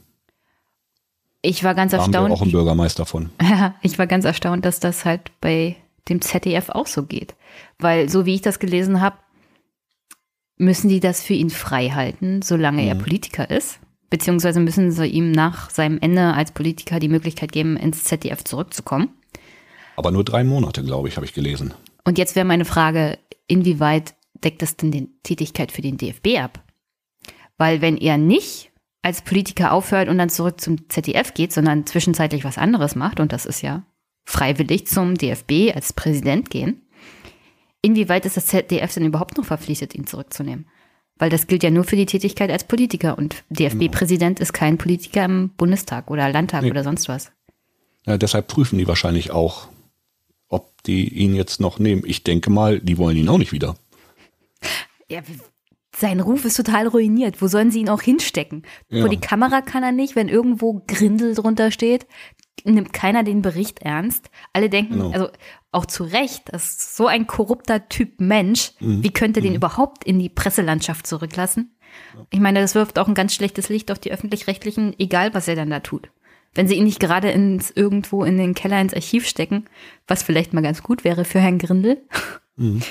[1.43, 2.17] Ich war ganz da erstaunt.
[2.17, 3.31] Haben wir auch einen Bürgermeister von.
[3.83, 5.77] Ich war ganz erstaunt, dass das halt bei
[6.09, 7.37] dem ZDF auch so geht.
[7.79, 9.19] Weil, so wie ich das gelesen habe,
[10.59, 12.89] müssen die das für ihn frei halten, solange mhm.
[12.89, 13.79] er Politiker ist.
[14.11, 19.11] Beziehungsweise müssen sie ihm nach seinem Ende als Politiker die Möglichkeit geben, ins ZDF zurückzukommen.
[19.97, 21.75] Aber nur drei Monate, glaube ich, habe ich gelesen.
[22.05, 24.15] Und jetzt wäre meine Frage, inwieweit
[24.45, 26.63] deckt das denn die Tätigkeit für den DFB ab?
[27.59, 28.71] Weil wenn er nicht
[29.03, 33.33] als Politiker aufhört und dann zurück zum ZDF geht, sondern zwischenzeitlich was anderes macht, und
[33.33, 33.83] das ist ja
[34.25, 36.83] freiwillig zum DFB als Präsident gehen,
[37.83, 40.67] inwieweit ist das ZDF denn überhaupt noch verpflichtet, ihn zurückzunehmen?
[41.17, 45.25] Weil das gilt ja nur für die Tätigkeit als Politiker und DFB-Präsident ist kein Politiker
[45.25, 46.71] im Bundestag oder Landtag Nee.
[46.71, 47.33] oder sonst was.
[48.07, 49.69] Ja, deshalb prüfen die wahrscheinlich auch,
[50.49, 52.03] ob die ihn jetzt noch nehmen.
[52.07, 53.75] Ich denke mal, die wollen ihn auch nicht wieder.
[55.09, 55.21] Ja,
[55.97, 57.43] sein Ruf ist total ruiniert.
[57.43, 58.63] Wo sollen sie ihn auch hinstecken?
[58.89, 59.01] Ja.
[59.01, 62.07] Vor die Kamera kann er nicht, wenn irgendwo Grindel drunter steht,
[62.65, 64.31] nimmt keiner den Bericht ernst.
[64.53, 65.11] Alle denken, Genau.
[65.11, 65.29] also
[65.71, 68.73] auch zu Recht, das ist so ein korrupter Typ Mensch.
[68.81, 69.03] Mhm.
[69.03, 71.75] Wie könnte den überhaupt in die Presselandschaft zurücklassen?
[72.31, 75.57] Ich meine, das wirft auch ein ganz schlechtes Licht auf die öffentlich-rechtlichen, egal was er
[75.57, 76.11] dann da tut.
[76.55, 79.67] Wenn sie ihn nicht gerade ins irgendwo in den Keller ins Archiv stecken,
[80.07, 82.03] was vielleicht mal ganz gut wäre für Herrn Grindel.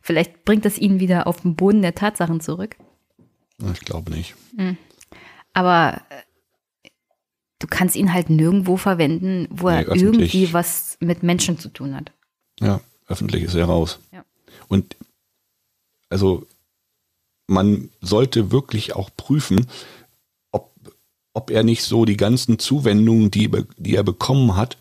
[0.00, 2.76] Vielleicht bringt es ihn wieder auf den Boden der Tatsachen zurück.
[3.74, 4.34] Ich glaube nicht.
[5.52, 6.88] Aber äh,
[7.58, 11.94] du kannst ihn halt nirgendwo verwenden, wo Nee, er irgendwie was mit Menschen zu tun
[11.94, 12.12] hat.
[12.60, 13.98] Ja, öffentlich ist er raus.
[14.12, 14.24] Ja.
[14.68, 14.96] Und
[16.08, 16.46] also
[17.46, 19.66] man sollte wirklich auch prüfen,
[20.52, 20.72] ob,
[21.32, 24.76] ob er nicht so die ganzen Zuwendungen, die, die er bekommen hat,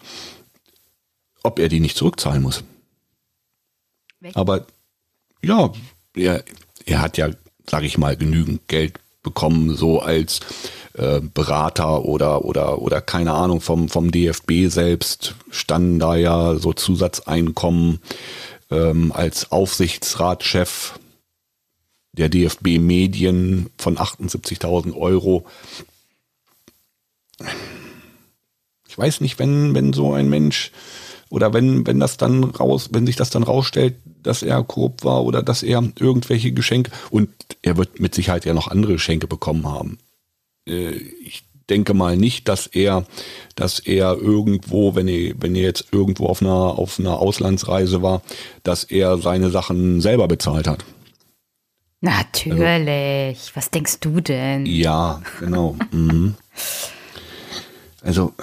[1.43, 2.64] ob er die nicht zurückzahlen muss.
[4.19, 4.35] Weg.
[4.35, 4.68] Aber
[5.41, 5.72] ja,
[6.15, 6.43] er,
[6.85, 7.30] er hat ja,
[7.68, 10.41] sage ich mal, genügend Geld bekommen, so als
[10.93, 16.73] äh, Berater oder, oder, oder keine Ahnung, vom, vom DFB selbst standen da ja so
[16.73, 17.99] Zusatzeinkommen
[18.71, 20.99] ähm, als Aufsichtsratschef
[22.13, 25.45] der DFB Medien von 78.000 Euro.
[28.87, 30.71] Ich weiß nicht, wenn, wenn so ein Mensch
[31.29, 35.23] oder wenn, wenn das dann raus, wenn sich das dann rausstellt, dass er korrupt war
[35.23, 37.29] oder dass er irgendwelche Geschenke und
[37.61, 39.99] er wird mit Sicherheit ja noch andere Geschenke bekommen haben.
[40.69, 40.91] Äh,
[41.23, 43.05] ich denke mal nicht, dass er,
[43.55, 48.21] dass er irgendwo, wenn er, wenn er jetzt irgendwo auf einer, auf einer Auslandsreise war,
[48.63, 50.83] dass er seine Sachen selber bezahlt hat.
[52.01, 53.51] Natürlich.
[53.55, 54.65] Was denkst du denn?
[54.65, 55.75] Ja, genau.
[55.91, 56.35] mhm.
[58.01, 58.33] Also,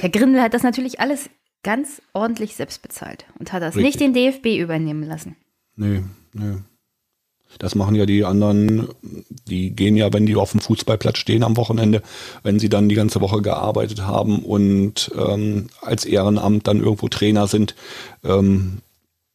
[0.00, 1.30] Herr Grindel hat das natürlich alles
[1.62, 4.12] ganz ordentlich selbst bezahlt und hat das nicht Richtig.
[4.12, 5.36] den DFB übernehmen lassen.
[5.76, 6.02] nee,
[6.32, 6.56] nee.
[7.58, 8.88] Das machen ja die anderen,
[9.48, 12.02] die gehen ja, wenn die auf dem Fußballplatz stehen am Wochenende,
[12.42, 17.46] wenn sie dann die ganze Woche gearbeitet haben und ähm, als Ehrenamt dann irgendwo Trainer
[17.46, 17.74] sind,
[18.24, 18.78] ähm,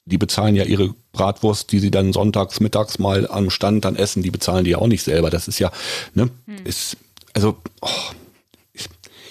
[0.06, 4.24] die bezahlen ja ihre Bratwurst, die sie dann sonntags, mittags mal am Stand dann essen,
[4.24, 5.30] die bezahlen die ja auch nicht selber.
[5.30, 5.72] Das ist ja,
[6.14, 6.30] ne,
[6.64, 6.98] ist,
[7.34, 7.88] also, oh,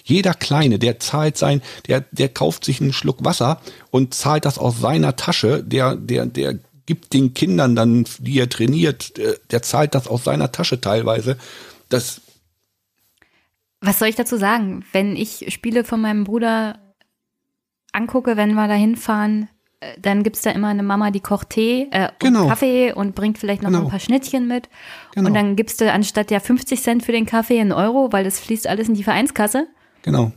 [0.08, 3.60] jeder Kleine, der zahlt sein, der, der kauft sich einen Schluck Wasser
[3.90, 6.58] und zahlt das aus seiner Tasche, der, der, der
[6.88, 11.36] gibt den Kindern dann, die er trainiert, der, der zahlt das aus seiner Tasche teilweise.
[11.90, 12.22] Das,
[13.80, 14.84] Was soll ich dazu sagen?
[14.92, 16.78] Wenn ich Spiele von meinem Bruder
[17.92, 19.48] angucke, wenn wir da hinfahren,
[19.80, 22.44] äh, dann gibt's da immer eine Mama, die kocht Tee äh, Genau.
[22.44, 23.84] und Kaffee und bringt vielleicht noch Genau.
[23.84, 24.68] ein paar Schnittchen mit.
[25.14, 25.28] Genau.
[25.28, 28.40] Und dann gibst du anstatt ja 50 Cent für den Kaffee einen Euro, weil das
[28.40, 29.68] fließt alles in die Vereinskasse.
[30.02, 30.32] genau.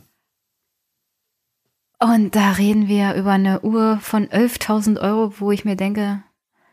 [1.98, 6.24] Und da reden wir über eine Uhr von 11.000 Euro, wo ich mir denke,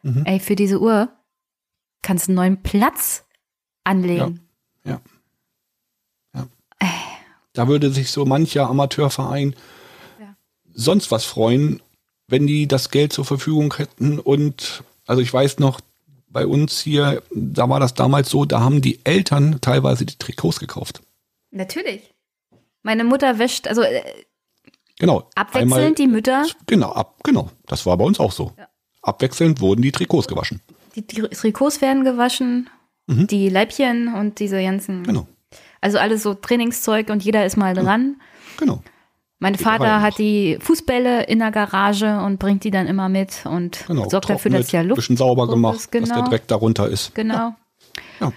[0.04, 0.24] Mhm.
[0.26, 1.10] ey, für diese Uhr
[2.02, 3.26] kannst du einen neuen Platz
[3.84, 4.48] anlegen.
[4.86, 5.02] Ja.
[6.36, 6.48] ja.
[7.54, 9.56] Da würde sich so mancher Amateurverein
[10.20, 10.36] Ja.
[10.74, 11.82] sonst was freuen,
[12.28, 14.20] wenn die das Geld zur Verfügung hätten.
[14.20, 15.82] Und also ich weiß noch,
[16.28, 20.60] bei uns hier, da war das damals so, da haben die Eltern teilweise die Trikots
[20.60, 21.02] gekauft.
[21.52, 22.14] Natürlich.
[22.84, 24.04] Meine Mutter wäscht, also äh,
[25.00, 25.28] Genau.
[25.36, 27.50] abwechselnd Einmal- die Mütter, Genau, ab, genau.
[27.66, 28.54] Das war bei uns auch so.
[29.02, 30.62] Abwechselnd wurden die Trikots gewaschen.
[30.96, 32.70] die Tri- Trikots werden gewaschen,
[33.08, 35.06] die Leibchen und diese ganzen, Mhm.
[35.06, 35.28] Genau,
[35.82, 38.18] also alles so Trainingszeug und jeder ist mal dran.
[38.58, 38.82] genau.
[39.42, 43.46] Mein Vater rein hat die Fußbälle in der Garage und bringt die dann immer mit
[43.46, 44.10] und genau.
[44.10, 46.08] sorgt dafür, dass ja Luft bisschen sauber gemacht, ist, genau.
[46.08, 47.16] dass der Dreck darunter ist.
[47.16, 47.56] Genau.
[48.20, 48.34] Ja.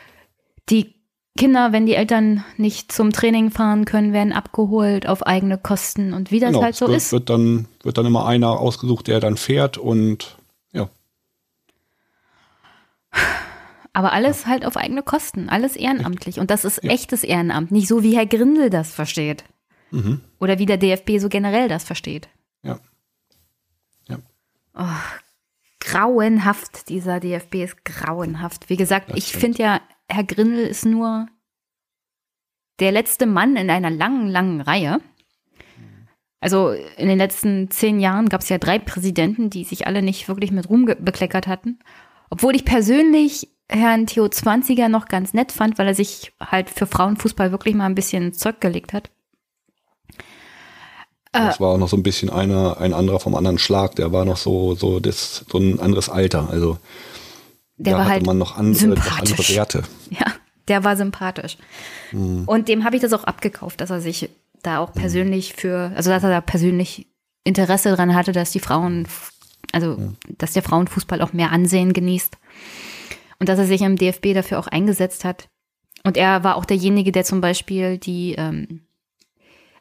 [0.70, 0.94] Die
[1.36, 6.30] Kinder, wenn die Eltern nicht zum Training fahren können, werden abgeholt auf eigene Kosten und
[6.30, 6.62] wie das genau.
[6.62, 7.10] halt so wird, ist.
[7.10, 10.41] Wird dann, wird dann immer einer ausgesucht, der dann fährt und ja.
[13.92, 16.38] Aber alles halt auf eigene Kosten, alles ehrenamtlich.
[16.40, 19.44] Und das ist echtes Ehrenamt, nicht so wie Herr Grindel das versteht.
[19.90, 20.20] Mhm.
[20.40, 22.28] Oder wie der DFB so generell das versteht.
[22.62, 22.80] Ja.
[24.08, 24.18] Ja.
[25.80, 28.70] Grauenhaft, dieser DFB ist grauenhaft.
[28.70, 31.26] Wie gesagt, Das ich finde ja, Herr Grindel ist nur
[32.80, 35.00] der letzte Mann in einer langen, langen Reihe.
[36.40, 40.26] Also in den letzten zehn Jahren gab es ja drei Präsidenten, die sich alle nicht
[40.28, 41.78] wirklich mit Ruhm bekleckert hatten.
[42.32, 46.86] Obwohl ich persönlich Herrn Theo Zwanziger noch ganz nett fand, weil er sich halt für
[46.86, 49.10] Frauenfußball wirklich mal ein bisschen Zeug gelegt hat.
[51.30, 53.96] Das war auch noch so ein bisschen einer, ein anderer vom anderen Schlag.
[53.96, 56.48] Der war noch so, so, das, so ein anderes Alter.
[56.50, 56.78] Also
[57.76, 59.48] Der da war hatte halt man noch andere, noch andere.
[59.48, 59.82] Werte.
[60.10, 60.24] Ja,
[60.68, 61.58] der war sympathisch.
[62.12, 62.44] Mhm.
[62.46, 64.30] Und dem habe ich das auch abgekauft, dass er sich
[64.62, 67.08] da auch persönlich für, also dass er da persönlich
[67.44, 69.06] Interesse dran hatte, dass die Frauen,
[69.70, 72.36] also dass der Frauenfußball auch mehr Ansehen genießt.
[73.38, 75.48] Und dass er sich im DFB dafür auch eingesetzt hat.
[76.04, 78.82] Und er war auch derjenige, der zum Beispiel die, ähm,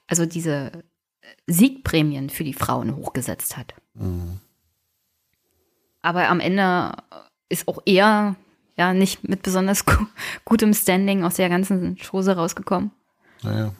[0.07, 0.71] also diese
[1.47, 3.73] Siegprämien für die Frauen hochgesetzt hat.
[6.01, 6.93] Aber am Ende
[7.49, 8.35] ist auch er
[8.77, 9.93] ja nicht mit besonders gu
[10.45, 12.91] gutem Standing aus der ganzen Chose rausgekommen.
[13.43, 13.73] Naja.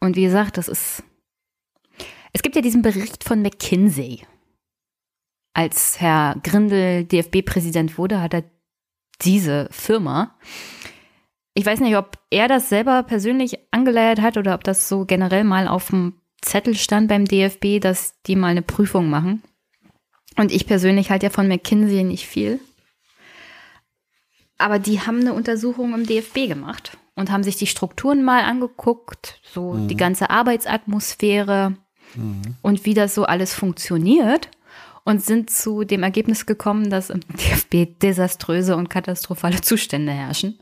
[0.00, 1.02] Und wie gesagt, das ist.
[2.32, 4.22] Es gibt ja diesen Bericht von McKinsey.
[5.54, 8.44] Als Herr Grindel DFB-Präsident wurde, hat er
[9.22, 10.36] diese Firma.
[11.54, 15.44] Ich weiß nicht, ob er das selber persönlich angeleiert hat oder ob das so generell
[15.44, 19.42] mal auf dem Zettel stand beim DFB, dass die mal eine Prüfung machen.
[20.36, 22.60] Und ich persönlich halte ja von McKinsey nicht viel.
[24.56, 29.40] Aber die haben eine Untersuchung im DFB gemacht und haben sich die Strukturen mal angeguckt,
[29.42, 31.76] so die ganze Arbeitsatmosphäre
[32.62, 34.48] und wie das so alles funktioniert
[35.08, 40.58] und sind zu dem Ergebnis gekommen, dass im DFB desaströse und katastrophale Zustände herrschen.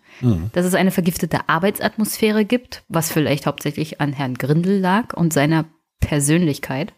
[0.52, 5.64] Dass es eine vergiftete Arbeitsatmosphäre gibt, was vielleicht hauptsächlich an Herrn Grindel lag und seiner
[5.98, 6.94] Persönlichkeit.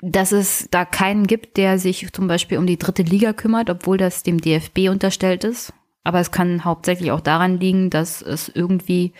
[0.00, 3.98] Dass es da keinen gibt, der sich zum Beispiel um die dritte Liga kümmert, obwohl
[3.98, 5.74] das dem DFB unterstellt ist.
[6.02, 9.12] Aber es kann hauptsächlich auch daran liegen, dass es irgendwie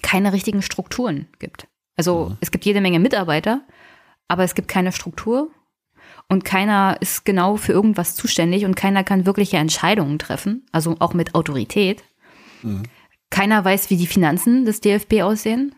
[0.00, 1.68] keine richtigen Strukturen gibt.
[1.96, 3.60] Also es gibt jede Menge Mitarbeiter,
[4.28, 5.50] aber es gibt keine Struktur
[6.28, 11.14] und keiner ist genau für irgendwas zuständig und keiner kann wirkliche Entscheidungen treffen, also auch
[11.14, 12.04] mit Autorität.
[13.30, 15.74] Keiner weiß, wie die Finanzen des DFB aussehen.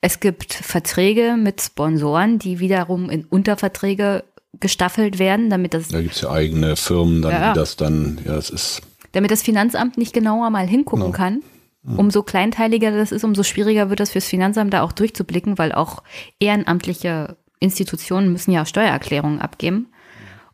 [0.00, 4.24] Es gibt Verträge mit Sponsoren, die wiederum in Unterverträge
[4.58, 8.50] gestaffelt werden, damit das, Da gibt's ja eigene Firmen, dann, Ja, das dann, ja, das
[8.50, 8.82] ist,
[9.12, 11.16] damit das Finanzamt nicht genauer mal hingucken Genau.
[11.16, 11.42] kann.
[11.82, 16.02] Umso kleinteiliger das ist, umso schwieriger wird das fürs Finanzamt da auch durchzublicken, weil auch
[16.38, 19.88] ehrenamtliche Institutionen müssen ja Steuererklärungen abgeben.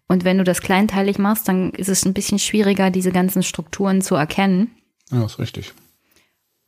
[0.08, 4.02] Und wenn du das kleinteilig machst, dann ist es ein bisschen schwieriger, diese ganzen Strukturen
[4.02, 4.70] zu erkennen.
[5.10, 5.72] ja, ist richtig.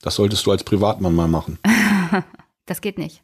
[0.01, 1.59] Das solltest du als Privatmann mal machen.
[2.67, 3.23] Das geht nicht.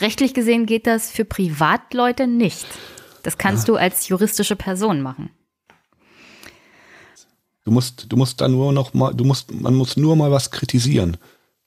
[0.00, 2.66] Rechtlich gesehen geht das für Privatleute nicht.
[3.22, 5.30] Das kannst du als juristische Person machen.
[7.64, 10.50] Du musst, du musst da nur noch mal, du musst, man muss nur mal was
[10.50, 11.16] kritisieren.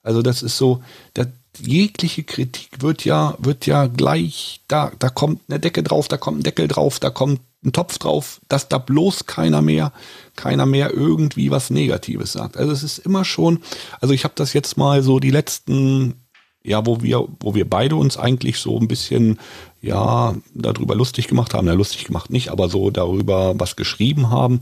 [0.03, 0.83] Also das ist so,
[1.13, 1.25] da,
[1.61, 6.39] jegliche Kritik wird ja, wird ja gleich, da, da kommt eine Decke drauf, da kommt
[6.39, 9.91] ein Deckel drauf, da kommt ein Topf drauf, dass da bloß keiner mehr,
[10.35, 12.57] keiner mehr irgendwie was Negatives sagt.
[12.57, 13.59] Also es ist immer schon,
[13.99, 16.15] also ich habe das jetzt mal so die letzten
[16.67, 19.39] ja, wo wir, wo wir beide uns eigentlich so ein bisschen,
[19.81, 24.59] ja, darüber lustig gemacht haben, ja, lustig gemacht nicht, aber so darüber was geschrieben haben,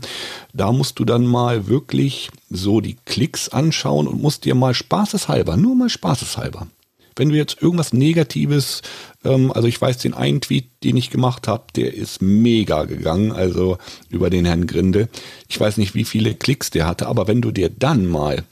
[0.52, 5.56] da musst du dann mal wirklich so die Klicks anschauen und musst dir mal spaßeshalber,
[5.56, 6.68] nur mal spaßeshalber.
[7.16, 8.82] Wenn du jetzt irgendwas Negatives,
[9.24, 13.32] ähm, also ich weiß den einen Tweet, den ich gemacht habe, der ist mega gegangen,
[13.32, 13.78] also
[14.10, 15.08] über den Herrn Grinde.
[15.48, 18.44] Ich weiß nicht, wie viele Klicks der hatte, aber wenn du dir dann mal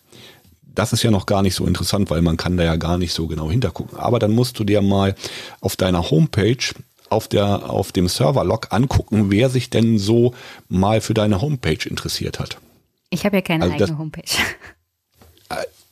[0.76, 3.12] das ist ja noch gar nicht so interessant, weil man kann da ja gar nicht
[3.14, 3.96] so genau hintergucken.
[3.96, 5.14] Aber dann musst du dir mal
[5.60, 6.56] auf deiner Homepage
[7.10, 10.34] auf der auf dem Serverlog angucken, wer sich denn so
[10.68, 12.58] mal für deine Homepage interessiert hat.
[13.10, 14.22] Ich habe ja keine Also das- eigene Homepage.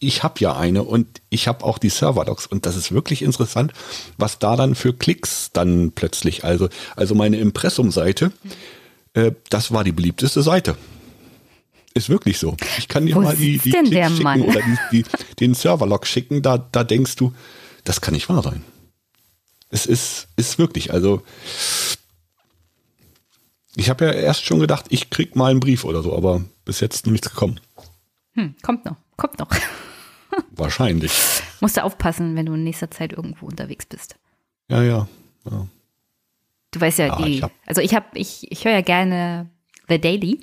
[0.02, 3.72] Ich habe ja eine und ich habe auch die Serverlogs und das ist wirklich interessant,
[4.18, 8.32] was da dann für Klicks dann plötzlich, also also meine Impressum-Seite,
[9.14, 10.76] äh, das war die beliebteste Seite.
[11.94, 12.56] Ist wirklich so.
[12.78, 15.04] Ich kann dir Wo mal die, die Klicks schicken oder die, die,
[15.38, 17.32] den Serverlog schicken, da, da denkst du,
[17.84, 18.64] das kann nicht wahr sein.
[19.68, 21.22] Es ist, ist wirklich, also
[23.76, 26.80] ich habe ja erst schon gedacht, ich krieg mal einen Brief oder so, aber bis
[26.80, 27.60] jetzt noch nichts gekommen.
[28.34, 29.48] Hm, kommt noch, kommt noch.
[30.50, 31.12] Wahrscheinlich.
[31.60, 34.16] Musst du aufpassen, wenn du in nächster Zeit irgendwo unterwegs bist.
[34.68, 35.08] Ja, ja.
[35.50, 35.66] ja.
[36.70, 39.50] Du weißt ja, Ja, die, ich also ich habe, ich, ich höre ja gerne
[39.88, 40.40] The Daily.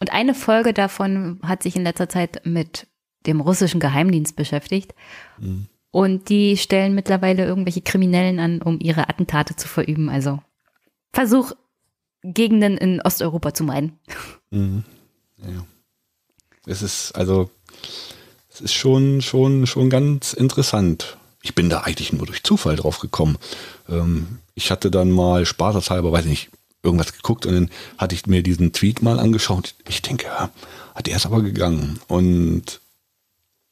[0.00, 2.86] Und eine Folge davon hat sich in letzter Zeit mit
[3.26, 4.94] dem russischen Geheimdienst beschäftigt.
[5.38, 5.66] Mhm.
[5.90, 10.08] Und die stellen mittlerweile irgendwelche Kriminellen an, um ihre Attentate zu verüben.
[10.08, 10.40] Also
[11.12, 11.52] Versuch,
[12.22, 13.98] Gegenden in Osteuropa zu meiden.
[16.66, 17.50] Es ist also,
[18.58, 21.16] es ist schon, schon, schon ganz interessant.
[21.42, 23.38] Ich bin da eigentlich nur durch Zufall drauf gekommen.
[23.88, 26.50] Ähm, ich hatte dann mal spaßeshalber, weiß ich nicht,
[26.82, 29.74] irgendwas geguckt und dann hatte ich mir diesen Tweet mal angeschaut.
[29.88, 30.50] Ich denke, ja,
[31.06, 32.80] der ist aber gegangen und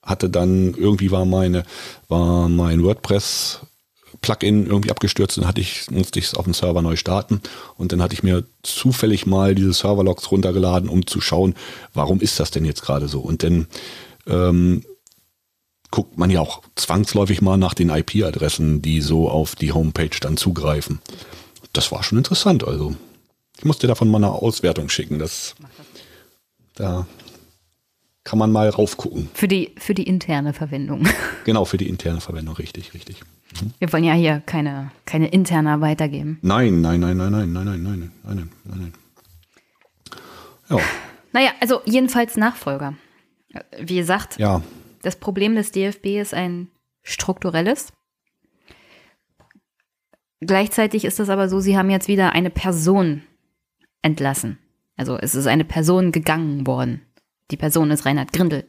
[0.03, 1.65] hatte dann irgendwie war meine,
[2.09, 3.61] war mein WordPress
[4.21, 7.41] Plugin irgendwie abgestürzt und hatte ich, musste ich es auf dem Server neu starten.
[7.77, 11.55] Und dann hatte ich mir zufällig mal diese Serverlogs runtergeladen, um zu schauen,
[11.93, 13.21] warum ist das denn jetzt gerade so?
[13.21, 13.67] Und dann
[14.27, 14.83] ähm,
[15.91, 20.37] guckt man ja auch zwangsläufig mal nach den IP-Adressen, die so auf die Homepage dann
[20.37, 21.01] zugreifen.
[21.73, 22.65] Das war schon interessant.
[22.65, 22.95] Also
[23.57, 25.19] ich musste davon mal eine Auswertung schicken.
[25.19, 25.55] Das,
[26.75, 27.07] da
[28.25, 29.31] kann man mal raufgucken.
[29.35, 31.07] Für die, für die interne Verwendung.
[31.45, 33.21] Genau, für die interne Verwendung, richtig, richtig.
[33.61, 33.73] Mhm.
[33.79, 36.39] Wir wollen ja hier keine, keine interner weitergeben.
[36.43, 38.93] Nein, nein, nein, nein, nein, nein, nein, nein, nein, nein, nein.
[40.69, 40.79] Ja.
[41.33, 42.95] Naja, also jedenfalls Nachfolger.
[43.79, 44.63] Wie gesagt, ja.
[45.03, 46.69] das Problem des DFB ist ein
[47.03, 47.93] strukturelles.
[50.41, 53.23] Gleichzeitig ist es aber so, sie haben jetzt wieder eine Person
[54.03, 54.59] entlassen.
[54.97, 57.03] Also es ist eine Person gegangen worden.
[57.51, 58.67] Die Person ist Reinhard Grindel.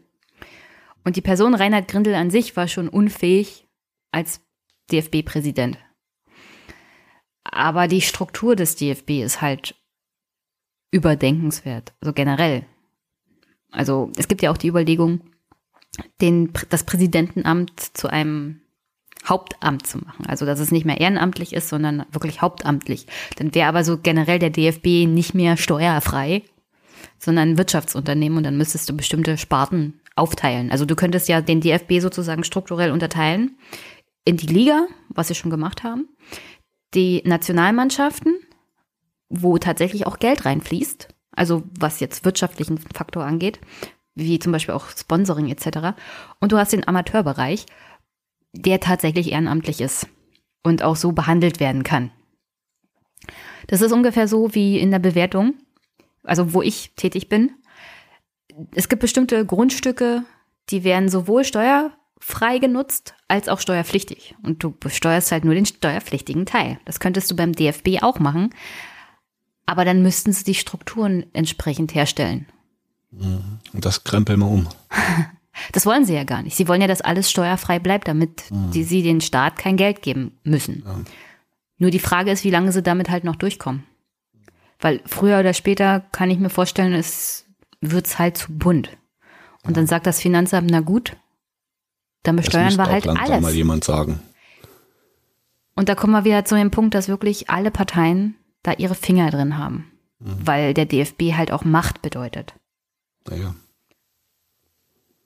[1.03, 3.67] Und die Person Reinhard Grindel an sich war schon unfähig
[4.11, 4.41] als
[4.91, 5.77] DFB-Präsident.
[7.43, 9.75] Aber die Struktur des DFB ist halt
[10.91, 12.65] überdenkenswert, so also generell.
[13.71, 15.21] Also es gibt ja auch die Überlegung,
[16.21, 18.61] den, das Präsidentenamt zu einem
[19.27, 20.25] Hauptamt zu machen.
[20.25, 23.07] Also dass es nicht mehr ehrenamtlich ist, sondern wirklich hauptamtlich.
[23.37, 26.43] Dann wäre aber so generell der DFB nicht mehr steuerfrei,
[27.19, 30.71] sondern ein Wirtschaftsunternehmen und dann müsstest du bestimmte Sparten aufteilen.
[30.71, 33.57] Also du könntest ja den DFB sozusagen strukturell unterteilen
[34.25, 36.09] in die Liga, was sie schon gemacht haben,
[36.93, 38.39] die Nationalmannschaften,
[39.29, 43.59] wo tatsächlich auch Geld reinfließt, also was jetzt wirtschaftlichen Faktor angeht,
[44.15, 45.97] wie zum Beispiel auch Sponsoring etc.
[46.39, 47.65] Und du hast den Amateurbereich,
[48.53, 50.07] der tatsächlich ehrenamtlich ist
[50.63, 52.11] und auch so behandelt werden kann.
[53.67, 55.53] Das ist ungefähr so wie in der Bewertung
[56.27, 57.51] also wo ich tätig bin.
[58.75, 60.23] Es gibt bestimmte Grundstücke,
[60.69, 64.35] die werden sowohl steuerfrei genutzt als auch steuerpflichtig.
[64.43, 66.79] Und du besteuerst halt nur den steuerpflichtigen Teil.
[66.85, 68.53] Das könntest du beim DFB auch machen.
[69.67, 72.47] Aber dann müssten sie die Strukturen entsprechend herstellen.
[73.11, 73.59] Mhm.
[73.73, 74.67] Und das krempeln wir um.
[75.71, 76.55] Das wollen sie ja gar nicht.
[76.55, 78.69] Sie wollen ja, dass alles steuerfrei bleibt, damit mhm.
[78.69, 80.83] die, sie den Staat kein Geld geben müssen.
[80.85, 80.99] Ja.
[81.79, 83.83] Nur die Frage ist, wie lange sie damit halt noch durchkommen.
[84.79, 87.45] Weil früher oder später kann ich mir vorstellen, es
[87.81, 88.95] wird halt zu bunt.
[89.63, 91.17] Und dann sagt das Finanzamt, na gut,
[92.23, 93.41] dann besteuern wir halt alles.
[93.41, 94.19] mal jemand sagen.
[95.75, 98.35] Und da kommen wir wieder zu dem Punkt, dass wirklich alle Parteien
[98.67, 99.91] da ihre Finger drin haben.
[100.19, 100.47] Mhm.
[100.47, 102.53] Weil der DFB halt auch Macht bedeutet.
[103.29, 103.55] Naja.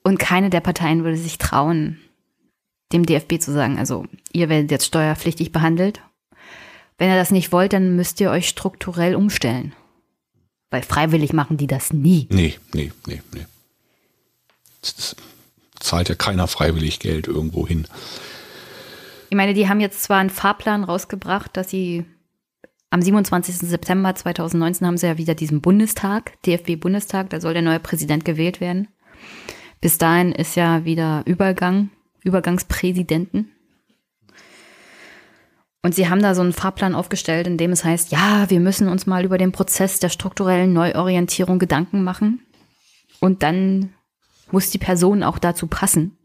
[0.03, 1.99] Und keine der Parteien würde sich trauen,
[2.91, 6.01] dem DFB zu sagen, also ihr werdet jetzt steuerpflichtig behandelt
[7.01, 9.73] wenn ihr das nicht wollt, dann müsst ihr euch strukturell umstellen.
[10.69, 12.27] Weil freiwillig machen die das nie.
[12.29, 13.47] Nee, nee, nee, nee.
[14.81, 15.15] Das
[15.79, 17.87] zahlt ja keiner freiwillig Geld irgendwo hin.
[19.31, 22.05] Ich meine, die haben jetzt zwar einen Fahrplan rausgebracht, dass sie
[22.91, 23.55] am 27.
[23.57, 28.59] September 2019 haben sie ja wieder diesen Bundestag, DFB-Bundestag, da soll der neue Präsident gewählt
[28.59, 28.89] werden.
[29.79, 31.89] Bis dahin ist ja wieder Übergang,
[32.21, 33.49] Übergangspräsidenten.
[35.81, 38.87] Und sie haben da so einen Fahrplan aufgestellt, in dem es heißt, ja, wir müssen
[38.87, 42.45] uns mal über den Prozess der strukturellen Neuorientierung Gedanken machen.
[43.19, 43.93] Und dann
[44.51, 46.17] muss die Person auch dazu passen.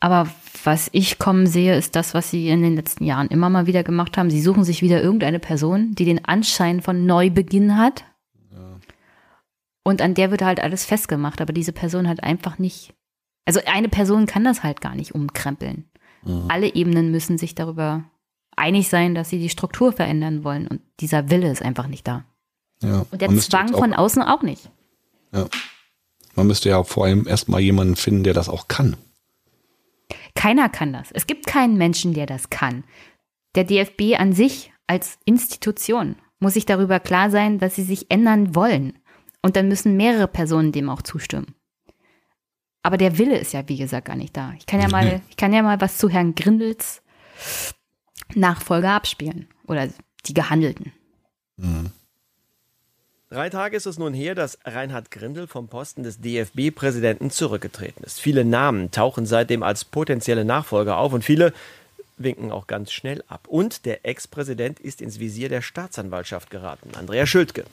[0.00, 0.28] Aber
[0.64, 3.82] was ich kommen sehe, ist das, was sie in den letzten Jahren immer mal wieder
[3.82, 4.30] gemacht haben.
[4.30, 8.04] Sie suchen sich wieder irgendeine Person, die den Anschein von Neubeginn hat.
[8.52, 8.78] Ja.
[9.84, 11.40] Und an der wird halt alles festgemacht.
[11.40, 12.94] Aber diese Person hat einfach nicht.
[13.44, 15.84] Also eine Person kann das halt gar nicht umkrempeln.
[16.24, 16.44] Mhm.
[16.48, 18.04] Alle Ebenen müssen sich darüber
[18.56, 20.66] einig sein, dass sie die Struktur verändern wollen.
[20.66, 22.24] Und dieser Wille ist einfach nicht da.
[22.82, 24.70] Ja, und der Zwang von außen auch nicht.
[25.32, 25.46] Ja.
[26.34, 28.96] Man müsste ja vor allem erstmal jemanden finden, der das auch kann.
[30.38, 31.10] Keiner kann das.
[31.10, 32.84] Es gibt keinen Menschen, der das kann.
[33.56, 38.54] Der DFB an sich als Institution muss sich darüber klar sein, dass sie sich ändern
[38.54, 39.00] wollen.
[39.42, 41.56] Und dann müssen mehrere Personen dem auch zustimmen.
[42.84, 44.54] Aber der Wille ist ja, wie gesagt, gar nicht da.
[44.56, 47.02] Ich kann ja mal, ich kann ja mal was zu Herrn Grindels
[48.36, 49.48] Nachfolger abspielen.
[49.66, 49.88] Oder
[50.26, 50.92] die Gehandelten.
[51.56, 51.90] Mhm.
[53.30, 58.20] Drei Tage ist es nun her, dass Reinhard Grindel vom Posten des DFB-Präsidenten zurückgetreten ist.
[58.20, 61.52] Viele Namen tauchen seitdem als potenzielle Nachfolger auf und viele
[62.16, 63.46] winken auch ganz schnell ab.
[63.46, 67.64] Und der Ex-Präsident ist ins Visier der Staatsanwaltschaft geraten, Andrea Schültke.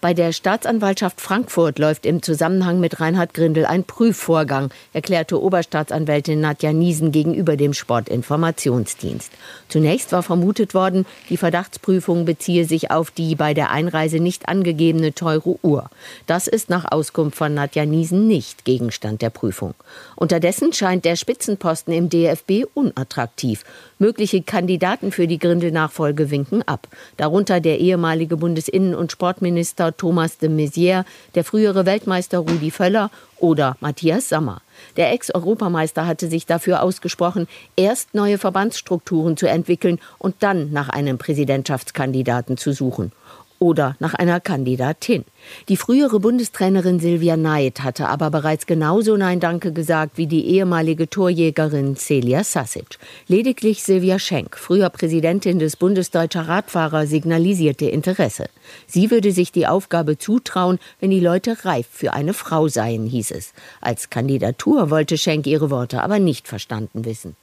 [0.00, 6.72] Bei der Staatsanwaltschaft Frankfurt läuft im Zusammenhang mit Reinhard Grindel ein Prüfvorgang, erklärte Oberstaatsanwältin Nadja
[6.72, 9.30] Niesen gegenüber dem Sportinformationsdienst.
[9.68, 15.14] Zunächst war vermutet worden, die Verdachtsprüfung beziehe sich auf die bei der Einreise nicht angegebene
[15.14, 15.90] teure Uhr.
[16.26, 19.74] Das ist nach Auskunft von Nadja Niesen nicht Gegenstand der Prüfung.
[20.16, 23.64] Unterdessen scheint der Spitzenposten im DFB unattraktiv.
[24.00, 26.88] Mögliche Kandidaten für die Grindel-Nachfolge winken ab.
[27.18, 31.04] Darunter der ehemalige Bundesinnen- und Sportminister Thomas de Maizière,
[31.34, 34.62] der frühere Weltmeister Rudi Völler oder Matthias Sammer.
[34.96, 37.46] Der Ex-Europameister hatte sich dafür ausgesprochen,
[37.76, 43.12] erst neue Verbandsstrukturen zu entwickeln und dann nach einem Präsidentschaftskandidaten zu suchen
[43.60, 45.24] oder nach einer Kandidatin.
[45.68, 51.08] Die frühere Bundestrainerin Silvia Neid hatte aber bereits genauso Nein Danke gesagt wie die ehemalige
[51.08, 52.98] Torjägerin Celia Sasic.
[53.28, 58.46] Lediglich Silvia Schenk, früher Präsidentin des Bundesdeutscher Radfahrer, signalisierte Interesse.
[58.86, 63.30] Sie würde sich die Aufgabe zutrauen, wenn die Leute reif für eine Frau seien, hieß
[63.32, 63.52] es.
[63.82, 67.36] Als Kandidatur wollte Schenk ihre Worte aber nicht verstanden wissen.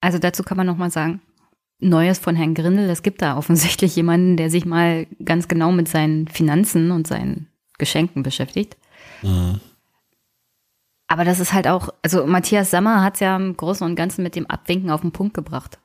[0.00, 1.20] Also dazu kann man noch mal sagen,
[1.80, 2.88] Neues von Herrn Grindel.
[2.90, 7.48] Es gibt da offensichtlich jemanden, der sich mal ganz genau mit seinen Finanzen und seinen
[7.78, 8.76] Geschenken beschäftigt.
[9.22, 9.60] Mhm.
[11.08, 14.22] Aber das ist halt auch, also Matthias Sammer hat es ja im Großen und Ganzen
[14.22, 15.80] mit dem Abwinken auf den Punkt gebracht.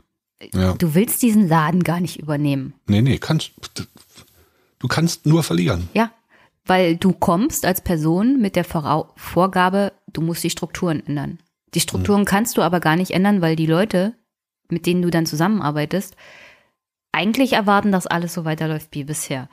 [0.54, 0.74] Ja.
[0.74, 2.76] Du willst diesen Laden gar nicht übernehmen.
[2.88, 3.52] Nee, nee, kannst,
[4.80, 5.90] du kannst nur verlieren.
[5.94, 6.12] Ja,
[6.66, 11.40] weil du kommst als Person mit der Vorgabe, du musst die Strukturen ändern.
[11.74, 12.26] Die Strukturen mhm.
[12.26, 14.14] kannst du aber gar nicht ändern, weil die Leute,
[14.70, 16.16] mit denen du dann zusammenarbeitest,
[17.12, 19.50] eigentlich erwarten, dass alles so weiterläuft wie bisher.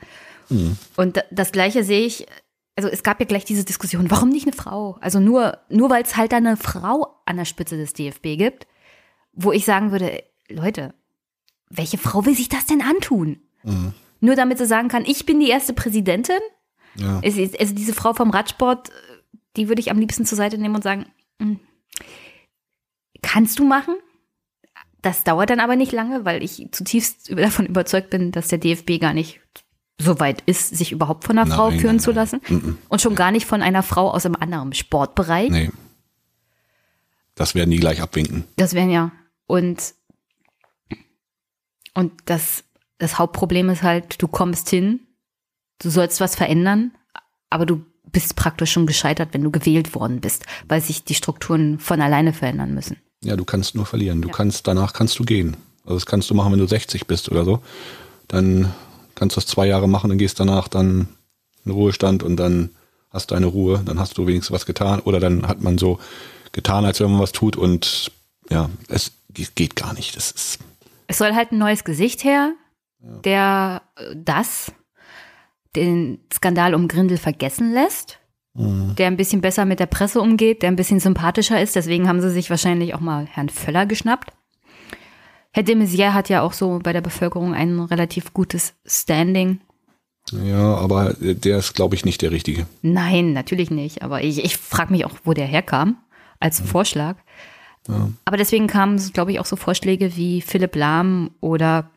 [0.49, 0.77] Mhm.
[0.97, 2.27] Und das Gleiche sehe ich,
[2.75, 4.97] also es gab ja gleich diese Diskussion, warum nicht eine Frau?
[4.99, 8.67] Also nur, nur weil es halt da eine Frau an der Spitze des DFB gibt,
[9.31, 10.93] wo ich sagen würde, Leute,
[11.69, 13.39] welche Frau will sich das denn antun?
[13.63, 13.93] Mhm.
[14.19, 16.39] Nur damit sie sagen kann, ich bin die erste Präsidentin.
[16.95, 17.19] Ja.
[17.23, 18.89] Also diese Frau vom Radsport,
[19.55, 21.05] die würde ich am liebsten zur Seite nehmen und sagen,
[21.39, 21.59] hm,
[23.21, 23.95] kannst du machen?
[25.03, 28.99] Das dauert dann aber nicht lange, weil ich zutiefst davon überzeugt bin, dass der DFB
[28.99, 29.41] gar nicht
[29.99, 32.41] so weit ist, sich überhaupt von einer nein, Frau führen nein, zu lassen.
[32.47, 32.77] Nein.
[32.89, 35.51] Und schon gar nicht von einer Frau aus einem anderen Sportbereich.
[35.51, 35.69] Nee.
[37.35, 38.45] Das werden die gleich abwinken.
[38.55, 39.11] Das werden ja.
[39.45, 39.93] Und,
[41.93, 42.63] und das,
[42.97, 45.01] das Hauptproblem ist halt, du kommst hin,
[45.79, 46.91] du sollst was verändern,
[47.49, 51.79] aber du bist praktisch schon gescheitert, wenn du gewählt worden bist, weil sich die Strukturen
[51.79, 52.97] von alleine verändern müssen.
[53.23, 54.21] Ja, du kannst nur verlieren.
[54.21, 54.33] Du ja.
[54.33, 55.57] kannst, danach kannst du gehen.
[55.83, 57.61] Also das kannst du machen, wenn du 60 bist oder so.
[58.27, 58.73] Dann
[59.15, 61.07] kannst du das zwei Jahre machen und gehst danach dann
[61.65, 62.69] in Ruhestand und dann
[63.09, 64.99] hast du eine Ruhe, dann hast du wenigstens was getan.
[65.01, 65.99] Oder dann hat man so
[66.51, 68.11] getan, als wenn man was tut und
[68.49, 69.11] ja, es
[69.55, 70.15] geht gar nicht.
[70.15, 70.59] Das ist
[71.07, 72.53] es soll halt ein neues Gesicht her,
[72.99, 74.71] der äh, das,
[75.75, 78.19] den Skandal um Grindel vergessen lässt
[78.53, 78.95] mhm.
[78.95, 81.75] der ein bisschen besser mit der Presse umgeht, der ein bisschen sympathischer ist.
[81.75, 84.31] Deswegen haben sie sich wahrscheinlich auch mal Herrn Völler geschnappt.
[85.51, 89.61] Herr de Maizière hat ja auch so bei der Bevölkerung ein relativ gutes Standing.
[90.31, 92.65] Ja, aber der ist, glaube ich, nicht der Richtige.
[92.81, 94.01] Nein, natürlich nicht.
[94.01, 95.97] Aber ich, ich frage mich auch, wo der herkam
[96.39, 96.65] als ja.
[96.65, 97.17] Vorschlag.
[97.87, 98.09] Ja.
[98.25, 101.91] Aber deswegen kamen, glaube ich, auch so Vorschläge wie Philipp Lahm oder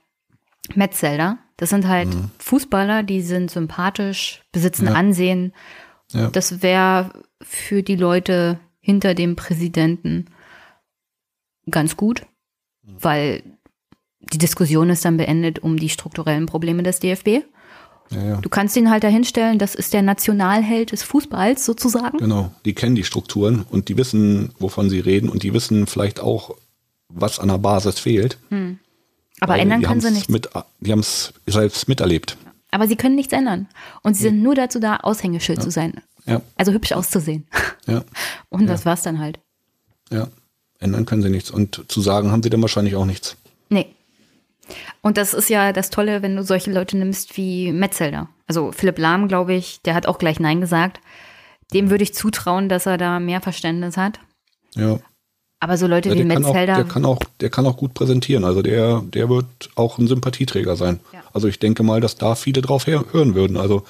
[0.74, 1.39] Metzelder.
[1.57, 2.31] Das sind halt mhm.
[2.39, 4.93] Fußballer, die sind sympathisch, besitzen ja.
[4.93, 5.53] Ansehen
[6.12, 6.28] ja.
[6.28, 7.11] Das wäre
[7.43, 10.27] für die Leute hinter dem Präsidenten
[11.70, 12.23] ganz gut,
[12.83, 13.43] weil
[14.20, 17.45] die Diskussion ist dann beendet um die strukturellen Probleme des DFB.
[18.11, 18.37] Ja, ja.
[18.37, 22.19] Du kannst ihn halt dahinstellen, das ist der Nationalheld des Fußballs sozusagen.
[22.19, 26.20] Genau, die kennen die Strukturen und die wissen, wovon sie reden und die wissen vielleicht
[26.20, 26.57] auch,
[27.09, 28.39] was an der Basis fehlt.
[28.51, 28.78] Hm.
[29.41, 30.28] Aber ändern können sie nichts.
[30.28, 30.49] Mit,
[30.81, 32.37] die haben es selbst miterlebt.
[32.77, 33.69] Aber sie können nichts ändern.
[34.03, 35.65] Und sie sind nur dazu da, Aushängeschild ja.
[35.65, 35.94] zu sein.
[36.27, 36.43] Ja.
[36.57, 37.47] Also hübsch auszusehen.
[37.86, 38.05] Ja.
[38.51, 39.40] Und das war's dann halt.
[40.12, 40.28] Ja.
[40.78, 41.51] Ändern können sie nichts.
[41.51, 43.39] Und zu sagen haben sie dann wahrscheinlich auch nichts.
[43.70, 43.86] Nee.
[45.01, 48.28] Und das ist ja das Tolle, wenn du solche Leute nimmst wie Metzelder.
[48.47, 51.01] Also Philipp Lahm, glaube ich, der hat auch gleich Nein gesagt.
[51.73, 54.20] Dem würde ich zutrauen, dass er da mehr Verständnis hat.
[54.74, 54.98] Ja.
[55.59, 56.74] Aber so Leute ja, wie Metzelder.
[56.77, 58.45] Der, kann auch, der kann auch gut präsentieren.
[58.45, 61.01] Also der, der wird auch ein Sympathieträger sein.
[61.12, 61.23] Ja.
[61.33, 63.57] Also ich denke mal, dass da viele drauf hören würden.
[63.57, 63.83] Also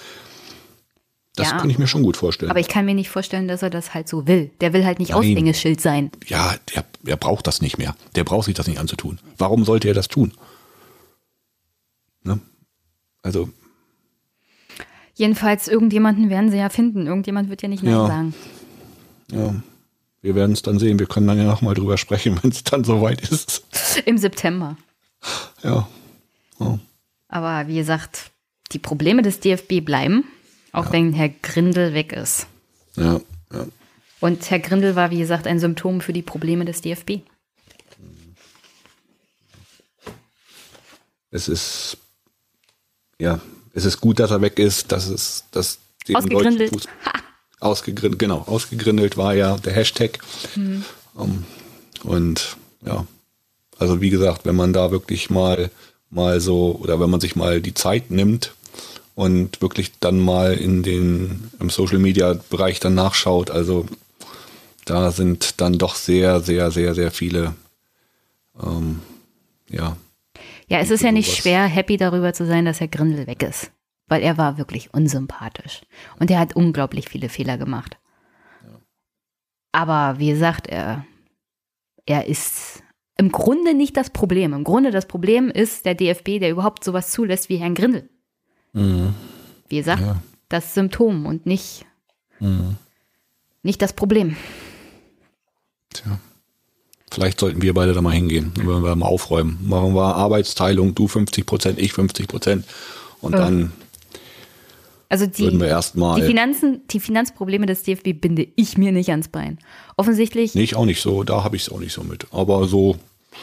[1.36, 2.50] das ja, kann ich mir schon gut vorstellen.
[2.50, 4.50] Aber ich kann mir nicht vorstellen, dass er das halt so will.
[4.62, 5.18] Der will halt nicht Nein.
[5.18, 6.10] Aushängeschild sein.
[6.26, 7.94] Ja, der, der braucht das nicht mehr.
[8.14, 9.18] Der braucht sich das nicht anzutun.
[9.36, 10.32] Warum sollte er das tun?
[12.22, 12.40] Ne?
[13.22, 13.50] Also.
[15.14, 17.06] Jedenfalls, irgendjemanden werden sie ja finden.
[17.06, 18.06] Irgendjemand wird ja nicht Nein ja.
[18.06, 18.34] sagen.
[19.30, 19.54] Ja.
[20.26, 20.98] Wir werden es dann sehen.
[20.98, 23.62] Wir können dann ja nochmal drüber sprechen, wenn es dann soweit ist.
[24.06, 24.76] Im September.
[25.62, 25.86] Ja.
[26.58, 26.80] ja.
[27.28, 28.32] Aber wie gesagt,
[28.72, 30.24] die Probleme des DFB bleiben.
[30.72, 30.92] Auch ja.
[30.94, 32.48] wenn Herr Grindel weg ist.
[32.96, 33.20] Ja,
[33.52, 33.66] ja.
[34.18, 37.20] Und Herr Grindel war, wie gesagt, ein Symptom für die Probleme des DFB.
[41.30, 41.98] Es ist,
[43.20, 43.40] ja,
[43.74, 45.78] es ist gut, dass er weg ist, dass es, dass
[46.08, 46.72] dem Ausgegrindelt.
[46.72, 46.88] Fuß,
[47.60, 50.18] ausgegrindelt, genau, ausgegrindelt war ja der Hashtag.
[50.54, 50.84] Mhm.
[51.14, 51.44] Um,
[52.02, 53.06] und ja,
[53.78, 55.70] also wie gesagt, wenn man da wirklich mal,
[56.10, 58.54] mal so, oder wenn man sich mal die Zeit nimmt
[59.14, 63.86] und wirklich dann mal in den, im Social Media Bereich dann nachschaut, also
[64.84, 67.54] da sind dann doch sehr, sehr, sehr, sehr viele,
[68.62, 69.00] ähm,
[69.68, 69.96] ja.
[70.68, 73.70] Ja, es ist ja nicht schwer, happy darüber zu sein, dass Herr Grindel weg ist.
[74.08, 75.82] Weil er war wirklich unsympathisch.
[76.18, 77.96] Und er hat unglaublich viele Fehler gemacht.
[78.62, 78.80] Ja.
[79.72, 81.04] Aber wie gesagt, er,
[82.06, 82.82] er ist
[83.16, 84.52] im Grunde nicht das Problem.
[84.52, 88.08] Im Grunde das Problem ist der DFB, der überhaupt sowas zulässt wie Herrn Grindel.
[88.72, 89.14] Mhm.
[89.68, 90.22] Wie gesagt, ja.
[90.48, 91.86] das Symptom und nicht,
[92.38, 92.76] mhm.
[93.62, 94.36] nicht das Problem.
[95.92, 96.20] Tja.
[97.10, 99.58] Vielleicht sollten wir beide da mal hingehen, wenn wir mal aufräumen.
[99.62, 102.66] Machen wir Arbeitsteilung, du 50 Prozent, ich 50 Prozent.
[103.20, 103.72] Und dann
[105.08, 106.20] also die, würden wir erstmal.
[106.20, 109.58] Die Finanzen, die Finanzprobleme des DFB binde ich mir nicht ans Bein.
[109.96, 110.54] Offensichtlich.
[110.54, 112.26] Nee, ich auch nicht so, da habe ich es auch nicht so mit.
[112.32, 112.96] Aber so.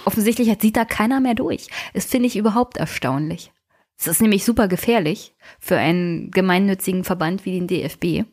[0.05, 1.67] Offensichtlich sieht da keiner mehr durch.
[1.93, 3.51] Das finde ich überhaupt erstaunlich.
[3.97, 8.27] Es ist nämlich super gefährlich für einen gemeinnützigen Verband wie den DFB.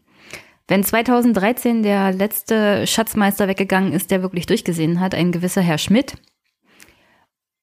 [0.66, 6.14] Wenn 2013 der letzte Schatzmeister weggegangen ist, der wirklich durchgesehen hat, ein gewisser Herr Schmidt,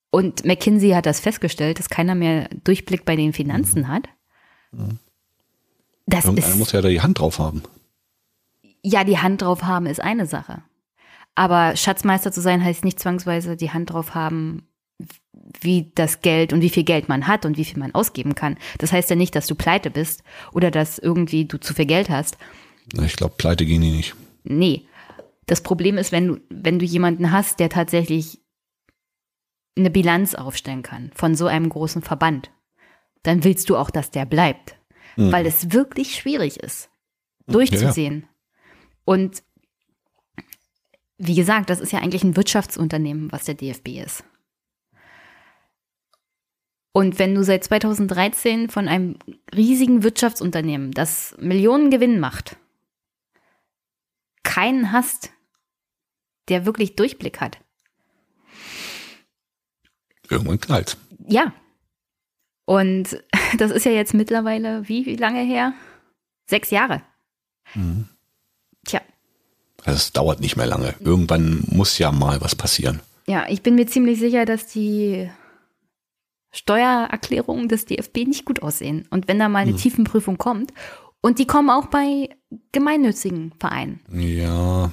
[0.09, 3.87] und McKinsey hat das festgestellt, dass keiner mehr Durchblick bei den Finanzen mhm.
[3.87, 4.09] hat.
[4.71, 4.99] Mhm.
[6.07, 7.61] Das Irgendeiner ist, muss ja da die Hand drauf haben.
[8.83, 10.63] Ja, die Hand drauf haben ist eine Sache.
[11.35, 14.67] Aber Schatzmeister zu sein heißt nicht zwangsweise die Hand drauf haben,
[15.61, 18.57] wie das Geld und wie viel Geld man hat und wie viel man ausgeben kann.
[18.79, 20.23] Das heißt ja nicht, dass du pleite bist
[20.53, 22.37] oder dass irgendwie du zu viel Geld hast.
[23.01, 24.15] Ich glaube, pleite gehen die nicht.
[24.43, 24.87] Nee.
[25.45, 28.39] Das Problem ist, wenn du, wenn du jemanden hast, der tatsächlich
[29.77, 32.49] eine Bilanz aufstellen kann von so einem großen Verband,
[33.23, 34.76] dann willst du auch, dass der bleibt.
[35.17, 35.31] Mhm.
[35.31, 36.89] Weil es wirklich schwierig ist,
[37.47, 38.13] durchzusehen.
[38.13, 38.27] Ja, ja.
[39.03, 39.43] Und
[41.17, 44.23] wie gesagt, das ist ja eigentlich ein Wirtschaftsunternehmen, was der DFB ist.
[46.93, 49.17] Und wenn du seit 2013 von einem
[49.55, 52.57] riesigen Wirtschaftsunternehmen, das Millionen Gewinn macht,
[54.43, 55.31] keinen hast,
[56.49, 57.59] der wirklich Durchblick hat.
[60.29, 60.97] Irgendwann knallt.
[61.27, 61.53] Ja.
[62.67, 63.23] Und
[63.57, 65.73] das ist ja jetzt mittlerweile, wie, wie lange her?
[66.45, 67.01] Sechs Jahre.
[67.73, 68.07] Mhm.
[68.85, 69.01] Tja.
[69.85, 70.93] Es dauert nicht mehr lange.
[70.99, 72.99] Irgendwann muss ja mal was passieren.
[73.25, 75.29] Ja, ich bin mir ziemlich sicher, dass die
[76.51, 79.07] Steuererklärungen des DFB nicht gut aussehen.
[79.09, 79.77] Und wenn da mal eine hm.
[79.77, 80.73] Tiefenprüfung kommt,
[81.21, 82.29] und die kommen auch bei
[82.71, 83.99] gemeinnützigen Vereinen.
[84.13, 84.91] Ja,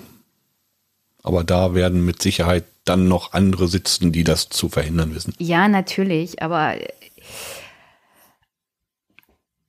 [1.22, 5.34] aber da werden mit Sicherheit dann noch andere sitzen, die das zu verhindern wissen.
[5.38, 6.76] Ja, natürlich, aber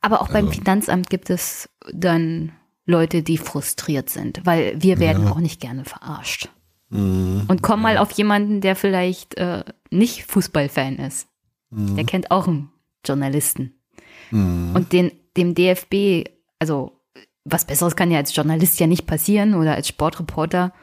[0.05, 0.59] aber auch beim also.
[0.59, 2.51] Finanzamt gibt es dann
[2.85, 5.31] Leute, die frustriert sind, weil wir werden ja.
[5.31, 6.49] auch nicht gerne verarscht.
[6.89, 7.45] Mhm.
[7.47, 11.27] Und komm mal auf jemanden, der vielleicht äh, nicht Fußballfan ist.
[11.71, 11.95] Mhm.
[11.95, 12.69] Der kennt auch einen
[13.03, 13.73] Journalisten.
[14.29, 14.75] Mhm.
[14.75, 16.29] Und den, dem DFB,
[16.59, 16.91] also
[17.43, 20.73] was Besseres kann ja als Journalist ja nicht passieren oder als Sportreporter,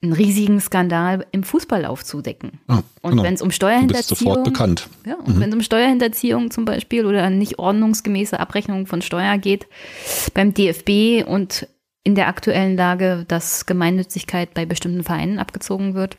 [0.00, 2.60] einen riesigen Skandal im Fußball aufzudecken.
[2.68, 3.22] Ah, und genau.
[3.24, 4.18] wenn es um Steuerhinterziehung.
[4.18, 4.88] Sofort bekannt.
[5.04, 5.40] Ja, und mhm.
[5.40, 9.66] wenn es um Steuerhinterziehung zum Beispiel oder nicht ordnungsgemäße Abrechnung von Steuer geht,
[10.34, 11.66] beim DFB und
[12.04, 16.16] in der aktuellen Lage, dass Gemeinnützigkeit bei bestimmten Vereinen abgezogen wird,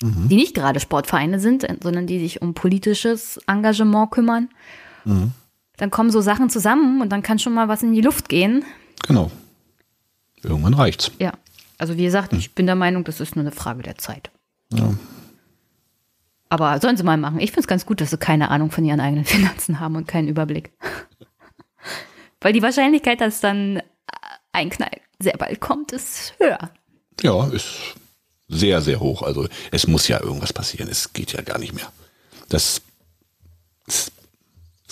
[0.00, 0.28] mhm.
[0.28, 4.50] die nicht gerade Sportvereine sind, sondern die sich um politisches Engagement kümmern.
[5.04, 5.32] Mhm.
[5.78, 8.64] Dann kommen so Sachen zusammen und dann kann schon mal was in die Luft gehen.
[9.08, 9.30] Genau.
[10.42, 11.10] Irgendwann reicht's.
[11.18, 11.32] Ja.
[11.80, 14.30] Also wie gesagt, ich bin der Meinung, das ist nur eine Frage der Zeit.
[14.70, 14.92] Ja.
[16.50, 17.40] Aber sollen sie mal machen.
[17.40, 20.06] Ich finde es ganz gut, dass sie keine Ahnung von ihren eigenen Finanzen haben und
[20.06, 20.72] keinen Überblick.
[22.42, 23.82] Weil die Wahrscheinlichkeit, dass dann
[24.52, 24.90] ein Knall
[25.20, 26.70] sehr bald kommt, ist höher.
[27.22, 27.94] Ja, ist
[28.48, 29.22] sehr, sehr hoch.
[29.22, 30.86] Also es muss ja irgendwas passieren.
[30.90, 31.90] Es geht ja gar nicht mehr.
[32.50, 32.82] Das,
[33.86, 34.12] es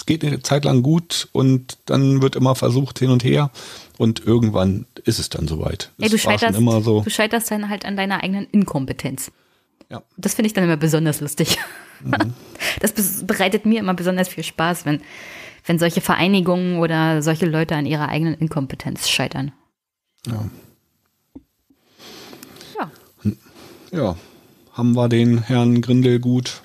[0.09, 3.51] geht eine Zeit lang gut und dann wird immer versucht hin und her
[3.99, 5.93] und irgendwann ist es dann soweit.
[5.99, 7.03] Ja, du, scheiterst, immer so.
[7.03, 9.31] du scheiterst dann halt an deiner eigenen Inkompetenz.
[9.91, 10.03] Ja.
[10.17, 11.59] Das finde ich dann immer besonders lustig.
[12.03, 12.35] Mhm.
[12.81, 12.93] Das
[13.27, 15.01] bereitet mir immer besonders viel Spaß, wenn,
[15.67, 19.51] wenn solche Vereinigungen oder solche Leute an ihrer eigenen Inkompetenz scheitern.
[20.27, 20.49] Ja.
[22.79, 22.91] Ja.
[23.91, 24.17] Ja.
[24.73, 26.63] Haben wir den Herrn Grindel gut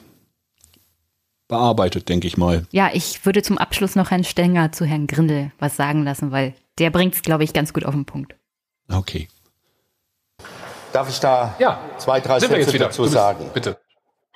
[1.54, 2.66] bearbeitet, denke ich mal.
[2.72, 6.54] Ja, ich würde zum Abschluss noch Herrn Stenger zu Herrn Grindel was sagen lassen, weil
[6.80, 8.36] der bringt es, glaube ich, ganz gut auf den Punkt.
[8.92, 9.28] Okay.
[10.92, 11.80] Darf ich da Ja.
[11.98, 13.50] zwei, drei Sind Sätze dazu bist- sagen?
[13.54, 13.78] Bitte.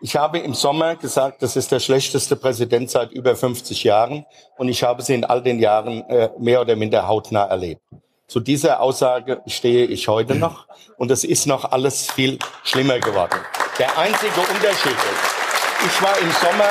[0.01, 4.25] Ich habe im Sommer gesagt, das ist der schlechteste Präsident seit über 50 Jahren
[4.57, 7.81] und ich habe sie in all den Jahren äh, mehr oder minder hautnah erlebt.
[8.27, 10.67] Zu dieser Aussage stehe ich heute noch
[10.97, 13.39] und es ist noch alles viel schlimmer geworden.
[13.79, 16.69] Der einzige Unterschied ist, ich war im Sommer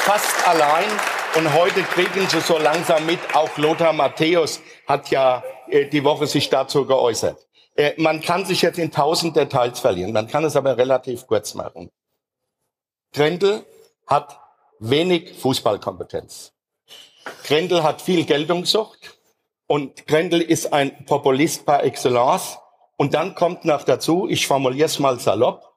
[0.00, 0.88] fast allein
[1.36, 6.26] und heute kriegen Sie so langsam mit, auch Lothar Matthäus hat ja äh, die Woche
[6.26, 7.46] sich dazu geäußert.
[7.76, 11.54] Äh, man kann sich jetzt in tausend Details verlieren, man kann es aber relativ kurz
[11.54, 11.90] machen.
[13.12, 13.64] Grendel
[14.06, 14.40] hat
[14.78, 16.52] wenig Fußballkompetenz.
[17.44, 19.18] Grendel hat viel Geltungssucht
[19.66, 22.58] und Grendel ist ein Populist par excellence.
[22.96, 25.69] Und dann kommt noch dazu, ich formuliere es mal salopp,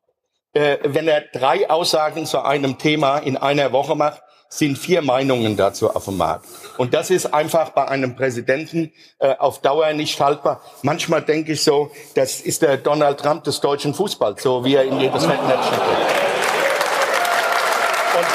[0.54, 5.58] äh, wenn er drei Aussagen zu einem Thema in einer Woche macht, sind vier Meinungen
[5.58, 6.46] dazu auf dem Markt.
[6.78, 10.62] Und das ist einfach bei einem Präsidenten äh, auf Dauer nicht haltbar.
[10.84, 14.84] Manchmal denke ich so, das ist der Donald Trump des deutschen Fußballs, so wie er
[14.84, 15.98] in jedes Fettnäpfchen tritt.
[18.14, 18.28] Und,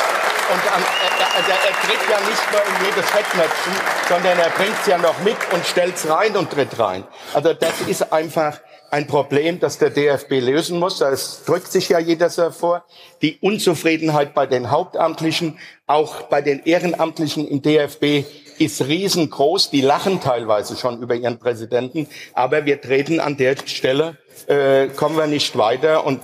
[0.54, 3.72] und an, er, also er tritt ja nicht nur in jedes Fettnäpfchen,
[4.08, 7.04] sondern er bringt's ja noch mit und stellt's rein und tritt rein.
[7.32, 8.58] Also das ist einfach
[8.90, 10.98] ein Problem, das der DFB lösen muss.
[10.98, 12.84] Das drückt sich ja jeder so vor.
[13.22, 18.24] Die Unzufriedenheit bei den Hauptamtlichen, auch bei den Ehrenamtlichen im DFB
[18.58, 19.70] ist riesengroß.
[19.70, 22.08] Die lachen teilweise schon über ihren Präsidenten.
[22.32, 24.16] Aber wir treten an der Stelle,
[24.46, 26.06] äh, kommen wir nicht weiter.
[26.06, 26.20] Und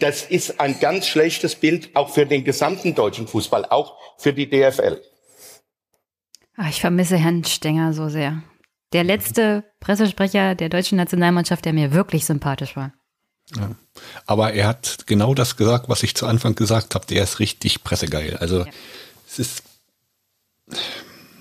[0.00, 4.48] das ist ein ganz schlechtes Bild auch für den gesamten deutschen Fußball, auch für die
[4.48, 5.00] DFL.
[6.56, 8.42] Ach, ich vermisse Herrn Stenger so sehr.
[8.92, 12.92] Der letzte Pressesprecher der deutschen Nationalmannschaft, der mir wirklich sympathisch war.
[14.26, 17.06] Aber er hat genau das gesagt, was ich zu Anfang gesagt habe.
[17.06, 18.36] Der ist richtig pressegeil.
[18.38, 18.64] Also
[19.26, 19.62] es ist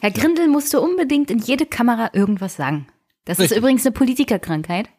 [0.02, 2.88] Herr Grindel musste unbedingt in jede Kamera irgendwas sagen.
[3.26, 3.58] Das ist Richtig.
[3.60, 4.90] übrigens eine Politikerkrankheit.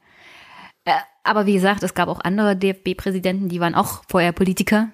[0.85, 0.93] Äh,
[1.25, 4.91] aber wie gesagt, es gab auch andere DFB-Präsidenten, die waren auch vorher Politiker.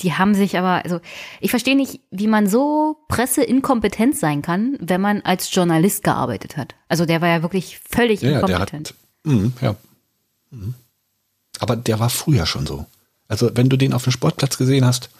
[0.00, 1.00] Die haben sich aber, also
[1.40, 6.74] ich verstehe nicht, wie man so presseinkompetent sein kann, wenn man als Journalist gearbeitet hat.
[6.88, 8.88] Also der war ja wirklich völlig ja, ja, der inkompetent.
[8.88, 9.76] hat mhm, ja.
[10.50, 10.74] Mhm.
[11.58, 12.86] Aber der war früher schon so.
[13.28, 15.10] Also wenn du den auf dem Sportplatz gesehen hast,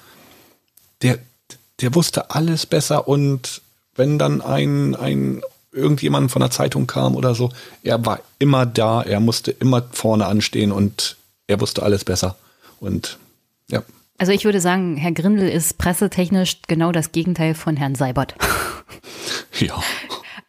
[1.03, 1.19] der
[1.81, 3.63] der wusste alles besser und
[3.95, 5.43] wenn dann ein ein
[5.73, 7.53] irgendjemand von der Zeitung kam oder so,
[7.83, 11.17] er war immer da, er musste immer vorne anstehen und
[11.47, 12.37] er wusste alles besser
[12.81, 13.19] und
[13.69, 13.83] ja.
[14.21, 18.35] Also ich würde sagen, Herr Grindel ist pressetechnisch genau das Gegenteil von Herrn Seibert.
[19.59, 19.83] Ja.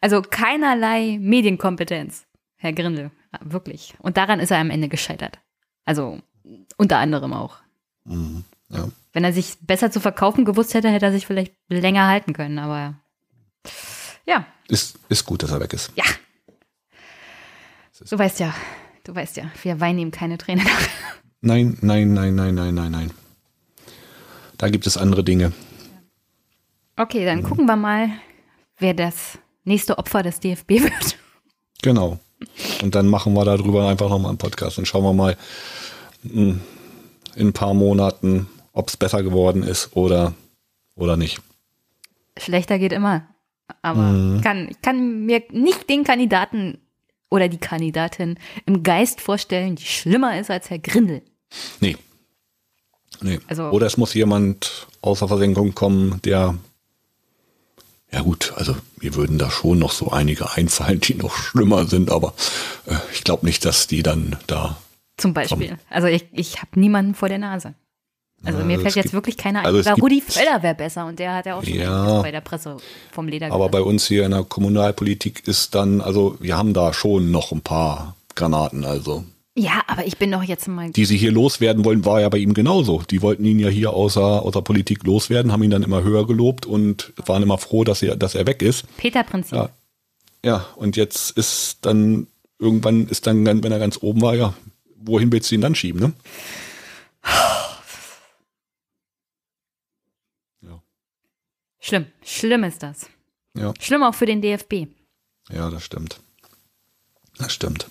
[0.00, 2.24] Also keinerlei Medienkompetenz,
[2.56, 3.94] Herr Grindel, wirklich.
[3.98, 5.38] Und daran ist er am Ende gescheitert.
[5.84, 6.20] Also
[6.78, 7.56] unter anderem auch.
[8.04, 8.88] Mhm, ja.
[9.12, 12.58] Wenn er sich besser zu verkaufen gewusst hätte, hätte er sich vielleicht länger halten können,
[12.58, 12.94] aber
[14.26, 15.92] ja, Ist, ist gut, dass er weg ist.
[15.94, 16.04] ja.
[18.08, 18.54] Du weißt ja,
[19.04, 20.66] du weißt ja, wir weinen ihm keine Tränen.
[21.42, 23.10] Nein, nein, nein, nein, nein, nein, nein.
[24.62, 25.50] Da gibt es andere Dinge.
[26.96, 28.10] Okay, dann gucken wir mal,
[28.78, 31.18] wer das nächste Opfer des DFB wird.
[31.82, 32.20] Genau.
[32.80, 35.36] Und dann machen wir darüber einfach nochmal einen Podcast und schauen wir mal
[36.22, 36.60] mh,
[37.34, 40.32] in ein paar Monaten, ob es besser geworden ist oder,
[40.94, 41.40] oder nicht.
[42.38, 43.26] Schlechter geht immer.
[43.82, 46.78] Aber kann, ich kann mir nicht den Kandidaten
[47.30, 51.22] oder die Kandidatin im Geist vorstellen, die schlimmer ist als Herr Grindel.
[51.80, 51.96] Nee.
[53.22, 53.40] Nee.
[53.48, 56.54] Also- oder es muss jemand außer Versenkung kommen, der
[58.12, 62.10] ja gut, also mir würden da schon noch so einige einfallen, die noch schlimmer sind,
[62.10, 62.34] aber
[62.86, 64.76] äh, ich glaube nicht, dass die dann da.
[65.16, 65.78] Zum Beispiel.
[65.88, 67.74] Also ich, ich habe niemanden vor der Nase.
[68.44, 69.66] Also mir fällt jetzt gibt- wirklich keiner ein.
[69.66, 72.20] also Rudi Völler wäre besser und der hat ja auch schon Ja.
[72.22, 72.76] bei der Presse
[73.12, 73.88] vom Leder Aber bei gelassen.
[73.88, 78.16] uns hier in der Kommunalpolitik ist dann, also wir haben da schon noch ein paar
[78.34, 79.24] Granaten, also.
[79.54, 80.90] Ja, aber ich bin doch jetzt mal.
[80.90, 83.02] Die sie hier loswerden wollen, war ja bei ihm genauso.
[83.02, 86.64] Die wollten ihn ja hier außer, außer Politik loswerden, haben ihn dann immer höher gelobt
[86.64, 88.84] und waren immer froh, dass er, dass er weg ist.
[88.96, 89.52] Peter-Prinzip.
[89.52, 89.70] Ja.
[90.44, 92.26] Ja, und jetzt ist dann,
[92.58, 94.54] irgendwann ist dann, wenn er ganz oben war, ja,
[94.96, 96.12] wohin willst du ihn dann schieben, ne?
[101.84, 102.06] Schlimm.
[102.24, 103.08] Schlimm ist das.
[103.56, 104.86] Ja, Schlimm auch für den DFB.
[105.50, 106.20] ja, das stimmt.
[107.38, 107.88] Das stimmt.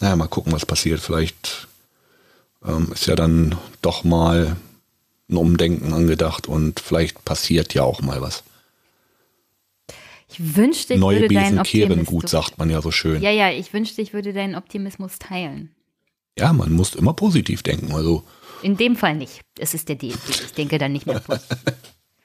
[0.00, 1.00] Naja, mal gucken, was passiert.
[1.00, 1.68] Vielleicht
[2.66, 4.56] ähm, ist ja dann doch mal
[5.28, 8.42] ein Umdenken angedacht und vielleicht passiert ja auch mal was.
[10.28, 12.22] Ich wünschte, ich Neue würde deinen Besen kehren Optimismus.
[12.22, 13.20] gut, sagt man ja so schön.
[13.22, 15.74] Ja, ja, ich wünschte, ich würde deinen Optimismus teilen.
[16.38, 17.92] Ja, man muss immer positiv denken.
[17.92, 18.22] Also,
[18.62, 19.40] In dem Fall nicht.
[19.58, 20.28] Es ist der DFB.
[20.30, 21.58] Ich denke dann nicht mehr positiv.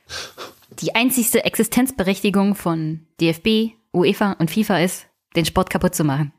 [0.80, 6.31] die einzigste Existenzberechtigung von DFB, UEFA und FIFA ist, den Sport kaputt zu machen.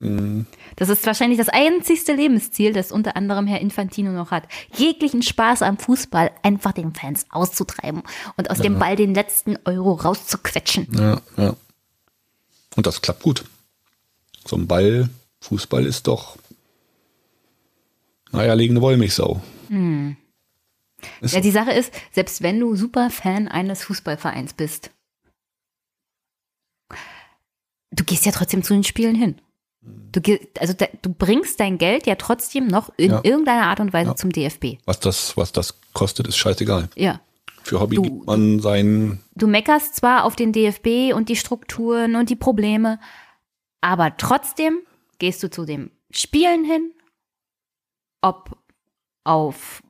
[0.00, 0.46] Mhm.
[0.76, 4.48] Das ist wahrscheinlich das einzigste Lebensziel, das unter anderem Herr Infantino noch hat.
[4.74, 8.02] Jeglichen Spaß am Fußball einfach den Fans auszutreiben
[8.36, 8.64] und aus ja.
[8.64, 10.88] dem Ball den letzten Euro rauszuquetschen.
[10.98, 11.54] Ja, ja.
[12.76, 13.44] Und das klappt gut.
[14.46, 15.10] So ein Ball,
[15.40, 16.38] Fußball ist doch,
[18.32, 19.42] naja, legende Wollmilchsau.
[19.68, 20.16] Hm.
[21.20, 24.90] Ja, die Sache ist, selbst wenn du super Fan eines Fußballvereins bist,
[27.90, 29.40] du gehst ja trotzdem zu den Spielen hin.
[29.82, 30.20] Du,
[30.58, 33.20] also du bringst dein Geld ja trotzdem noch in ja.
[33.22, 34.16] irgendeiner Art und Weise ja.
[34.16, 34.76] zum DFB.
[34.84, 36.90] Was das, was das kostet, ist scheißegal.
[36.96, 37.20] Ja.
[37.62, 39.20] Für Hobby du, gibt man sein.
[39.34, 42.98] Du meckerst zwar auf den DFB und die Strukturen und die Probleme,
[43.80, 44.80] aber trotzdem
[45.18, 46.92] gehst du zu den Spielen hin,
[48.20, 48.58] ob
[49.24, 49.82] auf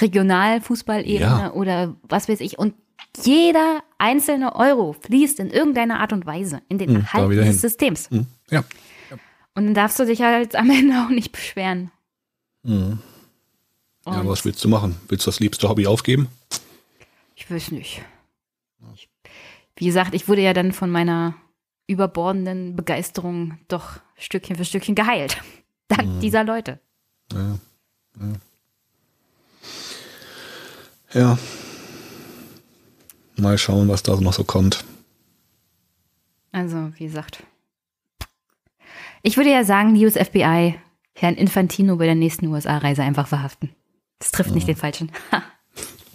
[0.00, 1.52] Regionalfußballebene ja.
[1.52, 2.58] oder was weiß ich.
[2.58, 2.74] Und
[3.22, 8.10] jeder einzelne Euro fließt in irgendeiner Art und Weise in den hm, Erhalt des Systems.
[8.10, 8.64] Hm, ja.
[9.54, 11.90] Und dann darfst du dich halt am Ende auch nicht beschweren.
[12.62, 12.98] Mhm.
[14.06, 14.96] Ja, was willst du machen?
[15.08, 16.28] Willst du das liebste Hobby aufgeben?
[17.34, 18.02] Ich weiß nicht.
[18.94, 19.08] Ich,
[19.76, 21.34] wie gesagt, ich wurde ja dann von meiner
[21.86, 25.42] überbordenden Begeisterung doch Stückchen für Stückchen geheilt.
[25.88, 26.20] Dank mhm.
[26.20, 26.80] dieser Leute.
[27.32, 27.58] Ja.
[28.20, 28.32] ja.
[31.14, 31.38] Ja.
[33.36, 34.84] Mal schauen, was da noch so kommt.
[36.52, 37.42] Also, wie gesagt,
[39.24, 40.78] ich würde ja sagen, die US-FBI
[41.14, 43.70] Herrn Infantino bei der nächsten USA-Reise einfach verhaften.
[44.18, 44.54] Das trifft ja.
[44.54, 45.10] nicht den Falschen.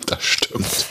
[0.06, 0.86] das stimmt.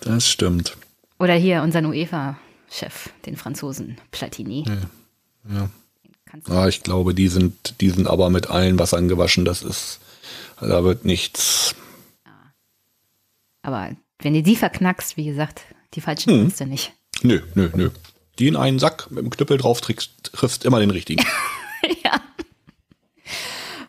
[0.00, 0.76] Das stimmt.
[1.18, 4.64] Oder hier unseren UEFA-Chef, den Franzosen Platini.
[4.66, 5.54] Ja.
[5.54, 5.70] ja.
[6.48, 9.44] Ah, ich glaube, die sind, die sind aber mit allen Wassern gewaschen.
[9.44, 10.00] Das ist,
[10.60, 11.74] da wird nichts.
[12.26, 12.52] Ja.
[13.62, 15.62] Aber wenn du die verknackst, wie gesagt,
[15.94, 16.52] die falschen hm.
[16.56, 16.92] du nicht.
[17.22, 17.90] Nö, nö, nö
[18.38, 21.24] die in einen Sack mit dem Knüppel drauf triffst, triffst immer den richtigen.
[22.04, 22.20] ja.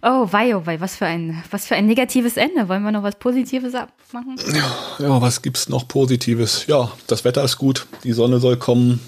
[0.02, 2.70] Oh, wei, oh, wei, was für ein, was für ein negatives Ende.
[2.70, 4.36] Wollen wir noch was Positives abmachen?
[4.54, 6.68] Ja, ja, was gibt's noch Positives?
[6.68, 9.00] Ja, das Wetter ist gut, die Sonne soll kommen.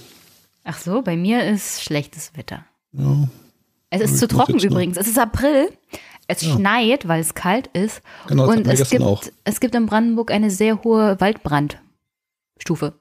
[0.63, 2.65] Ach so, bei mir ist schlechtes Wetter.
[2.91, 3.27] Ja.
[3.91, 4.97] Es ist zu trocken übrigens.
[4.97, 5.69] Es ist April.
[6.27, 6.53] Es ja.
[6.53, 8.01] schneit, weil es kalt ist.
[8.27, 9.23] Genau, das und es gibt, auch.
[9.45, 12.93] es gibt in Brandenburg eine sehr hohe Waldbrandstufe.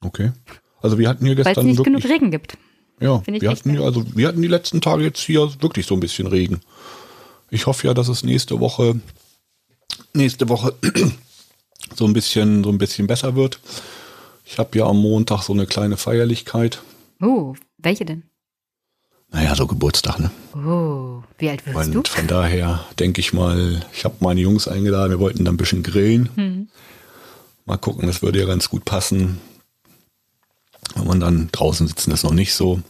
[0.00, 0.32] Okay.
[0.82, 2.58] Also wir hatten hier gestern Weil es nicht wirklich, genug Regen gibt.
[3.00, 6.26] Ja, wir hatten, also wir hatten die letzten Tage jetzt hier wirklich so ein bisschen
[6.26, 6.60] Regen.
[7.50, 9.00] Ich hoffe ja, dass es nächste Woche,
[10.12, 10.74] nächste Woche
[11.96, 13.60] so ein bisschen, so ein bisschen besser wird.
[14.44, 16.82] Ich habe ja am Montag so eine kleine Feierlichkeit.
[17.20, 18.24] Oh, welche denn?
[19.30, 20.30] Naja, so Geburtstag, ne?
[20.54, 22.02] Oh, wie alt wirst Und du?
[22.04, 25.82] von daher denke ich mal, ich habe meine Jungs eingeladen, wir wollten dann ein bisschen
[25.82, 26.28] grillen.
[26.34, 26.68] Hm.
[27.64, 29.40] Mal gucken, das würde ja ganz gut passen.
[30.94, 32.80] Wenn man dann draußen sitzen, ist noch nicht so.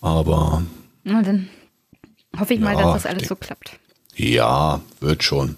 [0.00, 0.62] Aber.
[1.04, 1.48] Na, dann
[2.38, 3.78] hoffe ich mal, dass das alles so klappt.
[4.14, 5.56] Ja, wird schon.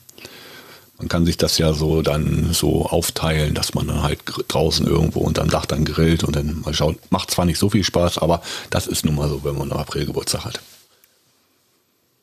[0.98, 5.20] Man kann sich das ja so dann so aufteilen, dass man dann halt draußen irgendwo
[5.20, 6.98] unterm Dach dann grillt und dann mal schaut.
[7.10, 9.76] Macht zwar nicht so viel Spaß, aber das ist nun mal so, wenn man im
[9.78, 10.60] April Geburtstag hat.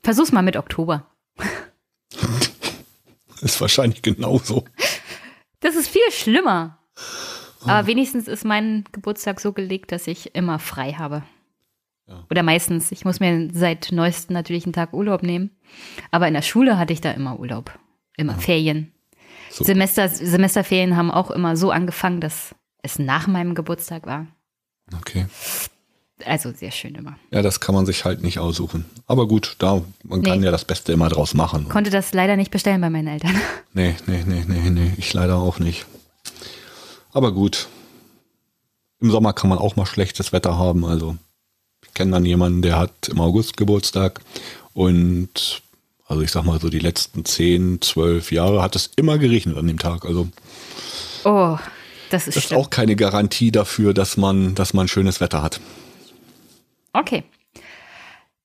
[0.04, 1.08] Versuch's mal mit Oktober.
[3.42, 4.64] ist wahrscheinlich genauso.
[5.60, 6.78] Das ist viel schlimmer.
[7.62, 11.24] Aber wenigstens ist mein Geburtstag so gelegt, dass ich immer frei habe.
[12.08, 12.24] Ja.
[12.30, 12.92] Oder meistens.
[12.92, 15.52] Ich muss mir seit neuestem natürlich einen Tag Urlaub nehmen.
[16.12, 17.78] Aber in der Schule hatte ich da immer Urlaub.
[18.16, 18.40] Immer ja.
[18.40, 18.92] Ferien.
[19.52, 19.64] So.
[19.64, 24.28] Semester, Semesterferien haben auch immer so angefangen, dass es nach meinem Geburtstag war.
[24.96, 25.26] Okay.
[26.26, 27.18] Also sehr schön immer.
[27.32, 28.86] Ja, das kann man sich halt nicht aussuchen.
[29.06, 30.30] Aber gut, da man nee.
[30.30, 31.70] kann ja das Beste immer draus machen.
[31.70, 33.36] Konnte das leider nicht bestellen bei meinen Eltern.
[33.74, 34.94] Nee, nee, nee, nee, nee.
[34.98, 35.86] Ich leider auch nicht.
[37.12, 37.68] Aber gut.
[39.00, 40.86] Im Sommer kann man auch mal schlechtes Wetter haben.
[40.86, 41.18] Also
[41.84, 44.22] ich kenne dann jemanden, der hat im August Geburtstag
[44.74, 45.62] und
[46.08, 49.68] also ich sag mal so die letzten 10, 12 Jahre hat es immer geregnet an
[49.68, 50.06] dem Tag.
[50.06, 50.30] Also
[51.26, 51.58] oh,
[52.10, 55.60] das ist, das ist auch keine Garantie dafür, dass man, dass man schönes Wetter hat.
[56.94, 57.24] Okay.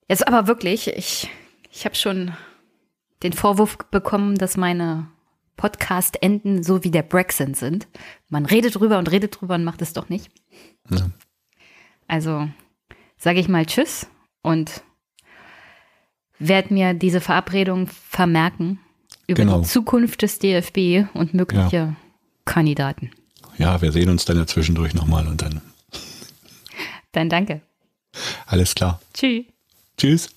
[0.09, 1.30] Jetzt aber wirklich, ich,
[1.70, 2.32] ich habe schon
[3.22, 5.06] den Vorwurf bekommen, dass meine
[5.62, 7.86] Podcast enden so wie der Brexit sind.
[8.28, 10.28] Man redet drüber und redet drüber und macht es doch nicht.
[10.90, 11.09] Ja.
[12.09, 12.48] Also
[13.16, 14.09] sage ich mal Tschüss
[14.43, 14.82] und
[16.40, 18.80] werde mir diese Verabredung vermerken
[19.28, 19.60] über genau.
[19.60, 21.97] die Zukunft des DFB und mögliche ja.
[22.44, 23.12] Kandidaten.
[23.56, 25.60] Ja, wir sehen uns dann ja zwischendurch nochmal und dann.
[27.12, 27.60] Dann danke.
[28.47, 29.01] Alles klar.
[29.14, 29.44] Tschüss.
[29.97, 30.28] Tschüss.